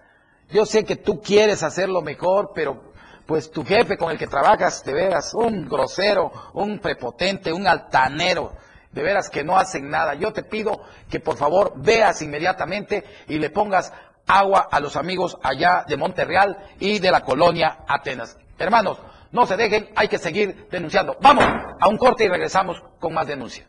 Yo 0.50 0.66
sé 0.66 0.86
que 0.86 0.96
tú 0.96 1.22
quieres 1.22 1.62
hacerlo 1.62 2.02
mejor, 2.02 2.52
pero 2.56 2.94
pues 3.26 3.52
tu 3.52 3.66
jefe 3.66 3.98
con 3.98 4.12
el 4.12 4.18
que 4.18 4.28
trabajas, 4.28 4.84
de 4.86 4.94
veras, 4.94 5.34
un 5.34 5.68
grosero, 5.68 6.32
un 6.54 6.80
prepotente, 6.80 7.52
un 7.52 7.68
altanero. 7.68 8.54
de 8.92 9.04
veras 9.04 9.30
que 9.30 9.44
no 9.44 9.58
hacen 9.58 9.90
nada. 9.90 10.16
Yo 10.16 10.32
te 10.32 10.44
pido 10.44 10.82
que 11.10 11.20
por 11.20 11.38
favor 11.38 11.74
veas 11.76 12.22
inmediatamente 12.22 13.04
y 13.28 13.38
le 13.38 13.50
pongas 13.50 13.94
agua 14.26 14.70
a 14.72 14.80
los 14.80 14.96
amigos 14.96 15.38
allá 15.44 15.84
de 15.88 15.98
Monterreal 15.98 16.58
y 16.80 17.00
de 17.00 17.12
la 17.12 17.22
colonia 17.22 17.80
Atenas. 17.88 18.38
Hermanos, 18.58 18.98
no 19.32 19.46
se 19.46 19.58
dejen, 19.58 19.90
hay 19.96 20.08
que 20.08 20.18
seguir 20.18 20.68
denunciando. 20.72 21.18
Vamos 21.22 21.46
a 21.80 21.88
un 21.88 21.98
corte 21.98 22.26
y 22.26 22.28
regresamos 22.28 22.78
con 23.00 23.14
más 23.14 23.28
denuncia. 23.28 23.68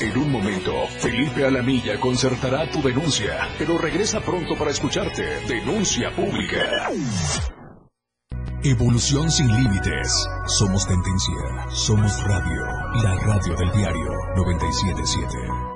En 0.00 0.18
un 0.18 0.30
momento, 0.30 0.72
Felipe 0.98 1.46
Alamilla 1.46 1.98
concertará 1.98 2.68
tu 2.70 2.82
denuncia, 2.82 3.48
pero 3.58 3.78
regresa 3.78 4.20
pronto 4.20 4.54
para 4.56 4.70
escucharte. 4.70 5.22
Denuncia 5.46 6.10
pública. 6.10 6.90
Evolución 8.62 9.30
sin 9.30 9.48
límites. 9.48 10.28
Somos 10.46 10.86
tendencia. 10.86 11.68
Somos 11.70 12.22
radio. 12.24 12.62
La 13.02 13.14
radio 13.14 13.54
del 13.56 13.70
diario 13.72 14.10
977. 14.34 15.75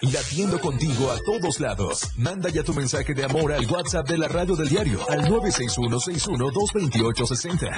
Latiendo 0.00 0.60
contigo 0.60 1.12
a 1.12 1.18
todos 1.24 1.60
lados. 1.60 2.10
Manda 2.16 2.50
ya 2.50 2.64
tu 2.64 2.74
mensaje 2.74 3.14
de 3.14 3.22
amor 3.24 3.52
al 3.52 3.64
WhatsApp 3.70 4.08
de 4.08 4.18
la 4.18 4.26
radio 4.26 4.56
del 4.56 4.68
diario 4.68 4.98
al 5.08 5.28
961-61-228-60. 5.28 7.70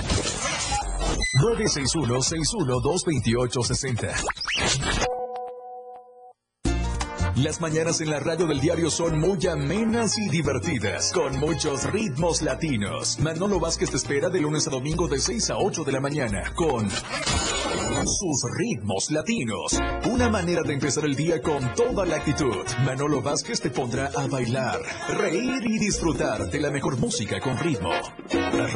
961-61-228-60. 1.43 4.15
Las 7.37 7.61
mañanas 7.61 8.01
en 8.01 8.09
la 8.09 8.19
radio 8.19 8.47
del 8.47 8.61
diario 8.61 8.91
son 8.91 9.21
muy 9.21 9.47
amenas 9.47 10.17
y 10.17 10.31
divertidas, 10.31 11.13
con 11.13 11.39
muchos 11.39 11.85
ritmos 11.93 12.41
latinos. 12.41 13.19
Manolo 13.19 13.61
Vázquez 13.61 13.91
te 13.91 13.99
espera 13.99 14.31
de 14.31 14.41
lunes 14.41 14.67
a 14.67 14.71
domingo 14.71 15.07
de 15.07 15.19
6 15.19 15.51
a 15.51 15.59
8 15.59 15.85
de 15.85 15.93
la 15.93 16.01
mañana 16.01 16.51
con 16.55 16.89
sus 18.05 18.43
ritmos 18.59 19.11
latinos. 19.11 19.79
Una 20.11 20.29
manera 20.29 20.63
de 20.63 20.75
empezar 20.75 21.05
el 21.05 21.15
día 21.15 21.41
con 21.41 21.73
toda 21.75 22.05
la 22.05 22.17
actitud. 22.17 22.65
Manolo 22.85 23.23
Vázquez 23.23 23.61
te 23.61 23.71
pondrá 23.71 24.11
a 24.17 24.27
bailar, 24.27 24.81
reír 25.17 25.63
y 25.65 25.79
disfrutar 25.79 26.51
de 26.51 26.61
la 26.61 26.71
mejor 26.71 26.99
música 26.99 27.41
con 27.41 27.57
ritmo. 27.59 27.93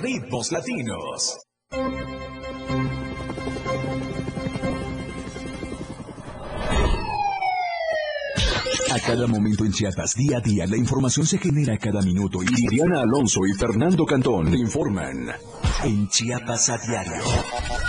Ritmos 0.00 0.52
latinos. 0.52 1.38
Cada 9.00 9.26
momento 9.26 9.64
en 9.64 9.72
Chiapas, 9.72 10.14
día 10.14 10.38
a 10.38 10.40
día, 10.40 10.66
la 10.66 10.76
información 10.76 11.26
se 11.26 11.38
genera 11.38 11.76
cada 11.78 12.02
minuto 12.02 12.38
y 12.42 12.80
Alonso 12.80 13.40
y 13.46 13.58
Fernando 13.58 14.04
Cantón 14.04 14.50
te 14.50 14.58
informan 14.58 15.28
en 15.84 16.08
Chiapas 16.08 16.68
a 16.70 16.78
diario. 16.78 17.22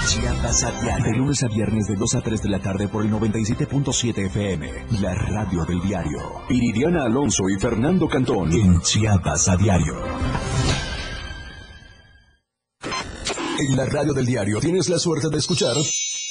Chiapas 0.08 0.64
a 0.64 0.72
diario. 0.82 1.06
De 1.06 1.18
lunes 1.18 1.44
a 1.44 1.48
viernes 1.48 1.88
de 1.88 1.96
2 1.96 2.16
a 2.16 2.22
3 2.22 2.44
de 2.44 2.50
la 2.50 2.60
tarde 2.60 2.88
por 2.88 3.04
el 3.04 3.12
97.7 3.12 4.26
FM, 4.28 4.72
la 5.02 5.16
radio 5.16 5.66
del 5.66 5.82
diario. 5.82 6.20
Iridiana 6.50 7.04
Alonso 7.06 7.44
y 7.50 7.60
Fernando 7.60 8.08
Cantón 8.08 8.52
en 8.54 8.82
Chiapas 8.82 9.50
a 9.50 9.58
diario. 9.58 9.96
En 13.60 13.78
la 13.78 13.86
radio 13.86 14.14
del 14.14 14.26
diario 14.26 14.60
tienes 14.60 14.90
la 14.90 14.98
suerte 14.98 15.30
de 15.30 15.38
escuchar 15.38 15.76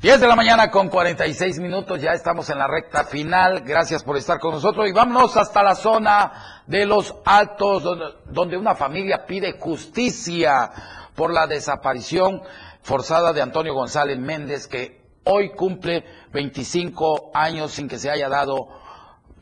Diez 0.00 0.18
de 0.18 0.26
la 0.26 0.34
mañana 0.34 0.70
con 0.70 0.88
46 0.88 1.60
minutos, 1.60 2.00
ya 2.00 2.12
estamos 2.12 2.48
en 2.48 2.58
la 2.58 2.66
recta 2.66 3.04
final. 3.04 3.60
Gracias 3.60 4.02
por 4.02 4.16
estar 4.16 4.40
con 4.40 4.52
nosotros 4.54 4.88
y 4.88 4.92
vámonos 4.92 5.36
hasta 5.36 5.62
la 5.62 5.74
zona 5.74 6.62
de 6.66 6.86
los 6.86 7.14
altos, 7.26 7.82
donde, 7.82 8.06
donde 8.30 8.56
una 8.56 8.74
familia 8.74 9.26
pide 9.26 9.58
justicia 9.60 10.70
por 11.14 11.34
la 11.34 11.46
desaparición 11.46 12.40
forzada 12.80 13.34
de 13.34 13.42
Antonio 13.42 13.74
González 13.74 14.18
Méndez, 14.18 14.66
que 14.68 15.02
hoy 15.24 15.50
cumple 15.50 16.02
25 16.32 17.32
años 17.34 17.72
sin 17.72 17.86
que 17.86 17.98
se 17.98 18.10
haya 18.10 18.30
dado 18.30 18.68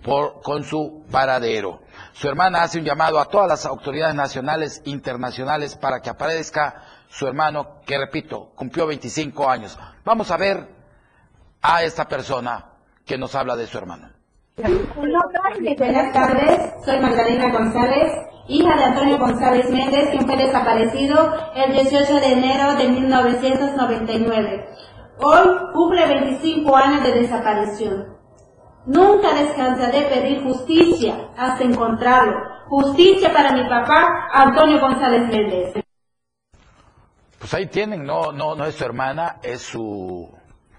por, 0.03 0.41
con 0.43 0.65
su 0.65 1.05
paradero. 1.11 1.83
Su 2.13 2.29
hermana 2.29 2.63
hace 2.63 2.79
un 2.79 2.85
llamado 2.85 3.21
a 3.21 3.27
todas 3.27 3.49
las 3.49 3.65
autoridades 3.65 4.17
nacionales 4.17 4.83
e 4.85 4.91
internacionales 4.91 5.77
para 5.77 6.01
que 6.01 6.11
aparezca 6.11 6.83
su 7.09 7.27
hermano, 7.27 7.81
que 7.87 7.99
repito, 7.99 8.53
cumplió 8.55 8.87
25 8.87 9.49
años. 9.49 9.79
Vamos 10.05 10.31
a 10.31 10.37
ver 10.37 10.69
a 11.63 11.83
esta 11.83 12.07
persona 12.07 12.67
que 13.05 13.19
nos 13.19 13.35
habla 13.35 13.57
de 13.57 13.67
su 13.67 13.79
hermano. 13.79 14.11
Buenas 14.97 16.13
tardes, 16.13 16.75
soy 16.85 16.99
Magdalena 16.99 17.53
González, 17.53 18.13
hija 18.49 18.77
de 18.77 18.85
Antonio 18.85 19.19
González 19.19 19.71
Méndez, 19.71 20.11
quien 20.11 20.27
fue 20.27 20.37
desaparecido 20.37 21.33
el 21.55 21.73
18 21.73 22.15
de 22.15 22.33
enero 22.33 22.75
de 22.75 22.89
1999. 22.89 24.69
Hoy 25.21 25.49
cumple 25.73 26.07
25 26.07 26.77
años 26.77 27.03
de 27.05 27.13
desaparición. 27.21 28.19
Nunca 28.87 29.35
descansaré 29.35 30.01
de 30.01 30.07
pedir 30.07 30.43
justicia 30.43 31.29
hasta 31.37 31.63
encontrarlo. 31.63 32.37
Justicia 32.69 33.33
para 33.33 33.53
mi 33.53 33.63
papá, 33.69 34.29
Antonio 34.33 34.81
González 34.81 35.29
Méndez. 35.29 35.88
Pues 37.39 37.55
ahí 37.55 37.67
tienen, 37.67 38.05
no, 38.05 38.33
no, 38.33 38.55
no 38.55 38.65
es 38.67 38.75
su 38.75 38.85
hermana, 38.85 39.39
es 39.43 39.63
su 39.63 40.37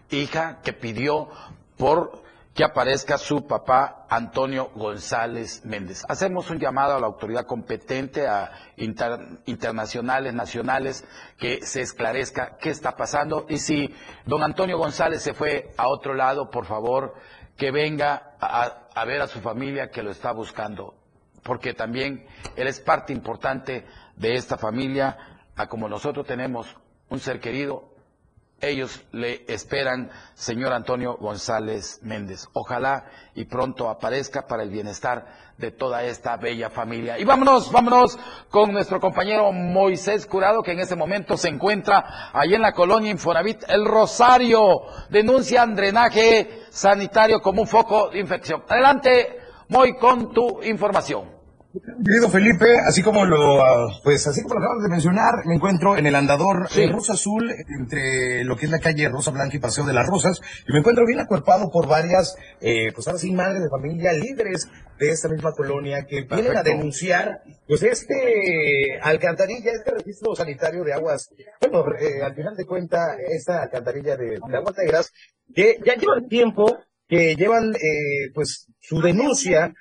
hija 0.09 0.59
que 0.63 0.73
pidió 0.73 1.29
por 1.77 2.21
que 2.53 2.63
aparezca 2.65 3.17
su 3.17 3.47
papá 3.47 4.05
Antonio 4.09 4.71
González 4.75 5.63
Méndez. 5.63 6.03
Hacemos 6.09 6.49
un 6.49 6.59
llamado 6.59 6.95
a 6.95 6.99
la 6.99 7.05
autoridad 7.07 7.45
competente, 7.45 8.27
a 8.27 8.51
inter- 8.75 9.39
internacionales, 9.45 10.33
nacionales, 10.33 11.05
que 11.37 11.61
se 11.65 11.79
esclarezca 11.81 12.57
qué 12.57 12.69
está 12.71 12.97
pasando 12.97 13.45
y 13.47 13.59
si 13.59 13.95
don 14.25 14.43
Antonio 14.43 14.77
González 14.77 15.21
se 15.23 15.33
fue 15.33 15.71
a 15.77 15.87
otro 15.87 16.13
lado, 16.13 16.49
por 16.49 16.65
favor, 16.65 17.13
que 17.55 17.71
venga 17.71 18.33
a 18.41 19.05
ver 19.05 19.21
a 19.21 19.27
su 19.27 19.39
familia 19.39 19.89
que 19.89 20.03
lo 20.03 20.11
está 20.11 20.33
buscando, 20.33 20.95
porque 21.43 21.73
también 21.73 22.25
él 22.57 22.67
es 22.67 22.81
parte 22.81 23.13
importante 23.13 23.85
de 24.17 24.35
esta 24.35 24.57
familia, 24.57 25.17
a 25.59 25.67
como 25.67 25.89
nosotros 25.89 26.25
tenemos 26.25 26.73
un 27.09 27.19
ser 27.19 27.41
querido, 27.41 27.83
ellos 28.61 29.01
le 29.11 29.43
esperan, 29.49 30.09
señor 30.33 30.71
Antonio 30.71 31.17
González 31.17 31.99
Méndez. 32.01 32.47
Ojalá 32.53 33.05
y 33.35 33.43
pronto 33.43 33.89
aparezca 33.89 34.47
para 34.47 34.63
el 34.63 34.69
bienestar 34.69 35.27
de 35.57 35.71
toda 35.71 36.03
esta 36.03 36.37
bella 36.37 36.69
familia. 36.69 37.19
Y 37.19 37.25
vámonos, 37.25 37.73
vámonos 37.73 38.17
con 38.49 38.71
nuestro 38.71 39.01
compañero 39.01 39.51
Moisés 39.51 40.25
Curado, 40.25 40.63
que 40.63 40.71
en 40.71 40.79
este 40.79 40.95
momento 40.95 41.35
se 41.35 41.49
encuentra 41.49 42.31
allí 42.31 42.55
en 42.55 42.61
la 42.61 42.71
colonia 42.71 43.11
Infonavit 43.11 43.63
El 43.67 43.83
Rosario. 43.83 44.61
Denuncian 45.09 45.75
drenaje 45.75 46.67
sanitario 46.69 47.41
como 47.41 47.63
un 47.63 47.67
foco 47.67 48.09
de 48.11 48.19
infección. 48.19 48.63
Adelante, 48.69 49.41
Moy, 49.67 49.97
con 49.97 50.31
tu 50.33 50.63
información. 50.63 51.38
Querido 52.03 52.29
Felipe, 52.29 52.65
así 52.87 53.03
como 53.03 53.25
lo, 53.25 53.59
pues 54.03 54.25
así 54.25 54.41
como 54.41 54.55
lo 54.55 54.61
acabas 54.61 54.81
de 54.83 54.89
mencionar, 54.89 55.45
me 55.45 55.53
encuentro 55.53 55.97
en 55.97 56.07
el 56.07 56.15
andador 56.15 56.67
Sí. 56.69 56.81
eh, 56.81 56.91
Rosa 56.91 57.13
Azul, 57.13 57.47
entre 57.79 58.43
lo 58.43 58.55
que 58.57 58.65
es 58.65 58.71
la 58.71 58.79
calle 58.79 59.07
Rosa 59.07 59.29
Blanca 59.29 59.55
y 59.55 59.59
Paseo 59.59 59.85
de 59.85 59.93
las 59.93 60.07
Rosas, 60.07 60.41
y 60.67 60.73
me 60.73 60.79
encuentro 60.79 61.05
bien 61.05 61.19
acuerpado 61.19 61.69
por 61.69 61.87
varias, 61.87 62.35
eh, 62.59 62.91
pues 62.95 63.05
ahora 63.07 63.19
sí, 63.19 63.31
madres 63.31 63.61
de 63.61 63.69
familia, 63.69 64.13
líderes 64.13 64.67
de 64.97 65.09
esta 65.11 65.29
misma 65.29 65.51
colonia, 65.51 66.05
que 66.07 66.21
vienen 66.23 66.37
a 66.57 66.63
Perfecto. 66.63 66.69
denunciar, 66.71 67.41
pues 67.67 67.83
este 67.83 68.99
alcantarilla, 69.03 69.71
este 69.71 69.91
registro 69.91 70.35
sanitario 70.35 70.83
de 70.83 70.93
aguas, 70.93 71.29
bueno, 71.61 71.85
eh, 71.99 72.23
al 72.23 72.33
final 72.33 72.55
de 72.55 72.65
cuenta, 72.65 73.15
esta 73.29 73.61
alcantarilla 73.61 74.17
de, 74.17 74.39
de 74.39 74.57
aguas 74.57 74.75
negras, 74.75 75.11
que 75.53 75.77
ya 75.85 75.93
llevan 75.95 76.27
tiempo, 76.27 76.77
que 77.07 77.35
llevan, 77.35 77.75
eh, 77.75 78.31
pues, 78.33 78.65
su 78.79 79.01
denuncia, 79.01 79.71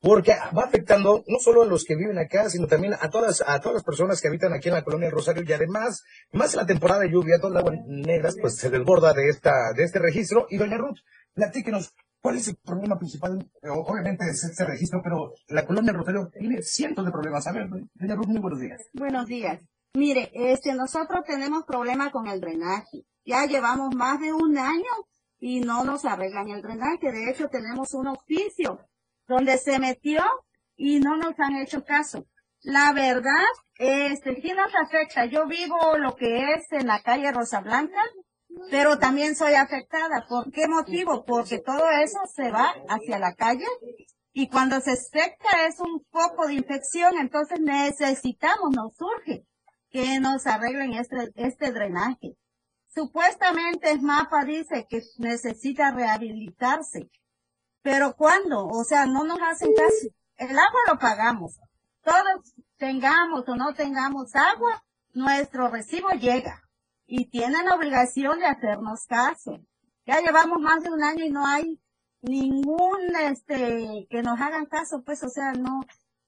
porque 0.00 0.32
va 0.56 0.64
afectando 0.64 1.24
no 1.26 1.38
solo 1.40 1.62
a 1.62 1.66
los 1.66 1.84
que 1.84 1.96
viven 1.96 2.18
acá, 2.18 2.48
sino 2.48 2.66
también 2.66 2.94
a 2.94 3.10
todas, 3.10 3.42
a 3.46 3.58
todas 3.60 3.74
las 3.74 3.84
personas 3.84 4.20
que 4.20 4.28
habitan 4.28 4.52
aquí 4.52 4.68
en 4.68 4.74
la 4.74 4.84
colonia 4.84 5.10
Rosario 5.10 5.42
y 5.46 5.52
además, 5.52 6.04
más 6.32 6.54
en 6.54 6.60
la 6.60 6.66
temporada 6.66 7.00
de 7.00 7.10
lluvia, 7.10 7.40
toda 7.40 7.52
el 7.52 7.66
agua 7.66 7.82
negras, 7.86 8.36
pues 8.40 8.56
se 8.56 8.70
desborda 8.70 9.12
de 9.12 9.28
esta, 9.28 9.72
de 9.76 9.84
este 9.84 9.98
registro. 9.98 10.46
Y 10.50 10.56
doña 10.56 10.78
Ruth, 10.78 10.98
platíquenos, 11.34 11.94
¿cuál 12.20 12.36
es 12.36 12.48
el 12.48 12.56
problema 12.56 12.96
principal? 12.98 13.50
Obviamente 13.62 14.24
es 14.30 14.44
este 14.44 14.64
registro, 14.64 15.00
pero 15.02 15.32
la 15.48 15.66
colonia 15.66 15.92
Rosario 15.92 16.30
tiene 16.32 16.62
cientos 16.62 17.04
de 17.04 17.10
problemas. 17.10 17.46
A 17.46 17.52
ver, 17.52 17.68
doña 17.68 18.14
Ruth, 18.14 18.28
muy 18.28 18.40
buenos 18.40 18.60
días. 18.60 18.80
Buenos 18.92 19.26
días. 19.26 19.60
Mire, 19.94 20.30
este, 20.32 20.74
nosotros 20.74 21.24
tenemos 21.26 21.64
problema 21.64 22.10
con 22.12 22.28
el 22.28 22.40
drenaje. 22.40 23.04
Ya 23.24 23.46
llevamos 23.46 23.94
más 23.96 24.20
de 24.20 24.32
un 24.32 24.56
año 24.56 24.92
y 25.40 25.60
no 25.60 25.82
nos 25.82 26.04
arreglan 26.04 26.48
el 26.50 26.62
drenaje. 26.62 27.10
De 27.10 27.30
hecho, 27.30 27.48
tenemos 27.48 27.94
un 27.94 28.06
oficio 28.08 28.78
donde 29.28 29.58
se 29.58 29.78
metió 29.78 30.24
y 30.76 31.00
no 31.00 31.16
nos 31.16 31.38
han 31.38 31.56
hecho 31.56 31.84
caso. 31.84 32.26
La 32.62 32.92
verdad, 32.92 33.44
este, 33.78 34.40
sí 34.40 34.52
nos 34.52 34.74
afecta. 34.74 35.26
Yo 35.26 35.46
vivo 35.46 35.96
lo 35.96 36.16
que 36.16 36.52
es 36.52 36.72
en 36.72 36.86
la 36.88 37.02
calle 37.02 37.30
Rosa 37.30 37.60
Blanca, 37.60 38.02
pero 38.70 38.98
también 38.98 39.36
soy 39.36 39.54
afectada. 39.54 40.26
¿Por 40.28 40.50
qué 40.50 40.66
motivo? 40.66 41.24
Porque 41.24 41.58
todo 41.58 41.88
eso 41.90 42.18
se 42.34 42.50
va 42.50 42.74
hacia 42.88 43.18
la 43.18 43.34
calle 43.34 43.66
y 44.32 44.48
cuando 44.48 44.80
se 44.80 44.96
seca 44.96 45.66
es 45.68 45.80
un 45.80 46.04
foco 46.10 46.46
de 46.46 46.54
infección, 46.54 47.18
entonces 47.18 47.60
necesitamos, 47.60 48.70
nos 48.74 48.94
surge 48.94 49.44
que 49.90 50.20
nos 50.20 50.46
arreglen 50.46 50.94
este, 50.94 51.32
este 51.34 51.72
drenaje. 51.72 52.36
Supuestamente 52.86 53.92
SMAPA 53.96 54.44
dice 54.44 54.86
que 54.88 55.02
necesita 55.18 55.90
rehabilitarse, 55.90 57.10
pero 57.82 58.14
¿cuándo? 58.16 58.66
O 58.66 58.84
sea, 58.84 59.06
no 59.06 59.24
nos 59.24 59.38
hacen 59.40 59.72
caso. 59.74 60.08
El 60.36 60.58
agua 60.58 60.80
lo 60.88 60.98
pagamos. 60.98 61.58
Todos 62.02 62.54
tengamos 62.76 63.48
o 63.48 63.56
no 63.56 63.74
tengamos 63.74 64.34
agua, 64.34 64.82
nuestro 65.12 65.68
recibo 65.68 66.10
llega 66.10 66.62
y 67.06 67.28
tienen 67.30 67.66
la 67.66 67.74
obligación 67.74 68.38
de 68.38 68.46
hacernos 68.46 69.04
caso. 69.06 69.58
Ya 70.06 70.20
llevamos 70.20 70.60
más 70.60 70.82
de 70.82 70.90
un 70.90 71.02
año 71.02 71.24
y 71.24 71.30
no 71.30 71.46
hay 71.46 71.78
ningún, 72.22 73.14
este, 73.16 74.06
que 74.08 74.22
nos 74.22 74.40
hagan 74.40 74.66
caso, 74.66 75.02
pues, 75.02 75.22
o 75.22 75.28
sea, 75.28 75.52
no, 75.52 75.80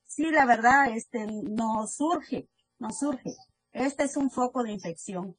sí, 0.07 0.30
la 0.30 0.46
verdad, 0.46 0.90
este, 0.94 1.26
nos 1.26 1.94
surge, 1.94 2.48
nos 2.78 2.98
surge. 2.98 3.34
Este 3.72 4.05
es 4.05 4.16
un 4.16 4.30
foco 4.30 4.62
de 4.62 4.72
infección. 4.72 5.36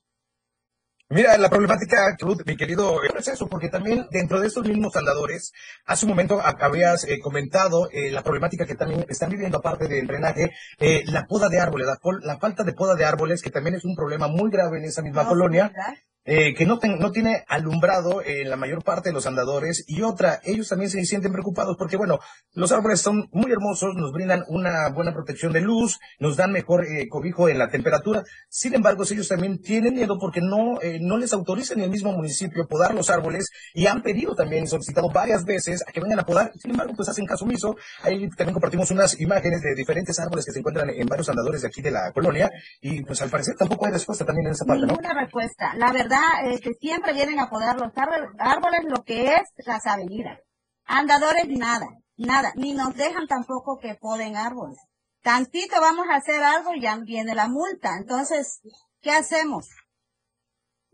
Mira, 1.12 1.38
la 1.38 1.50
problemática, 1.50 2.16
Ruth, 2.20 2.42
mi 2.46 2.56
querido, 2.56 3.04
es 3.04 3.28
eso, 3.28 3.48
porque 3.48 3.68
también 3.68 4.08
dentro 4.12 4.40
de 4.40 4.48
estos 4.48 4.66
mismos 4.66 4.96
andadores, 4.96 5.52
hace 5.86 6.06
un 6.06 6.12
momento 6.12 6.40
ha- 6.40 6.56
habías 6.62 7.04
eh, 7.04 7.20
comentado 7.20 7.90
eh, 7.92 8.12
la 8.12 8.24
problemática 8.24 8.66
que 8.66 8.76
también 8.76 9.06
están 9.10 9.30
viviendo, 9.30 9.58
aparte 9.58 9.88
del 9.90 10.08
drenaje, 10.08 10.52
eh, 10.80 11.04
la 11.08 11.26
poda 11.28 11.50
de 11.50 11.60
árboles, 11.60 11.88
la, 11.88 11.98
la 12.22 12.38
falta 12.40 12.64
de 12.64 12.72
poda 12.74 12.96
de 12.96 13.04
árboles, 13.04 13.42
que 13.42 13.50
también 13.52 13.76
es 13.76 13.84
un 13.84 13.94
problema 13.96 14.28
muy 14.28 14.50
grave 14.50 14.78
en 14.78 14.86
esa 14.86 15.02
misma 15.02 15.24
No, 15.24 15.30
colonia. 15.30 15.68
¿verdad? 15.68 15.94
Eh, 16.26 16.54
que 16.54 16.66
no, 16.66 16.78
ten- 16.80 17.00
no 17.00 17.12
tiene 17.12 17.44
alumbrado 17.48 18.22
en 18.24 18.50
la 18.50 18.56
mayor 18.56 18.84
parte 18.84 19.10
de 19.10 19.14
los 19.14 19.26
andadores 19.26 19.84
y 19.88 20.02
otra, 20.04 20.40
ellos 20.44 20.68
también 20.70 20.90
se 20.92 21.04
sienten 21.06 21.32
preocupados 21.32 21.76
porque 21.78 21.98
bueno, 21.98 22.20
los 22.54 22.72
árboles 22.72 23.02
son 23.02 23.28
muy 23.32 23.52
hermosos, 23.52 23.96
nos 23.96 24.12
brindan 24.12 24.44
una 24.48 24.90
buena 24.90 25.14
protección 25.14 25.52
de 25.52 25.62
luz, 25.62 26.00
nos 26.20 26.38
dan 26.38 26.52
mejor 26.52 26.86
eh, 26.86 27.08
cobijo 27.10 27.50
en 27.50 27.58
la 27.58 27.70
temperatura, 27.70 28.24
sin 28.50 28.76
embargo 28.76 29.04
ellos 29.10 29.28
también 29.28 29.60
tienen 29.62 29.96
miedo 29.96 30.18
porque 30.20 30.42
no, 30.42 30.80
eh, 30.82 31.00
no 31.02 31.18
les 31.18 31.34
autorizan 31.34 31.80
el 31.80 31.90
mismo 31.90 32.12
municipio 32.12 32.68
podar 32.68 32.94
los 32.94 33.10
árboles 33.10 33.50
y 33.74 33.88
han 33.88 34.02
pedido 34.04 34.36
también, 34.36 34.68
solicitado 34.68 35.10
varias 35.10 35.44
veces 35.44 35.84
a 35.88 35.92
que 35.92 36.02
vengan 36.02 36.20
a 36.20 36.24
podar, 36.26 36.52
sin 36.62 36.72
embargo 36.72 36.94
pues 36.96 37.10
hacen 37.10 37.26
caso 37.26 37.46
omiso, 37.46 37.76
ahí 38.04 38.30
también 38.30 38.54
compartimos 38.54 38.92
unas 38.92 39.20
imágenes 39.20 39.62
de 39.62 39.74
diferentes 39.76 40.20
árboles 40.20 40.46
que 40.46 40.52
se 40.52 40.60
encuentran 40.60 40.90
en 40.92 41.08
varios 41.08 41.30
andadores 41.30 41.62
de 41.62 41.68
aquí 41.68 41.82
de 41.82 41.92
la 41.92 42.12
colonia 42.14 42.52
y 42.80 43.04
pues 43.04 43.22
al 43.22 43.30
parecer 43.30 43.56
tampoco 43.58 43.86
hay 43.88 43.92
respuesta 43.94 44.24
también 44.26 44.48
en 44.48 44.54
esa 44.54 44.66
parte, 44.66 44.82
¿no? 44.86 44.94
Ninguna 44.94 45.14
respuesta. 45.20 45.74
La 45.78 45.92
verdad, 45.92 46.11
este, 46.44 46.74
siempre 46.74 47.14
vienen 47.14 47.40
a 47.40 47.50
podar 47.50 47.80
los 47.80 47.92
árboles, 47.96 48.84
lo 48.86 49.04
que 49.04 49.36
es 49.36 49.42
las 49.66 49.86
avenidas. 49.86 50.40
Andadores, 50.86 51.48
nada, 51.48 51.88
nada. 52.18 52.54
Ni 52.56 52.74
nos 52.74 52.96
dejan 52.96 53.28
tampoco 53.28 53.80
que 53.80 53.96
poden 53.96 54.36
árboles. 54.36 54.78
Tantito 55.22 55.80
vamos 55.80 56.08
a 56.10 56.16
hacer 56.16 56.42
algo 56.44 56.74
y 56.74 56.82
ya 56.82 56.98
viene 56.98 57.36
la 57.36 57.48
multa. 57.48 57.98
Entonces, 57.98 58.62
¿qué 59.02 59.12
hacemos? 59.12 59.70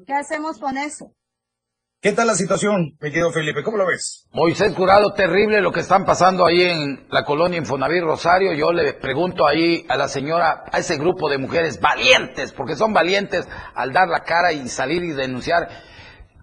¿Qué 0.06 0.14
hacemos 0.14 0.60
con 0.60 0.78
eso? 0.78 1.14
¿Qué 2.00 2.14
tal 2.14 2.28
la 2.28 2.36
situación, 2.36 2.96
mi 3.02 3.10
querido 3.10 3.32
Felipe? 3.32 3.64
¿Cómo 3.64 3.78
lo 3.78 3.88
ves? 3.88 4.28
Moisés 4.32 4.76
Jurado, 4.76 5.14
terrible 5.14 5.62
lo 5.62 5.72
que 5.72 5.80
están 5.80 6.06
pasando 6.06 6.46
ahí 6.46 6.62
en 6.62 7.08
la 7.10 7.26
colonia 7.26 7.58
Infonavit 7.58 8.04
Rosario. 8.04 8.54
Yo 8.54 8.72
le 8.72 8.94
pregunto 8.94 9.48
ahí 9.48 9.84
a 9.90 9.98
la 9.98 10.08
señora, 10.08 10.66
a 10.72 10.78
ese 10.78 10.98
grupo 10.98 11.28
de 11.28 11.40
mujeres 11.40 11.82
valientes, 11.82 12.54
porque 12.54 12.76
son 12.76 12.94
valientes 12.94 13.48
al 13.74 13.94
dar 13.94 14.10
la 14.10 14.20
cara 14.20 14.52
y 14.52 14.70
salir 14.70 15.04
y 15.04 15.14
denunciar. 15.14 15.70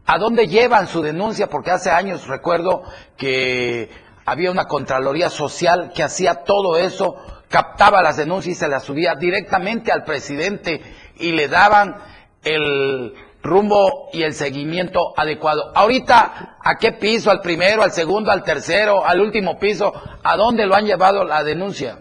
¿A 0.05 0.18
dónde 0.18 0.48
llevan 0.48 0.88
su 0.88 1.02
denuncia? 1.02 1.46
Porque 1.46 1.70
hace 1.70 1.92
años 1.92 2.26
recuerdo 2.26 2.82
que 3.16 3.90
había 4.26 4.50
una 4.50 4.64
Contraloría 4.64 5.30
Social 5.30 5.92
que 5.94 6.02
hacía 6.02 6.42
todo 6.42 6.78
eso, 6.78 7.14
captaba 7.48 8.02
las 8.02 8.16
denuncias 8.16 8.57
y 8.57 8.59
se 8.59 8.66
las 8.66 8.82
subía 8.82 9.14
directamente 9.14 9.92
al 9.92 10.02
presidente 10.02 10.82
y 11.16 11.30
le 11.30 11.46
daban 11.46 11.94
el 12.42 13.14
rumbo 13.45 14.09
y 14.12 14.22
el 14.22 14.34
seguimiento 14.34 15.12
adecuado. 15.16 15.70
Ahorita, 15.76 16.57
¿a 16.61 16.76
qué 16.78 16.92
piso? 16.92 17.30
¿Al 17.30 17.40
primero, 17.40 17.82
al 17.82 17.92
segundo, 17.92 18.32
al 18.32 18.42
tercero, 18.42 19.05
al 19.05 19.20
último 19.20 19.59
piso? 19.59 19.92
¿A 20.24 20.36
dónde 20.36 20.66
lo 20.66 20.74
han 20.74 20.86
llevado 20.86 21.24
la 21.24 21.45
denuncia? 21.45 22.01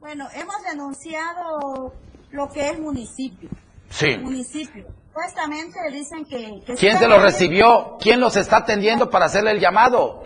Bueno, 0.00 0.26
hemos 0.34 0.56
denunciado 0.68 1.92
lo 2.30 2.48
que 2.48 2.70
es 2.70 2.80
municipio. 2.80 3.50
Sí. 3.90 4.16
Municipio. 4.18 4.86
Supuestamente 5.08 5.78
dicen 5.92 6.24
que... 6.24 6.62
que 6.66 6.74
¿Quién 6.74 6.98
se 6.98 7.06
lo 7.06 7.16
hay- 7.16 7.20
recibió? 7.22 7.98
¿Quién 8.00 8.18
los 8.18 8.36
está 8.36 8.56
atendiendo 8.58 9.10
para 9.10 9.26
hacerle 9.26 9.50
el 9.52 9.60
llamado? 9.60 10.24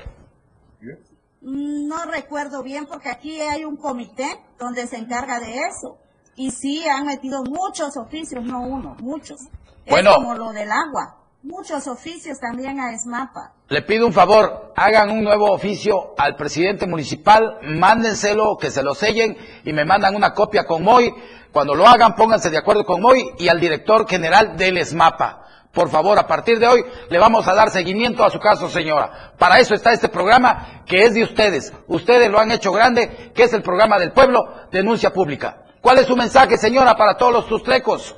No 1.40 2.04
recuerdo 2.06 2.62
bien 2.62 2.86
porque 2.86 3.08
aquí 3.10 3.40
hay 3.40 3.64
un 3.64 3.76
comité 3.76 4.28
donde 4.58 4.86
se 4.86 4.96
encarga 4.96 5.40
de 5.40 5.54
eso. 5.56 5.98
Y 6.36 6.50
sí, 6.50 6.86
han 6.86 7.06
metido 7.06 7.42
muchos 7.44 7.96
oficios, 7.96 8.44
no 8.44 8.60
uno, 8.60 8.94
muchos. 9.00 9.40
Bueno. 9.88 10.10
Es 10.10 10.16
como 10.16 10.34
lo 10.34 10.52
del 10.52 10.70
agua. 10.70 11.16
Muchos 11.42 11.86
oficios 11.86 12.38
también 12.40 12.78
a 12.80 12.92
ESMAPA. 12.92 13.52
Le 13.68 13.82
pido 13.82 14.06
un 14.06 14.12
favor, 14.12 14.72
hagan 14.76 15.10
un 15.10 15.22
nuevo 15.22 15.50
oficio 15.50 16.14
al 16.18 16.34
presidente 16.36 16.86
municipal, 16.86 17.58
mándenselo, 17.62 18.58
que 18.58 18.70
se 18.70 18.82
lo 18.82 18.94
sellen 18.94 19.36
y 19.64 19.72
me 19.72 19.84
mandan 19.84 20.14
una 20.14 20.34
copia 20.34 20.66
con 20.66 20.82
Moy. 20.82 21.14
Cuando 21.52 21.74
lo 21.74 21.86
hagan, 21.86 22.16
pónganse 22.16 22.50
de 22.50 22.58
acuerdo 22.58 22.84
con 22.84 23.00
Moy 23.00 23.30
y 23.38 23.48
al 23.48 23.60
director 23.60 24.08
general 24.08 24.56
del 24.56 24.76
ESMAPA, 24.76 25.44
Por 25.72 25.88
favor, 25.88 26.18
a 26.18 26.26
partir 26.26 26.58
de 26.58 26.66
hoy 26.66 26.84
le 27.08 27.18
vamos 27.18 27.46
a 27.46 27.54
dar 27.54 27.70
seguimiento 27.70 28.24
a 28.24 28.30
su 28.30 28.40
caso, 28.40 28.68
señora. 28.68 29.32
Para 29.38 29.58
eso 29.58 29.74
está 29.74 29.92
este 29.92 30.08
programa 30.08 30.82
que 30.84 31.04
es 31.04 31.14
de 31.14 31.22
ustedes. 31.22 31.72
Ustedes 31.86 32.30
lo 32.30 32.40
han 32.40 32.50
hecho 32.50 32.72
grande, 32.72 33.32
que 33.34 33.44
es 33.44 33.52
el 33.52 33.62
programa 33.62 33.98
del 33.98 34.12
pueblo, 34.12 34.68
denuncia 34.72 35.12
pública. 35.12 35.65
¿Cuál 35.86 35.98
es 35.98 36.08
su 36.08 36.16
mensaje, 36.16 36.58
señora, 36.58 36.96
para 36.96 37.16
todos 37.16 37.32
los 37.32 37.46
tustrecos? 37.46 38.16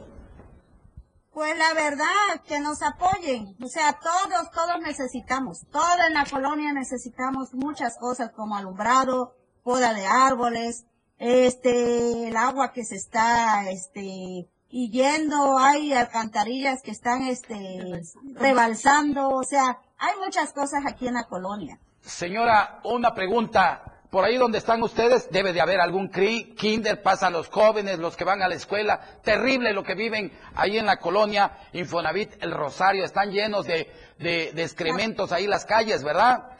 Pues 1.35 1.55
la 1.59 1.75
verdad, 1.75 2.41
que 2.47 2.61
nos 2.61 2.81
apoyen. 2.81 3.59
O 3.63 3.69
sea, 3.69 3.93
todos, 3.93 4.51
todos 4.53 4.81
necesitamos. 4.81 5.67
Toda 5.71 6.07
en 6.07 6.15
la 6.15 6.25
colonia 6.25 6.73
necesitamos 6.73 7.53
muchas 7.53 7.99
cosas 7.99 8.31
como 8.31 8.57
alumbrado, 8.57 9.35
poda 9.65 9.93
de 9.93 10.07
árboles, 10.07 10.87
este, 11.19 12.29
el 12.29 12.39
agua 12.39 12.73
que 12.73 12.87
se 12.87 12.97
está, 12.97 13.69
este, 13.69 14.49
yendo, 14.71 15.59
hay 15.59 15.93
alcantarillas 15.93 16.81
que 16.83 16.93
están, 16.93 17.25
este, 17.25 18.01
rebalsando. 18.33 19.29
O 19.29 19.45
sea, 19.45 19.79
hay 19.99 20.17
muchas 20.25 20.55
cosas 20.55 20.87
aquí 20.87 21.07
en 21.07 21.13
la 21.13 21.25
colonia. 21.25 21.79
Señora, 22.01 22.81
una 22.85 23.15
pregunta. 23.15 23.98
Por 24.11 24.25
ahí 24.25 24.39
donde 24.39 24.57
están 24.59 24.83
ustedes 24.83 25.29
debe 25.31 25.53
de 25.53 25.61
haber 25.61 25.81
algún 25.81 26.11
cri- 26.11 26.55
kinder, 26.57 27.03
pasan 27.03 27.35
los 27.35 27.49
jóvenes, 27.49 27.99
los 27.99 28.17
que 28.17 28.25
van 28.25 28.43
a 28.43 28.49
la 28.49 28.55
escuela. 28.55 29.01
Terrible 29.23 29.75
lo 29.75 29.83
que 29.85 29.95
viven 29.95 30.33
ahí 30.55 30.79
en 30.79 30.87
la 30.87 30.97
colonia 30.97 31.59
Infonavit, 31.75 32.43
el 32.43 32.53
Rosario. 32.53 33.05
Están 33.05 33.31
llenos 33.33 33.67
de, 33.67 33.93
de, 34.19 34.53
de 34.55 34.63
excrementos 34.63 35.31
ahí 35.31 35.47
las 35.47 35.67
calles, 35.67 36.03
¿verdad? 36.03 36.53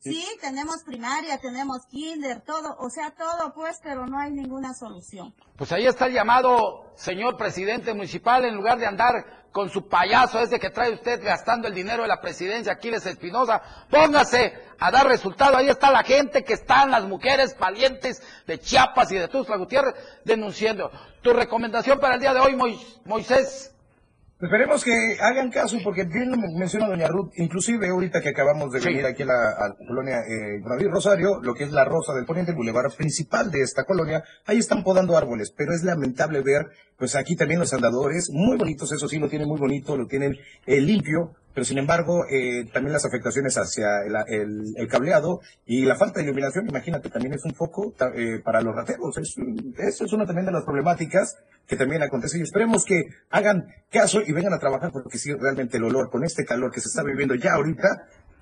Sí, 0.00 0.26
tenemos 0.40 0.82
primaria, 0.82 1.38
tenemos 1.38 1.84
kinder, 1.86 2.40
todo, 2.40 2.74
o 2.78 2.88
sea, 2.88 3.10
todo 3.10 3.52
pues, 3.54 3.78
pero 3.82 4.06
no 4.06 4.18
hay 4.18 4.32
ninguna 4.32 4.72
solución. 4.72 5.34
Pues 5.56 5.70
ahí 5.72 5.86
está 5.86 6.06
el 6.06 6.14
llamado, 6.14 6.90
señor 6.96 7.36
presidente 7.36 7.92
municipal, 7.92 8.46
en 8.46 8.54
lugar 8.56 8.78
de 8.78 8.86
andar 8.86 9.39
con 9.52 9.68
su 9.68 9.88
payaso 9.88 10.38
ese 10.40 10.58
que 10.60 10.70
trae 10.70 10.92
usted 10.92 11.22
gastando 11.24 11.66
el 11.68 11.74
dinero 11.74 12.02
de 12.02 12.08
la 12.08 12.20
presidencia, 12.20 12.72
Aquiles 12.74 13.04
Espinosa, 13.06 13.60
póngase 13.90 14.52
a 14.78 14.90
dar 14.90 15.06
resultado. 15.06 15.56
Ahí 15.56 15.68
está 15.68 15.90
la 15.90 16.02
gente 16.04 16.44
que 16.44 16.52
están, 16.54 16.90
las 16.90 17.04
mujeres 17.04 17.56
valientes 17.58 18.22
de 18.46 18.58
Chiapas 18.60 19.10
y 19.12 19.16
de 19.16 19.28
Tuxtla 19.28 19.56
Gutiérrez, 19.56 19.94
denunciando. 20.24 20.90
Tu 21.22 21.32
recomendación 21.32 21.98
para 21.98 22.14
el 22.14 22.20
día 22.20 22.32
de 22.32 22.40
hoy, 22.40 22.54
Mois- 22.54 23.00
Moisés. 23.04 23.74
Esperemos 24.40 24.82
que 24.82 25.18
hagan 25.20 25.50
caso, 25.50 25.76
porque 25.84 26.04
bien 26.04 26.30
lo 26.30 26.38
menciona 26.58 26.88
doña 26.88 27.08
Ruth, 27.08 27.30
inclusive 27.36 27.90
ahorita 27.90 28.22
que 28.22 28.30
acabamos 28.30 28.72
de 28.72 28.80
Sí. 28.80 28.86
venir 28.88 29.04
aquí 29.04 29.22
a 29.22 29.26
la, 29.26 29.34
a 29.34 29.68
la 29.68 29.74
colonia 29.86 30.16
eh, 30.20 30.62
David 30.66 30.88
Rosario, 30.90 31.40
lo 31.42 31.52
que 31.52 31.64
es 31.64 31.72
la 31.72 31.84
Rosa 31.84 32.14
del 32.14 32.24
Poniente, 32.24 32.52
el 32.52 32.56
bulevar 32.56 32.90
principal 32.96 33.50
de 33.50 33.60
esta 33.60 33.84
colonia, 33.84 34.24
ahí 34.46 34.56
están 34.56 34.82
podando 34.82 35.14
árboles, 35.14 35.52
pero 35.54 35.74
es 35.74 35.82
lamentable 35.84 36.40
ver, 36.40 36.70
pues 37.00 37.16
aquí 37.16 37.34
también 37.34 37.58
los 37.58 37.72
andadores, 37.72 38.30
muy 38.30 38.56
bonitos, 38.56 38.92
eso 38.92 39.08
sí, 39.08 39.18
lo 39.18 39.28
tienen 39.28 39.48
muy 39.48 39.58
bonito, 39.58 39.96
lo 39.96 40.06
tienen 40.06 40.36
eh, 40.66 40.80
limpio, 40.80 41.32
pero 41.52 41.64
sin 41.64 41.78
embargo, 41.78 42.26
eh, 42.30 42.66
también 42.72 42.92
las 42.92 43.04
afectaciones 43.04 43.56
hacia 43.56 44.02
el, 44.28 44.74
el- 44.76 44.86
cableado 44.88 45.40
y 45.66 45.84
la 45.84 45.96
falta 45.96 46.20
de 46.20 46.26
iluminación, 46.26 46.68
imagínate, 46.68 47.10
también 47.10 47.34
es 47.34 47.44
un 47.44 47.54
foco 47.54 47.92
eh, 48.14 48.38
para 48.44 48.60
los 48.60 48.72
rateros. 48.76 49.18
Es, 49.18 49.34
eso 49.78 50.04
es 50.04 50.12
una 50.12 50.26
también 50.26 50.46
de 50.46 50.52
las 50.52 50.62
problemáticas 50.64 51.38
que 51.66 51.76
también 51.76 52.02
acontece 52.04 52.38
y 52.38 52.42
esperemos 52.42 52.84
que 52.84 53.02
hagan 53.30 53.66
caso 53.90 54.20
y 54.24 54.32
vengan 54.32 54.52
a 54.54 54.58
trabajar 54.60 54.90
porque 54.92 55.18
sí, 55.18 55.32
realmente 55.32 55.78
el 55.78 55.84
olor 55.84 56.08
con 56.10 56.22
este 56.22 56.44
calor 56.44 56.70
que 56.70 56.80
se 56.80 56.88
está 56.88 57.02
viviendo 57.02 57.34
ya 57.34 57.54
ahorita 57.54 57.88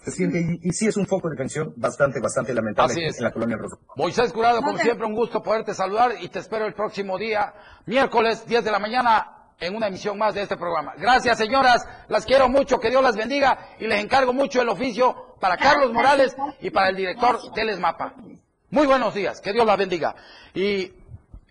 se 0.05 0.11
siente 0.11 0.40
y, 0.40 0.68
y 0.68 0.72
sí 0.72 0.86
es 0.86 0.96
un 0.96 1.07
foco 1.07 1.28
de 1.30 1.36
tensión 1.36 1.72
bastante, 1.76 2.20
bastante 2.20 2.55
lamentable 2.55 2.92
Así 2.92 3.01
aquí 3.01 3.09
es. 3.09 3.18
en 3.18 3.24
la 3.24 3.30
colonia 3.32 3.57
Rosa. 3.57 3.76
Moisés 3.96 4.32
Curado, 4.32 4.62
como 4.62 4.78
siempre, 4.78 5.07
un 5.07 5.14
gusto 5.14 5.42
poderte 5.42 5.74
saludar 5.74 6.12
y 6.20 6.28
te 6.28 6.38
espero 6.38 6.66
el 6.66 6.74
próximo 6.74 7.18
día, 7.18 7.53
miércoles, 7.86 8.46
10 8.46 8.64
de 8.64 8.70
la 8.70 8.78
mañana, 8.78 9.34
en 9.61 9.74
una 9.74 9.88
emisión 9.88 10.16
más 10.16 10.34
de 10.34 10.42
este 10.42 10.57
programa. 10.57 10.94
Gracias, 10.96 11.36
señoras, 11.38 11.84
las 12.09 12.24
quiero 12.24 12.49
mucho, 12.49 12.78
que 12.78 12.90
Dios 12.90 13.03
las 13.03 13.16
bendiga 13.16 13.59
y 13.80 13.86
les 13.86 14.03
encargo 14.03 14.32
mucho 14.32 14.62
el 14.62 14.68
oficio 14.68 15.34
para 15.40 15.57
Carlos 15.57 15.92
Morales 15.92 16.36
y 16.61 16.70
para 16.70 16.90
el 16.90 16.96
director 16.96 17.53
del 17.55 17.70
ESMAPA. 17.70 18.14
Muy 18.70 18.86
buenos 18.86 19.14
días, 19.14 19.40
que 19.40 19.53
Dios 19.53 19.66
las 19.66 19.78
bendiga. 19.78 20.14
Y 20.55 20.92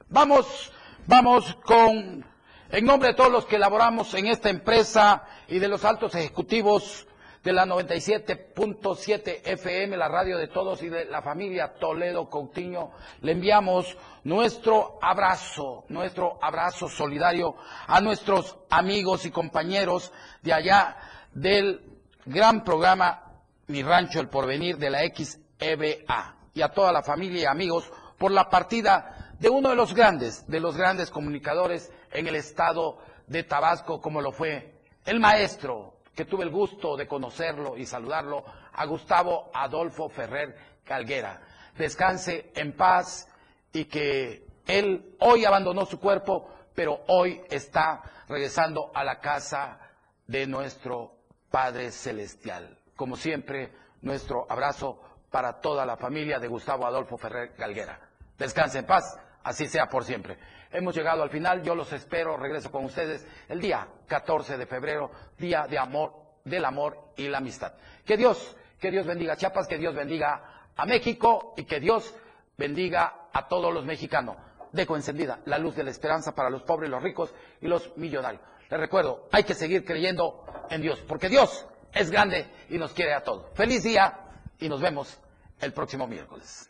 vamos, 0.09 0.71
vamos 1.05 1.57
con, 1.65 2.25
en 2.69 2.85
nombre 2.85 3.09
de 3.09 3.15
todos 3.15 3.31
los 3.31 3.45
que 3.45 3.55
elaboramos 3.57 4.13
en 4.13 4.27
esta 4.27 4.49
empresa 4.49 5.23
y 5.47 5.59
de 5.59 5.67
los 5.67 5.83
altos 5.83 6.15
ejecutivos 6.15 7.06
de 7.47 7.53
la 7.53 7.65
97.7 7.65 9.39
FM, 9.45 9.95
la 9.95 10.09
radio 10.09 10.37
de 10.37 10.49
todos 10.49 10.83
y 10.83 10.89
de 10.89 11.05
la 11.05 11.21
familia 11.21 11.75
Toledo 11.79 12.29
Coutinho, 12.29 12.91
le 13.21 13.31
enviamos 13.31 13.97
nuestro 14.25 14.99
abrazo, 15.01 15.85
nuestro 15.87 16.39
abrazo 16.41 16.89
solidario 16.89 17.55
a 17.87 18.01
nuestros 18.01 18.57
amigos 18.69 19.25
y 19.25 19.31
compañeros 19.31 20.11
de 20.41 20.51
allá 20.51 20.97
del 21.31 21.79
gran 22.25 22.65
programa 22.65 23.23
Mi 23.67 23.81
Rancho 23.81 24.19
El 24.19 24.27
Porvenir 24.27 24.75
de 24.75 24.89
la 24.89 24.99
XEBA 25.03 26.35
y 26.53 26.61
a 26.61 26.67
toda 26.73 26.91
la 26.91 27.01
familia 27.01 27.43
y 27.43 27.45
amigos 27.45 27.89
por 28.17 28.31
la 28.31 28.49
partida 28.49 29.31
de 29.39 29.47
uno 29.47 29.69
de 29.69 29.77
los 29.77 29.93
grandes, 29.93 30.45
de 30.47 30.59
los 30.59 30.75
grandes 30.75 31.09
comunicadores 31.09 31.93
en 32.11 32.27
el 32.27 32.35
estado 32.35 32.97
de 33.25 33.43
Tabasco, 33.43 34.01
como 34.01 34.19
lo 34.19 34.33
fue 34.33 34.81
el 35.05 35.21
maestro, 35.21 35.96
que 36.17 36.25
tuve 36.25 36.43
el 36.43 36.49
gusto 36.49 36.97
de 36.97 37.07
conocerlo 37.07 37.77
y 37.77 37.85
saludarlo, 37.85 38.43
a 38.73 38.85
Gustavo 38.87 39.51
Adolfo 39.53 40.09
Ferrer 40.09 40.57
Calguera. 40.83 41.39
Descanse 41.77 42.51
en 42.55 42.75
paz 42.75 43.31
y 43.71 43.85
que 43.85 44.43
él 44.65 45.15
hoy 45.19 45.45
abandonó 45.45 45.85
su 45.85 45.99
cuerpo, 45.99 46.49
pero 46.73 47.01
hoy 47.07 47.39
está 47.51 48.01
regresando 48.27 48.89
a 48.95 49.03
la 49.03 49.19
casa 49.19 49.79
de 50.25 50.47
nuestro 50.47 51.11
Padre 51.51 51.91
Celestial. 51.91 52.79
Como 52.95 53.15
siempre, 53.15 53.71
nuestro 54.01 54.47
abrazo 54.49 54.99
para 55.29 55.61
toda 55.61 55.85
la 55.85 55.97
familia 55.97 56.39
de 56.39 56.47
Gustavo 56.47 56.87
Adolfo 56.87 57.19
Ferrer 57.19 57.53
Galguera. 57.59 57.99
Descanse 58.39 58.79
en 58.79 58.87
paz, 58.87 59.19
así 59.43 59.67
sea 59.67 59.85
por 59.85 60.03
siempre. 60.03 60.39
Hemos 60.71 60.95
llegado 60.95 61.23
al 61.23 61.29
final, 61.29 61.63
yo 61.63 61.75
los 61.75 61.91
espero, 61.93 62.37
regreso 62.37 62.71
con 62.71 62.85
ustedes 62.85 63.25
el 63.47 63.61
día 63.61 63.87
14 64.07 64.57
de 64.57 64.65
febrero, 64.65 65.11
día 65.37 65.65
de 65.67 65.77
amor, 65.77 66.13
del 66.43 66.65
amor 66.65 67.11
y 67.15 67.27
la 67.27 67.37
amistad. 67.37 67.73
Que 68.05 68.17
Dios, 68.17 68.55
que 68.79 68.91
Dios 68.91 69.05
bendiga 69.05 69.33
a 69.33 69.37
Chiapas, 69.37 69.67
que 69.67 69.77
Dios 69.77 69.95
bendiga 69.95 70.67
a 70.75 70.85
México 70.85 71.53
y 71.57 71.63
que 71.63 71.79
Dios 71.79 72.13
bendiga 72.57 73.29
a 73.31 73.47
todos 73.47 73.73
los 73.73 73.85
mexicanos. 73.85 74.35
Dejo 74.71 74.95
encendida 74.95 75.39
la 75.45 75.57
luz 75.57 75.75
de 75.75 75.83
la 75.83 75.91
esperanza 75.91 76.35
para 76.35 76.49
los 76.49 76.63
pobres, 76.63 76.89
los 76.89 77.01
ricos 77.01 77.33
y 77.61 77.67
los 77.67 77.95
millonarios. 77.97 78.41
Les 78.69 78.79
recuerdo, 78.79 79.29
hay 79.31 79.43
que 79.43 79.53
seguir 79.53 79.85
creyendo 79.85 80.45
en 80.69 80.81
Dios, 80.81 80.99
porque 81.07 81.29
Dios 81.29 81.65
es 81.93 82.11
grande 82.11 82.45
y 82.69 82.77
nos 82.77 82.93
quiere 82.93 83.13
a 83.13 83.23
todos. 83.23 83.49
Feliz 83.53 83.83
día 83.83 84.19
y 84.59 84.67
nos 84.67 84.81
vemos 84.81 85.19
el 85.61 85.71
próximo 85.73 86.07
miércoles. 86.07 86.69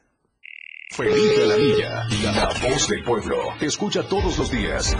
Felipe 0.89 1.43
Alamilla, 1.43 2.07
la 2.23 2.47
voz 2.67 2.87
del 2.87 3.03
pueblo. 3.03 3.53
Te 3.59 3.67
escucha 3.67 4.01
todos 4.07 4.37
los 4.37 4.49
días. 4.49 4.95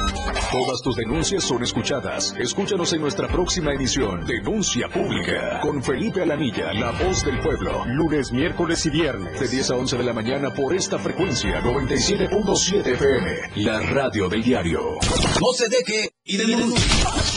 Todas 0.51 0.81
tus 0.83 0.95
denuncias 0.95 1.43
son 1.43 1.63
escuchadas. 1.63 2.35
Escúchanos 2.38 2.93
en 2.93 3.01
nuestra 3.01 3.27
próxima 3.27 3.73
emisión, 3.73 4.25
Denuncia 4.25 4.89
Pública, 4.89 5.59
con 5.61 5.81
Felipe 5.81 6.21
Alamilla, 6.21 6.73
la 6.73 6.91
voz 6.91 7.23
del 7.25 7.39
pueblo. 7.39 7.85
Lunes, 7.85 8.31
miércoles 8.31 8.85
y 8.85 8.89
viernes, 8.89 9.39
de 9.39 9.47
10 9.47 9.71
a 9.71 9.75
11 9.75 9.97
de 9.97 10.03
la 10.03 10.13
mañana 10.13 10.53
por 10.53 10.75
esta 10.75 10.99
frecuencia, 10.99 11.61
97.7 11.61 12.85
FM, 12.93 13.63
la 13.63 13.79
radio 13.79 14.29
del 14.29 14.43
diario. 14.43 14.99
No 15.39 15.53
se 15.53 15.67
deje 15.69 16.11
y 16.25 16.38
denuncie. 16.38 17.36